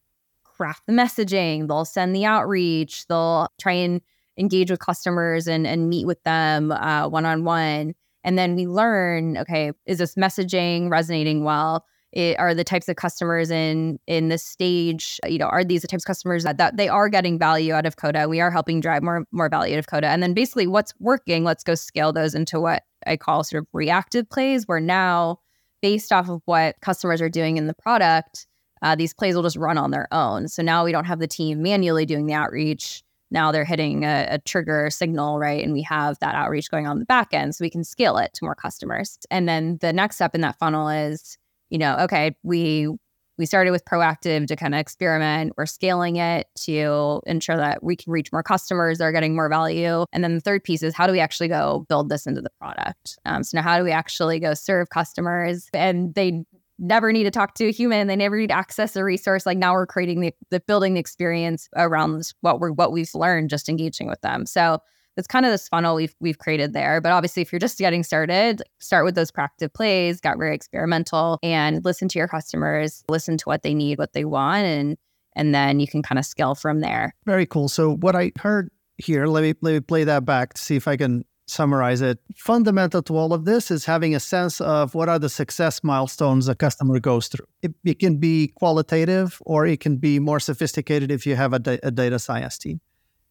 craft 0.43 0.83
the 0.87 0.93
messaging, 0.93 1.67
they'll 1.67 1.85
send 1.85 2.15
the 2.15 2.25
outreach, 2.25 3.07
they'll 3.07 3.49
try 3.59 3.73
and 3.73 4.01
engage 4.37 4.71
with 4.71 4.79
customers 4.79 5.47
and, 5.47 5.67
and 5.67 5.89
meet 5.89 6.05
with 6.05 6.23
them 6.23 6.69
one 6.69 7.25
on 7.25 7.43
one. 7.43 7.93
And 8.23 8.37
then 8.37 8.55
we 8.55 8.67
learn 8.67 9.37
okay, 9.37 9.71
is 9.85 9.97
this 9.97 10.15
messaging 10.15 10.89
resonating 10.89 11.43
well? 11.43 11.85
It, 12.15 12.39
are 12.39 12.53
the 12.53 12.63
types 12.63 12.87
of 12.87 12.95
customers 12.95 13.51
in 13.51 13.99
in 14.07 14.29
this 14.29 14.41
stage 14.41 15.19
you 15.27 15.37
know 15.37 15.47
are 15.47 15.65
these 15.65 15.81
the 15.81 15.87
types 15.89 16.03
of 16.03 16.07
customers 16.07 16.45
that, 16.45 16.57
that 16.57 16.77
they 16.77 16.87
are 16.87 17.09
getting 17.09 17.37
value 17.37 17.73
out 17.73 17.85
of 17.85 17.97
coda 17.97 18.29
we 18.29 18.39
are 18.39 18.49
helping 18.49 18.79
drive 18.79 19.03
more 19.03 19.25
more 19.33 19.49
value 19.49 19.75
out 19.75 19.79
of 19.79 19.87
coda 19.87 20.07
and 20.07 20.23
then 20.23 20.33
basically 20.33 20.65
what's 20.65 20.93
working 21.01 21.43
let's 21.43 21.61
go 21.61 21.75
scale 21.75 22.13
those 22.13 22.33
into 22.33 22.57
what 22.57 22.83
I 23.05 23.17
call 23.17 23.43
sort 23.43 23.63
of 23.63 23.67
reactive 23.73 24.29
plays, 24.29 24.67
where 24.67 24.79
now, 24.79 25.39
based 25.81 26.11
off 26.11 26.29
of 26.29 26.41
what 26.45 26.75
customers 26.81 27.21
are 27.21 27.29
doing 27.29 27.57
in 27.57 27.67
the 27.67 27.73
product, 27.73 28.47
uh, 28.81 28.95
these 28.95 29.13
plays 29.13 29.35
will 29.35 29.43
just 29.43 29.57
run 29.57 29.77
on 29.77 29.91
their 29.91 30.07
own. 30.11 30.47
So 30.47 30.61
now 30.61 30.83
we 30.83 30.91
don't 30.91 31.05
have 31.05 31.19
the 31.19 31.27
team 31.27 31.61
manually 31.61 32.05
doing 32.05 32.25
the 32.25 32.33
outreach. 32.33 33.03
Now 33.31 33.51
they're 33.51 33.65
hitting 33.65 34.03
a, 34.03 34.27
a 34.29 34.39
trigger 34.39 34.89
signal, 34.89 35.39
right? 35.39 35.63
And 35.63 35.73
we 35.73 35.81
have 35.83 36.19
that 36.19 36.35
outreach 36.35 36.69
going 36.69 36.87
on 36.87 36.99
the 36.99 37.05
back 37.05 37.33
end 37.33 37.55
so 37.55 37.63
we 37.63 37.69
can 37.69 37.83
scale 37.83 38.17
it 38.17 38.33
to 38.35 38.45
more 38.45 38.55
customers. 38.55 39.17
And 39.31 39.47
then 39.47 39.77
the 39.81 39.93
next 39.93 40.17
step 40.17 40.35
in 40.35 40.41
that 40.41 40.57
funnel 40.57 40.89
is, 40.89 41.37
you 41.69 41.77
know, 41.77 41.97
okay, 41.99 42.35
we 42.43 42.89
we 43.37 43.45
started 43.45 43.71
with 43.71 43.83
proactive 43.85 44.47
to 44.47 44.55
kind 44.55 44.73
of 44.73 44.79
experiment. 44.79 45.53
We're 45.57 45.65
scaling 45.65 46.15
it 46.15 46.47
to 46.63 47.21
ensure 47.25 47.57
that 47.57 47.83
we 47.83 47.95
can 47.95 48.11
reach 48.11 48.31
more 48.31 48.43
customers 48.43 48.99
that 48.99 49.03
are 49.03 49.11
getting 49.11 49.35
more 49.35 49.49
value. 49.49 50.05
And 50.13 50.23
then 50.23 50.35
the 50.35 50.41
third 50.41 50.63
piece 50.63 50.83
is 50.83 50.95
how 50.95 51.05
do 51.05 51.11
we 51.11 51.19
actually 51.19 51.49
go 51.49 51.85
build 51.89 52.09
this 52.09 52.25
into 52.25 52.41
the 52.41 52.51
product? 52.59 53.17
Um, 53.25 53.43
so 53.43 53.57
now, 53.57 53.63
how 53.63 53.77
do 53.77 53.83
we 53.83 53.91
actually 53.91 54.39
go 54.39 54.53
serve 54.53 54.89
customers? 54.89 55.67
And 55.73 56.15
they 56.15 56.45
never 56.79 57.11
need 57.11 57.23
to 57.23 57.31
talk 57.31 57.55
to 57.55 57.67
a 57.67 57.71
human. 57.71 58.07
They 58.07 58.15
never 58.15 58.37
need 58.37 58.49
to 58.49 58.57
access 58.57 58.95
a 58.95 59.03
resource. 59.03 59.45
Like 59.45 59.57
now, 59.57 59.73
we're 59.73 59.87
creating 59.87 60.21
the, 60.21 60.33
the 60.49 60.61
building 60.61 60.93
the 60.93 60.99
experience 60.99 61.67
around 61.75 62.31
what 62.41 62.59
we're 62.59 62.71
what 62.71 62.91
we've 62.91 63.13
learned 63.13 63.49
just 63.49 63.69
engaging 63.69 64.07
with 64.07 64.21
them. 64.21 64.45
So 64.45 64.79
it's 65.17 65.27
kind 65.27 65.45
of 65.45 65.51
this 65.51 65.67
funnel 65.67 65.95
we've 65.95 66.15
we've 66.19 66.37
created 66.37 66.73
there. 66.73 67.01
But 67.01 67.11
obviously, 67.11 67.41
if 67.41 67.51
you're 67.51 67.59
just 67.59 67.77
getting 67.77 68.03
started, 68.03 68.61
start 68.79 69.05
with 69.05 69.15
those 69.15 69.31
proactive 69.31 69.73
plays, 69.73 70.19
got 70.19 70.37
very 70.37 70.55
experimental, 70.55 71.39
and 71.43 71.83
listen 71.85 72.07
to 72.09 72.19
your 72.19 72.27
customers, 72.27 73.03
listen 73.09 73.37
to 73.37 73.45
what 73.45 73.63
they 73.63 73.73
need, 73.73 73.97
what 73.97 74.13
they 74.13 74.25
want, 74.25 74.65
and 74.65 74.97
and 75.35 75.53
then 75.53 75.79
you 75.79 75.87
can 75.87 76.01
kind 76.01 76.17
of 76.19 76.25
scale 76.25 76.55
from 76.55 76.79
there. 76.79 77.13
Very 77.25 77.45
cool. 77.45 77.67
So 77.67 77.95
what 77.97 78.15
I 78.15 78.31
heard 78.39 78.69
here, 78.97 79.27
let 79.27 79.41
me 79.41 79.53
let 79.61 79.73
me 79.73 79.79
play 79.79 80.03
that 80.03 80.25
back 80.25 80.53
to 80.53 80.61
see 80.61 80.75
if 80.75 80.87
I 80.87 80.97
can 80.97 81.25
summarize 81.47 82.01
it. 82.01 82.19
Fundamental 82.35 83.01
to 83.03 83.15
all 83.15 83.33
of 83.33 83.45
this 83.45 83.69
is 83.69 83.85
having 83.85 84.15
a 84.15 84.19
sense 84.19 84.59
of 84.61 84.95
what 84.95 85.09
are 85.09 85.19
the 85.19 85.29
success 85.29 85.83
milestones 85.83 86.47
a 86.47 86.55
customer 86.55 86.99
goes 86.99 87.27
through. 87.27 87.45
It, 87.61 87.73
it 87.83 87.99
can 87.99 88.17
be 88.17 88.47
qualitative 88.55 89.41
or 89.45 89.65
it 89.65 89.79
can 89.79 89.97
be 89.97 90.19
more 90.19 90.39
sophisticated 90.39 91.11
if 91.11 91.25
you 91.25 91.35
have 91.35 91.53
a, 91.53 91.59
da- 91.59 91.79
a 91.83 91.91
data 91.91 92.19
science 92.19 92.57
team. 92.57 92.81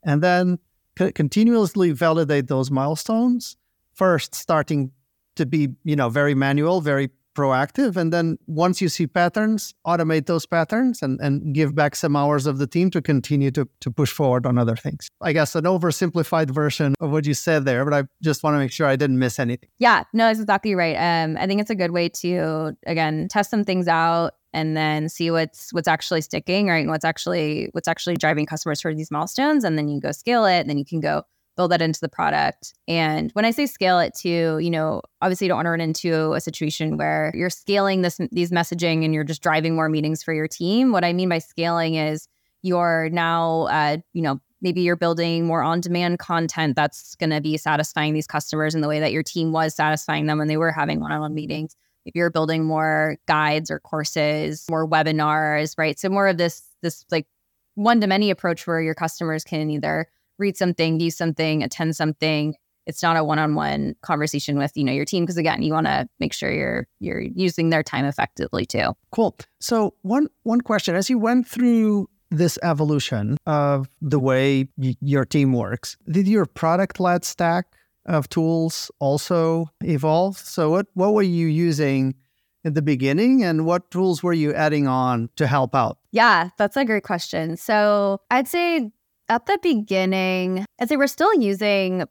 And 0.04 0.22
then 0.22 0.58
c- 0.98 1.12
continuously 1.12 1.92
validate 1.92 2.48
those 2.48 2.70
milestones. 2.70 3.56
First 3.92 4.34
starting 4.34 4.92
to 5.36 5.46
be 5.46 5.68
you 5.84 5.96
know 5.96 6.08
very 6.08 6.34
manual 6.34 6.80
very 6.80 7.10
proactive 7.34 7.96
and 7.96 8.12
then 8.12 8.38
once 8.46 8.80
you 8.80 8.88
see 8.88 9.08
patterns 9.08 9.74
automate 9.84 10.26
those 10.26 10.46
patterns 10.46 11.02
and, 11.02 11.20
and 11.20 11.52
give 11.52 11.74
back 11.74 11.96
some 11.96 12.14
hours 12.14 12.46
of 12.46 12.58
the 12.58 12.66
team 12.66 12.90
to 12.90 13.02
continue 13.02 13.50
to, 13.50 13.68
to 13.80 13.90
push 13.90 14.12
forward 14.12 14.46
on 14.46 14.56
other 14.56 14.76
things. 14.76 15.08
I 15.20 15.32
guess 15.32 15.56
an 15.56 15.64
oversimplified 15.64 16.50
version 16.50 16.94
of 17.00 17.10
what 17.10 17.26
you 17.26 17.34
said 17.34 17.64
there 17.64 17.84
but 17.84 17.92
i 17.92 18.04
just 18.22 18.44
want 18.44 18.54
to 18.54 18.58
make 18.58 18.70
sure 18.70 18.86
i 18.86 18.96
didn't 18.96 19.18
miss 19.18 19.38
anything. 19.38 19.68
Yeah 19.78 20.04
no 20.12 20.26
that's 20.26 20.40
exactly 20.40 20.74
right. 20.74 20.94
Um, 20.94 21.36
i 21.36 21.46
think 21.46 21.60
it's 21.60 21.70
a 21.70 21.74
good 21.74 21.90
way 21.90 22.08
to 22.08 22.76
again 22.86 23.28
test 23.28 23.50
some 23.50 23.64
things 23.64 23.88
out 23.88 24.34
and 24.54 24.76
then 24.76 25.08
see 25.08 25.30
what's 25.30 25.72
what's 25.72 25.88
actually 25.88 26.22
sticking, 26.22 26.68
right? 26.68 26.78
And 26.78 26.90
what's 26.90 27.04
actually 27.04 27.68
what's 27.72 27.88
actually 27.88 28.16
driving 28.16 28.46
customers 28.46 28.80
for 28.80 28.94
these 28.94 29.10
milestones. 29.10 29.64
And 29.64 29.76
then 29.76 29.88
you 29.88 30.00
go 30.00 30.12
scale 30.12 30.46
it, 30.46 30.60
and 30.60 30.70
then 30.70 30.78
you 30.78 30.84
can 30.84 31.00
go 31.00 31.24
build 31.56 31.72
that 31.72 31.82
into 31.82 32.00
the 32.00 32.08
product. 32.08 32.72
And 32.88 33.30
when 33.32 33.44
I 33.44 33.50
say 33.50 33.66
scale 33.66 34.00
it 34.00 34.14
to, 34.20 34.58
you 34.58 34.70
know, 34.70 35.02
obviously 35.20 35.44
you 35.44 35.48
don't 35.48 35.58
want 35.58 35.66
to 35.66 35.70
run 35.70 35.80
into 35.80 36.32
a 36.32 36.40
situation 36.40 36.96
where 36.96 37.32
you're 37.34 37.50
scaling 37.50 38.02
this 38.02 38.20
these 38.30 38.50
messaging 38.50 39.04
and 39.04 39.12
you're 39.12 39.24
just 39.24 39.42
driving 39.42 39.74
more 39.74 39.88
meetings 39.88 40.22
for 40.22 40.32
your 40.32 40.48
team. 40.48 40.92
What 40.92 41.04
I 41.04 41.12
mean 41.12 41.28
by 41.28 41.38
scaling 41.38 41.96
is 41.96 42.28
you're 42.62 43.10
now 43.12 43.62
uh, 43.64 43.98
you 44.14 44.22
know, 44.22 44.40
maybe 44.62 44.80
you're 44.80 44.96
building 44.96 45.46
more 45.46 45.62
on-demand 45.62 46.18
content 46.18 46.76
that's 46.76 47.16
going 47.16 47.30
to 47.30 47.40
be 47.40 47.56
satisfying 47.56 48.14
these 48.14 48.26
customers 48.26 48.74
in 48.74 48.80
the 48.80 48.88
way 48.88 49.00
that 49.00 49.12
your 49.12 49.22
team 49.22 49.52
was 49.52 49.74
satisfying 49.74 50.26
them 50.26 50.38
when 50.38 50.48
they 50.48 50.56
were 50.56 50.72
having 50.72 51.00
one-on-one 51.00 51.34
meetings 51.34 51.76
if 52.04 52.14
you're 52.14 52.30
building 52.30 52.64
more 52.64 53.16
guides 53.26 53.70
or 53.70 53.78
courses, 53.80 54.64
more 54.70 54.88
webinars, 54.88 55.76
right? 55.78 55.98
So 55.98 56.08
more 56.08 56.28
of 56.28 56.38
this 56.38 56.62
this 56.82 57.04
like 57.10 57.26
one 57.74 58.00
to 58.00 58.06
many 58.06 58.30
approach 58.30 58.66
where 58.66 58.80
your 58.80 58.94
customers 58.94 59.44
can 59.44 59.70
either 59.70 60.06
read 60.38 60.56
something, 60.56 60.98
view 60.98 61.10
something, 61.10 61.62
attend 61.62 61.96
something, 61.96 62.54
it's 62.86 63.02
not 63.02 63.16
a 63.16 63.24
one-on-one 63.24 63.94
conversation 64.02 64.58
with 64.58 64.72
you 64.76 64.84
know 64.84 64.92
your 64.92 65.04
team 65.04 65.24
because 65.24 65.36
again 65.36 65.62
you 65.62 65.72
want 65.72 65.86
to 65.86 66.08
make 66.20 66.32
sure 66.32 66.52
you're 66.52 66.86
you're 67.00 67.20
using 67.20 67.70
their 67.70 67.82
time 67.82 68.04
effectively 68.04 68.66
too. 68.66 68.92
Cool. 69.10 69.36
So 69.60 69.94
one 70.02 70.28
one 70.42 70.60
question. 70.60 70.94
As 70.94 71.08
you 71.08 71.18
went 71.18 71.46
through 71.46 72.08
this 72.30 72.58
evolution 72.62 73.36
of 73.46 73.88
the 74.00 74.18
way 74.18 74.68
y- 74.76 74.96
your 75.00 75.24
team 75.24 75.52
works 75.52 75.96
did 76.10 76.26
your 76.26 76.46
product 76.46 76.98
led 76.98 77.24
stack 77.24 77.66
of 78.06 78.28
tools 78.28 78.90
also 78.98 79.66
evolve 79.82 80.36
so 80.36 80.70
what 80.70 80.86
what 80.94 81.14
were 81.14 81.22
you 81.22 81.46
using 81.46 82.14
in 82.64 82.74
the 82.74 82.82
beginning 82.82 83.44
and 83.44 83.66
what 83.66 83.90
tools 83.90 84.22
were 84.22 84.32
you 84.32 84.54
adding 84.54 84.88
on 84.88 85.28
to 85.36 85.46
help 85.46 85.74
out? 85.74 85.98
Yeah 86.12 86.50
that's 86.58 86.76
a 86.76 86.84
great 86.84 87.04
question. 87.04 87.56
So 87.56 88.20
i'd 88.30 88.48
say 88.48 88.90
at 89.28 89.46
the 89.46 89.58
beginning, 89.62 90.64
I'd 90.80 90.88
say 90.88 90.96
we're 90.96 91.06
still 91.06 91.34
using 91.40 92.04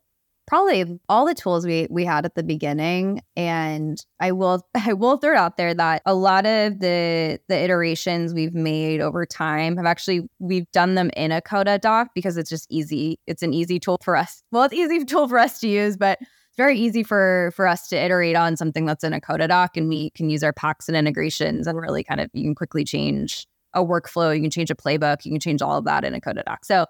probably 0.46 1.00
all 1.10 1.26
the 1.26 1.34
tools 1.34 1.66
we 1.66 1.88
we 1.90 2.04
had 2.06 2.26
at 2.26 2.36
the 2.36 2.44
beginning 2.44 3.22
and 3.36 4.06
i 4.20 4.32
will 4.32 4.68
i 4.86 4.94
will 4.94 5.18
throw 5.18 5.32
it 5.32 5.38
out 5.38 5.58
there 5.58 5.74
that 5.74 6.02
a 6.06 6.14
lot 6.14 6.46
of 6.46 6.80
the 6.80 7.40
the 7.48 7.58
iterations 7.58 8.34
we've 8.34 8.54
made 8.54 9.02
over 9.02 9.26
time 9.26 9.78
have 9.78 9.86
actually 9.86 10.22
we've 10.40 10.70
done 10.72 10.96
them 10.96 11.10
in 11.16 11.32
a 11.32 11.42
coda 11.42 11.78
doc 11.78 12.10
because 12.14 12.38
it's 12.38 12.50
just 12.50 12.68
easy 12.70 13.20
it's 13.28 13.44
an 13.44 13.54
easy 13.54 13.80
tool 13.80 13.98
for 14.04 14.16
us 14.16 14.44
well 14.52 14.64
it's 14.64 14.74
easy 14.74 15.04
tool 15.06 15.28
for 15.28 15.40
us 15.40 15.60
to 15.60 15.68
use 15.68 15.98
but 15.98 16.20
it's 16.22 16.58
very 16.58 16.78
easy 16.78 17.04
for 17.04 17.52
for 17.56 17.68
us 17.68 17.88
to 17.88 17.96
iterate 17.96 18.36
on 18.36 18.56
something 18.56 18.86
that's 18.86 19.04
in 19.04 19.14
a 19.14 19.22
coda 19.22 19.48
doc 19.48 19.76
and 19.78 19.90
we 19.90 20.12
can 20.12 20.30
use 20.30 20.44
our 20.44 20.54
packs 20.54 20.88
and 20.88 20.98
integrations 20.98 21.68
and 21.68 21.80
really 21.80 22.04
kind 22.04 22.22
of 22.22 22.30
you 22.34 22.44
can 22.44 22.56
quickly 22.56 22.84
change 22.84 23.48
a 23.74 23.84
workflow 23.84 24.36
you 24.36 24.42
can 24.42 24.52
change 24.52 24.70
a 24.70 24.76
playbook 24.76 25.26
you 25.26 25.32
can 25.32 25.40
change 25.40 25.62
all 25.62 25.78
of 25.78 25.86
that 25.86 26.04
in 26.04 26.14
a 26.14 26.22
coda 26.22 26.44
doc. 26.46 26.64
So 26.64 26.86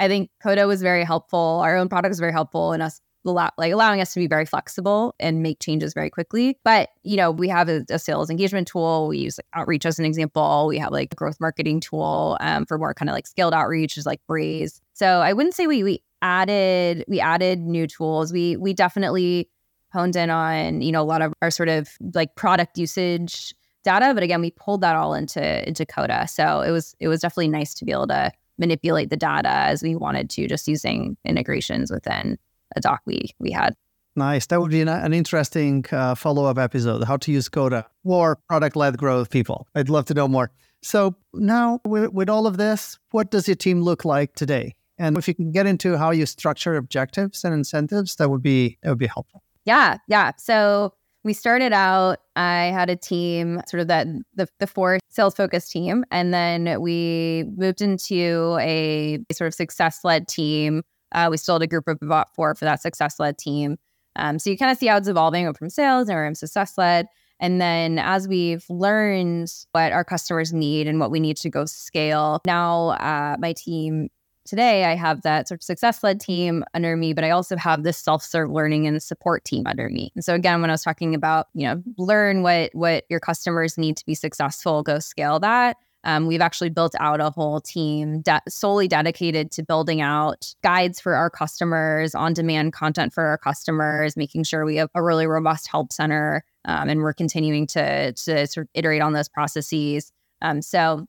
I 0.00 0.08
think 0.08 0.30
Coda 0.42 0.66
was 0.66 0.82
very 0.82 1.04
helpful. 1.04 1.60
Our 1.62 1.76
own 1.76 1.88
product 1.88 2.10
was 2.10 2.18
very 2.18 2.32
helpful 2.32 2.72
in 2.72 2.80
us 2.80 3.00
like 3.24 3.72
allowing 3.72 4.00
us 4.00 4.14
to 4.14 4.18
be 4.18 4.26
very 4.26 4.46
flexible 4.46 5.14
and 5.20 5.42
make 5.42 5.60
changes 5.60 5.92
very 5.92 6.08
quickly. 6.08 6.58
But 6.64 6.88
you 7.02 7.18
know, 7.18 7.30
we 7.30 7.48
have 7.48 7.68
a, 7.68 7.84
a 7.90 7.98
sales 7.98 8.30
engagement 8.30 8.66
tool. 8.66 9.08
We 9.08 9.18
use 9.18 9.38
like, 9.38 9.46
outreach 9.52 9.84
as 9.84 9.98
an 9.98 10.06
example. 10.06 10.66
We 10.66 10.78
have 10.78 10.90
like 10.90 11.12
a 11.12 11.16
growth 11.16 11.38
marketing 11.38 11.80
tool 11.80 12.38
um, 12.40 12.64
for 12.64 12.78
more 12.78 12.94
kind 12.94 13.10
of 13.10 13.14
like 13.14 13.26
scaled 13.26 13.52
outreach, 13.52 13.98
is 13.98 14.06
like 14.06 14.20
Braze. 14.26 14.80
So 14.94 15.20
I 15.20 15.34
wouldn't 15.34 15.54
say 15.54 15.66
we 15.66 15.82
we 15.82 16.02
added 16.22 17.04
we 17.08 17.20
added 17.20 17.60
new 17.60 17.86
tools. 17.86 18.32
We 18.32 18.56
we 18.56 18.72
definitely 18.72 19.50
honed 19.92 20.16
in 20.16 20.30
on 20.30 20.80
you 20.80 20.92
know 20.92 21.02
a 21.02 21.04
lot 21.04 21.20
of 21.20 21.34
our 21.42 21.50
sort 21.50 21.68
of 21.68 21.90
like 22.14 22.36
product 22.36 22.78
usage 22.78 23.54
data 23.82 24.12
but 24.12 24.22
again 24.22 24.40
we 24.40 24.50
pulled 24.50 24.82
that 24.82 24.94
all 24.94 25.14
into 25.14 25.66
into 25.66 25.86
coda 25.86 26.28
so 26.28 26.60
it 26.60 26.70
was 26.70 26.94
it 27.00 27.08
was 27.08 27.20
definitely 27.20 27.48
nice 27.48 27.72
to 27.72 27.84
be 27.84 27.92
able 27.92 28.06
to 28.06 28.30
manipulate 28.60 29.10
the 29.10 29.16
data 29.16 29.48
as 29.48 29.82
we 29.82 29.96
wanted 29.96 30.30
to, 30.30 30.46
just 30.46 30.68
using 30.68 31.16
integrations 31.24 31.90
within 31.90 32.38
a 32.76 32.80
doc 32.80 33.00
we 33.06 33.30
we 33.40 33.50
had. 33.50 33.74
Nice. 34.14 34.46
That 34.46 34.60
would 34.60 34.70
be 34.70 34.80
an, 34.80 34.88
an 34.88 35.12
interesting 35.12 35.84
uh, 35.90 36.14
follow 36.14 36.44
up 36.44 36.58
episode 36.58 37.04
how 37.04 37.16
to 37.16 37.32
use 37.32 37.48
Coda 37.48 37.86
for 38.04 38.36
product 38.48 38.76
led 38.76 38.98
growth 38.98 39.30
people. 39.30 39.66
I'd 39.74 39.88
love 39.88 40.04
to 40.06 40.14
know 40.14 40.28
more. 40.28 40.50
So, 40.82 41.14
now 41.34 41.80
with, 41.84 42.12
with 42.12 42.28
all 42.28 42.46
of 42.46 42.56
this, 42.56 42.98
what 43.10 43.30
does 43.30 43.46
your 43.48 43.54
team 43.54 43.82
look 43.82 44.04
like 44.04 44.34
today? 44.34 44.74
And 44.98 45.16
if 45.16 45.26
you 45.28 45.34
can 45.34 45.52
get 45.52 45.66
into 45.66 45.96
how 45.96 46.10
you 46.10 46.26
structure 46.26 46.76
objectives 46.76 47.44
and 47.44 47.54
incentives, 47.54 48.16
that 48.16 48.28
would 48.30 48.42
be 48.42 48.78
that 48.82 48.90
would 48.90 48.98
be 48.98 49.06
helpful. 49.06 49.42
Yeah, 49.64 49.98
yeah. 50.08 50.32
So 50.38 50.94
we 51.22 51.32
started 51.32 51.72
out 51.72 52.18
i 52.36 52.66
had 52.66 52.88
a 52.88 52.96
team 52.96 53.60
sort 53.68 53.80
of 53.80 53.88
that 53.88 54.06
the, 54.34 54.48
the 54.58 54.66
four 54.66 54.98
sales 55.10 55.34
focused 55.34 55.70
team 55.70 56.04
and 56.10 56.32
then 56.32 56.80
we 56.80 57.44
moved 57.56 57.82
into 57.82 58.56
a 58.60 59.18
sort 59.32 59.48
of 59.48 59.54
success 59.54 60.00
led 60.04 60.28
team. 60.28 60.82
Uh, 61.12 61.28
we 61.30 61.36
still 61.36 61.56
had 61.56 61.62
a 61.62 61.66
group 61.66 61.88
of 61.88 61.98
about 62.00 62.32
four 62.34 62.54
for 62.54 62.64
that 62.64 62.80
success 62.80 63.18
led 63.18 63.36
team. 63.36 63.76
Um, 64.16 64.38
so 64.38 64.48
you 64.48 64.56
kind 64.56 64.70
of 64.70 64.78
see 64.78 64.86
how 64.86 64.96
it's 64.96 65.08
evolving 65.08 65.52
from 65.54 65.68
sales 65.68 66.08
and 66.08 66.16
from 66.16 66.34
success 66.34 66.78
led 66.78 67.06
and 67.40 67.60
then 67.60 67.98
as 67.98 68.28
we've 68.28 68.64
learned 68.68 69.52
what 69.72 69.92
our 69.92 70.04
customers 70.04 70.52
need 70.52 70.86
and 70.86 71.00
what 71.00 71.10
we 71.10 71.20
need 71.20 71.36
to 71.38 71.48
go 71.48 71.64
scale 71.64 72.40
now 72.46 72.88
uh, 72.90 73.36
my 73.38 73.52
team 73.52 74.08
today 74.50 74.84
I 74.84 74.96
have 74.96 75.22
that 75.22 75.46
sort 75.46 75.60
of 75.60 75.62
success 75.62 76.02
led 76.02 76.20
team 76.20 76.64
under 76.74 76.96
me, 76.96 77.12
but 77.14 77.22
I 77.22 77.30
also 77.30 77.56
have 77.56 77.84
this 77.84 77.96
self 77.96 78.22
serve 78.24 78.50
learning 78.50 78.88
and 78.88 79.00
support 79.00 79.44
team 79.44 79.62
under 79.64 79.88
me. 79.88 80.10
And 80.16 80.24
so 80.24 80.34
again, 80.34 80.60
when 80.60 80.70
I 80.70 80.74
was 80.74 80.82
talking 80.82 81.14
about, 81.14 81.46
you 81.54 81.66
know, 81.66 81.82
learn 81.96 82.42
what 82.42 82.70
what 82.74 83.04
your 83.08 83.20
customers 83.20 83.78
need 83.78 83.96
to 83.96 84.04
be 84.04 84.14
successful, 84.14 84.82
go 84.82 84.98
scale 84.98 85.38
that. 85.38 85.76
Um, 86.02 86.26
we've 86.26 86.40
actually 86.40 86.70
built 86.70 86.94
out 86.98 87.20
a 87.20 87.30
whole 87.30 87.60
team 87.60 88.22
de- 88.22 88.42
solely 88.48 88.88
dedicated 88.88 89.52
to 89.52 89.62
building 89.62 90.00
out 90.00 90.52
guides 90.62 90.98
for 90.98 91.14
our 91.14 91.30
customers, 91.30 92.14
on 92.14 92.32
demand 92.32 92.72
content 92.72 93.12
for 93.12 93.24
our 93.24 93.38
customers, 93.38 94.16
making 94.16 94.44
sure 94.44 94.64
we 94.64 94.76
have 94.76 94.88
a 94.94 95.02
really 95.02 95.26
robust 95.26 95.68
help 95.68 95.92
center. 95.92 96.42
Um, 96.64 96.88
and 96.88 97.00
we're 97.00 97.12
continuing 97.12 97.66
to, 97.68 98.12
to 98.12 98.46
sort 98.46 98.66
of 98.66 98.70
iterate 98.74 99.02
on 99.02 99.12
those 99.12 99.28
processes. 99.28 100.10
Um, 100.42 100.62
so 100.62 101.06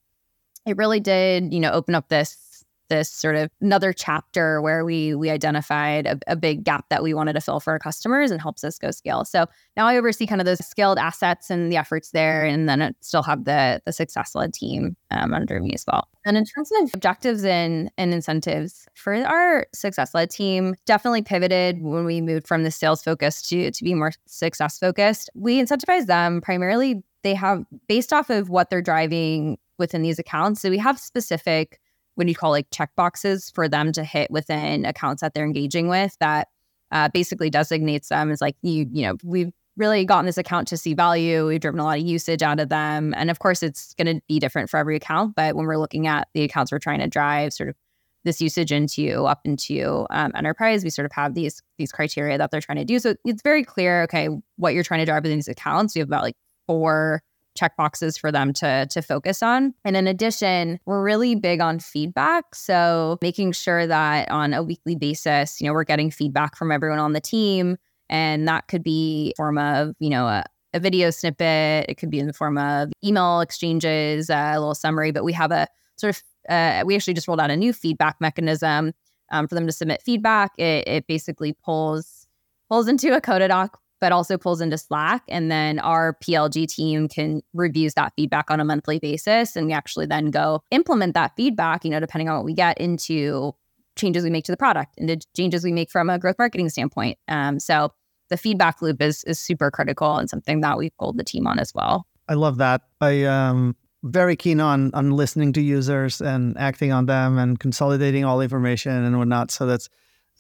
it 0.66 0.78
really 0.78 1.00
did, 1.00 1.54
you 1.54 1.60
know, 1.62 1.72
open 1.72 1.96
up 1.96 2.10
this 2.10 2.51
this 2.92 3.10
sort 3.10 3.38
of 3.38 3.50
another 3.62 3.94
chapter 3.94 4.62
where 4.62 4.84
we 4.84 5.16
we 5.16 5.30
identified 5.30 6.06
a, 6.06 6.20
a, 6.28 6.36
big 6.36 6.64
gap 6.64 6.86
that 6.90 7.02
we 7.02 7.14
wanted 7.14 7.34
to 7.34 7.42
fill 7.42 7.62
for 7.62 7.72
our 7.72 7.80
customers 7.80 8.32
and 8.32 8.42
helps 8.42 8.66
us 8.66 8.78
go 8.78 8.92
scale. 8.92 9.24
So 9.24 9.46
now 9.78 9.88
I 9.88 9.98
oversee 9.98 10.28
kind 10.28 10.42
of 10.42 10.46
those 10.46 10.64
scaled 10.66 10.98
assets 10.98 11.50
and 11.50 11.72
the 11.72 11.78
efforts 11.78 12.12
there, 12.12 12.44
and 12.46 12.68
then 12.68 12.82
I 12.82 12.92
still 13.00 13.24
have 13.24 13.46
the 13.46 13.82
the 13.86 13.94
success 13.94 14.36
led 14.36 14.54
team 14.54 14.98
um, 15.10 15.34
under 15.34 15.60
me 15.62 15.72
as 15.74 15.86
well. 15.90 16.10
And 16.26 16.36
in 16.36 16.44
terms 16.46 16.70
of 16.82 16.94
objectives 16.94 17.46
and, 17.46 17.90
and 17.98 18.14
incentives 18.14 18.88
for 18.94 19.16
our 19.16 19.66
success 19.74 20.14
led 20.14 20.30
team, 20.30 20.76
definitely 20.86 21.24
pivoted 21.24 21.82
when 21.82 22.06
we 22.06 22.20
moved 22.22 22.46
from 22.46 22.64
the 22.64 22.72
sales 22.72 23.02
focus 23.02 23.42
to 23.44 23.72
to 23.72 23.84
be 23.84 23.94
more 23.94 24.12
success 24.28 24.78
focused. 24.78 25.30
We 25.34 25.62
incentivize 25.62 26.08
them 26.08 26.42
primarily. 26.42 27.04
They 27.24 27.36
have 27.36 27.64
based 27.88 28.12
off 28.12 28.30
of 28.30 28.50
what 28.50 28.70
they're 28.70 28.82
driving 28.82 29.58
within 29.82 30.02
these 30.02 30.20
accounts. 30.20 30.62
So 30.62 30.70
we 30.70 30.78
have 30.78 30.98
specific 30.98 31.81
what 32.16 32.26
do 32.26 32.30
you 32.30 32.36
call 32.36 32.52
like 32.52 32.68
check 32.72 32.92
boxes 32.96 33.50
for 33.50 33.68
them 33.68 33.92
to 33.92 34.04
hit 34.04 34.30
within 34.32 34.86
accounts 34.86 35.22
that 35.22 35.34
they're 35.34 35.46
engaging 35.46 35.88
with 35.88 36.16
that 36.20 36.50
uh, 36.92 37.10
basically 37.10 37.50
designates 37.50 38.10
them 38.10 38.32
as 38.32 38.42
like 38.42 38.56
you 38.62 38.88
you 38.92 39.06
know 39.06 39.16
we've 39.24 39.52
really 39.78 40.06
gotten 40.06 40.26
this 40.26 40.38
account 40.38 40.68
to 40.68 40.78
see 40.78 40.94
value. 40.94 41.48
We've 41.48 41.60
driven 41.60 41.80
a 41.80 41.84
lot 41.84 41.98
of 41.98 42.06
usage 42.06 42.42
out 42.42 42.60
of 42.60 42.70
them. 42.70 43.14
And 43.16 43.32
of 43.32 43.40
course 43.40 43.64
it's 43.64 43.94
going 43.94 44.16
to 44.16 44.22
be 44.28 44.40
different 44.40 44.70
for 44.70 44.78
every 44.78 44.96
account 44.96 45.36
but 45.36 45.56
when 45.56 45.66
we're 45.66 45.78
looking 45.78 46.08
at 46.08 46.28
the 46.34 46.44
accounts 46.44 46.72
we're 46.72 46.80
trying 46.80 47.00
to 47.00 47.08
drive 47.08 47.54
sort 47.54 47.70
of 47.70 47.76
this 48.24 48.40
usage 48.40 48.72
into 48.72 49.26
up 49.26 49.42
into 49.46 50.06
um, 50.12 50.32
enterprise 50.36 50.84
we 50.84 50.92
sort 50.92 51.08
of 51.08 51.12
have 51.12 51.34
these 51.34 51.64
these 51.80 51.92
criteria 51.92 52.38
that 52.38 52.52
they're 52.52 52.62
trying 52.62 52.78
to 52.78 52.86
do. 52.86 53.00
So 53.00 53.16
it's 53.26 53.42
very 53.42 53.64
clear 53.64 54.04
okay 54.04 54.30
what 54.58 54.74
you're 54.74 54.84
trying 54.84 55.00
to 55.00 55.06
drive 55.06 55.24
within 55.24 55.38
these 55.38 55.48
accounts. 55.48 55.96
We 55.96 56.00
have 56.00 56.10
about 56.10 56.24
like 56.24 56.36
four 56.68 57.24
check 57.56 57.76
boxes 57.78 58.18
for 58.18 58.32
them 58.32 58.54
to 58.54 58.88
to 58.90 59.02
focus 59.02 59.44
on. 59.44 59.74
And 59.86 59.96
in 59.96 60.08
addition, 60.08 60.80
we're 60.86 61.04
really 61.04 61.36
big 61.36 61.62
on 61.62 61.80
feedback, 61.80 62.56
so 62.56 63.18
making 63.22 63.52
sure 63.54 63.88
that 63.88 64.30
on 64.32 64.54
a 64.54 64.64
weekly 64.64 64.96
basis, 64.96 65.60
you 65.60 65.68
know, 65.68 65.74
we're 65.74 65.84
getting 65.84 66.12
feedback 66.12 66.56
from 66.56 66.72
everyone 66.72 67.00
on 67.00 67.14
the 67.14 67.22
team 67.22 67.78
and 68.12 68.48
that 68.48 68.68
could 68.68 68.84
be 68.84 69.34
form 69.38 69.58
of, 69.58 69.96
you 70.00 70.10
know, 70.10 70.28
a, 70.28 70.44
a 70.74 70.80
video 70.80 71.10
snippet, 71.10 71.86
it 71.90 71.98
could 71.98 72.12
be 72.12 72.20
in 72.20 72.28
the 72.28 72.34
form 72.34 72.58
of 72.58 72.92
email 73.04 73.40
exchanges, 73.40 74.30
uh, 74.30 74.52
a 74.54 74.60
little 74.60 74.76
summary, 74.76 75.12
but 75.12 75.24
we 75.24 75.34
have 75.34 75.52
a 75.52 75.68
sort 75.96 76.16
of 76.16 76.24
uh, 76.50 76.84
we 76.86 76.96
actually 76.96 77.14
just 77.14 77.28
rolled 77.28 77.40
out 77.40 77.52
a 77.52 77.58
new 77.58 77.72
feedback 77.72 78.18
mechanism 78.20 78.94
um, 79.32 79.48
for 79.48 79.56
them 79.56 79.68
to 79.68 79.72
submit 79.72 80.02
feedback. 80.02 80.52
It, 80.58 80.88
it 80.88 81.08
basically 81.08 81.54
pulls 81.54 82.28
pulls 82.70 82.88
into 82.88 83.16
a 83.16 83.22
Coda 83.22 83.48
doc 83.48 83.80
but 84.02 84.12
also 84.12 84.38
pulls 84.38 84.60
into 84.60 84.78
Slack. 84.78 85.24
And 85.30 85.50
then 85.50 85.80
our 85.80 86.18
PLG 86.22 86.68
team 86.68 87.08
can 87.08 87.42
reviews 87.54 87.94
that 87.94 88.12
feedback 88.18 88.52
on 88.52 88.60
a 88.60 88.66
monthly 88.66 89.00
basis. 89.00 89.56
And 89.56 89.68
we 89.68 89.74
actually 89.74 90.08
then 90.08 90.32
go 90.32 90.64
implement 90.72 91.14
that 91.14 91.34
feedback, 91.38 91.86
you 91.86 91.92
know, 91.92 92.00
depending 92.00 92.28
on 92.28 92.36
what 92.38 92.46
we 92.46 92.54
get 92.54 92.78
into 92.80 93.54
changes 93.96 94.24
we 94.24 94.30
make 94.30 94.46
to 94.46 94.52
the 94.52 94.58
product 94.58 94.96
and 94.98 95.08
the 95.08 95.22
changes 95.36 95.64
we 95.64 95.72
make 95.72 95.92
from 95.92 96.10
a 96.10 96.18
growth 96.18 96.38
marketing 96.40 96.70
standpoint. 96.70 97.18
Um, 97.28 97.60
so 97.60 97.94
the 98.30 98.38
feedback 98.38 98.82
loop 98.82 99.02
is 99.02 99.24
is 99.26 99.40
super 99.40 99.70
critical 99.70 100.18
and 100.18 100.30
something 100.30 100.62
that 100.62 100.78
we've 100.78 100.96
pulled 100.98 101.18
the 101.18 101.24
team 101.24 101.46
on 101.46 101.60
as 101.60 101.74
well. 101.76 102.08
I 102.28 102.34
love 102.34 102.58
that. 102.58 102.82
I 103.00 103.26
um 103.26 103.76
very 104.04 104.36
keen 104.36 104.60
on 104.60 104.92
on 104.94 105.12
listening 105.12 105.54
to 105.54 105.62
users 105.62 106.22
and 106.22 106.58
acting 106.58 106.92
on 106.92 107.06
them 107.06 107.38
and 107.38 107.60
consolidating 107.60 108.26
all 108.26 108.42
information 108.42 108.92
and 108.92 109.18
whatnot. 109.20 109.52
So 109.52 109.68
that's 109.68 109.90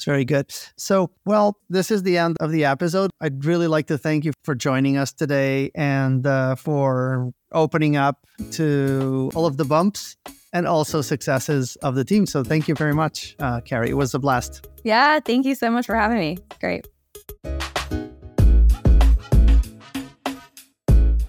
it's 0.01 0.05
very 0.07 0.25
good. 0.25 0.51
So, 0.77 1.11
well, 1.25 1.59
this 1.69 1.91
is 1.91 2.01
the 2.01 2.17
end 2.17 2.35
of 2.39 2.51
the 2.51 2.65
episode. 2.65 3.11
I'd 3.21 3.45
really 3.45 3.67
like 3.67 3.85
to 3.87 3.99
thank 3.99 4.25
you 4.25 4.31
for 4.43 4.55
joining 4.55 4.97
us 4.97 5.13
today 5.13 5.69
and 5.75 6.25
uh, 6.25 6.55
for 6.55 7.31
opening 7.51 7.97
up 7.97 8.25
to 8.53 9.29
all 9.35 9.45
of 9.45 9.57
the 9.57 9.65
bumps 9.65 10.17
and 10.53 10.67
also 10.67 11.01
successes 11.03 11.75
of 11.83 11.93
the 11.93 12.03
team. 12.03 12.25
So, 12.25 12.43
thank 12.43 12.67
you 12.67 12.73
very 12.73 12.95
much, 12.95 13.35
uh, 13.39 13.61
Carrie. 13.61 13.91
It 13.91 13.93
was 13.93 14.15
a 14.15 14.19
blast. 14.19 14.67
Yeah, 14.83 15.19
thank 15.19 15.45
you 15.45 15.53
so 15.53 15.69
much 15.69 15.85
for 15.85 15.95
having 15.95 16.17
me. 16.17 16.39
Great. 16.59 16.87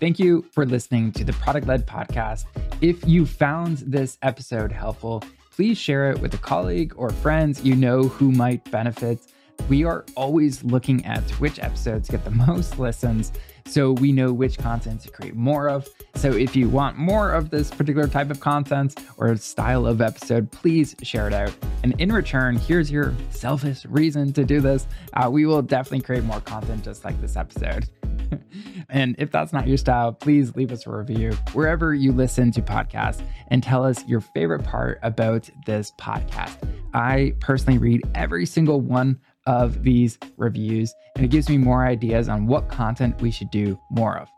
Thank 0.01 0.19
you 0.19 0.47
for 0.53 0.65
listening 0.65 1.13
to 1.13 1.25
the 1.25 1.35
Product 1.35 1.67
Led 1.67 1.87
Podcast. 1.87 2.47
If 2.81 3.07
you 3.07 3.27
found 3.27 3.79
this 3.87 4.17
episode 4.23 4.73
helpful, 4.73 5.23
please 5.63 5.79
share 5.79 6.11
it 6.11 6.19
with 6.19 6.35
a 6.35 6.39
colleague 6.39 6.93
or 6.97 7.09
friends 7.09 7.63
you 7.63 7.77
know 7.77 8.03
who 8.03 8.33
might 8.33 8.69
benefit. 8.73 9.21
We 9.69 9.85
are 9.85 10.05
always 10.17 10.65
looking 10.65 11.07
at 11.07 11.23
which 11.39 11.61
episodes 11.61 12.09
get 12.09 12.25
the 12.25 12.31
most 12.49 12.81
listens 12.81 13.31
so 13.65 13.93
we 13.93 14.11
know 14.11 14.33
which 14.33 14.59
content 14.59 15.03
to 15.03 15.11
create 15.13 15.37
more 15.37 15.69
of. 15.69 15.89
So 16.17 16.33
if 16.33 16.57
you 16.57 16.69
want 16.69 16.99
more 16.99 17.31
of 17.31 17.51
this 17.51 17.71
particular 17.71 18.09
type 18.09 18.29
of 18.33 18.41
content 18.41 18.99
or 19.19 19.37
style 19.37 19.87
of 19.87 20.01
episode, 20.01 20.51
please 20.51 20.97
share 21.05 21.29
it 21.29 21.33
out. 21.33 21.55
And 21.85 21.95
in 22.01 22.11
return, 22.11 22.57
here's 22.57 22.91
your 22.91 23.15
selfish 23.31 23.85
reason 23.85 24.33
to 24.33 24.45
do 24.45 24.61
this. 24.61 24.89
Uh, 25.13 25.31
we 25.31 25.47
will 25.47 25.63
definitely 25.63 26.01
create 26.01 26.25
more 26.25 26.41
content 26.41 26.83
just 26.83 27.05
like 27.05 27.21
this 27.21 27.37
episode. 27.37 27.89
and 28.89 29.15
if 29.19 29.31
that's 29.31 29.53
not 29.53 29.67
your 29.67 29.77
style, 29.77 30.13
please 30.13 30.55
leave 30.57 30.73
us 30.73 30.87
a 30.87 30.91
review 30.91 31.33
wherever 31.53 31.95
you 31.95 32.13
listen 32.13 32.51
to 32.53 32.63
podcasts 32.63 33.23
and 33.49 33.63
tell 33.63 33.85
us 33.85 34.07
your 34.07 34.21
favorite 34.21 34.65
part 34.65 34.99
about 35.03 35.49
this 35.67 35.93
podcast. 35.99 36.57
I 36.95 37.35
personally 37.41 37.79
read 37.79 38.03
every 38.15 38.47
single 38.47 38.81
one 38.81 39.21
of 39.47 39.83
these 39.83 40.19
reviews, 40.37 40.95
and 41.17 41.25
it 41.25 41.29
gives 41.29 41.49
me 41.49 41.59
more 41.59 41.87
ideas 41.87 42.29
on 42.29 42.47
what 42.47 42.69
content 42.69 43.21
we 43.21 43.31
should 43.31 43.51
do 43.51 43.79
more 43.91 44.19
of. 44.19 44.29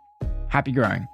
Happy 0.49 0.73
growing. 0.73 1.07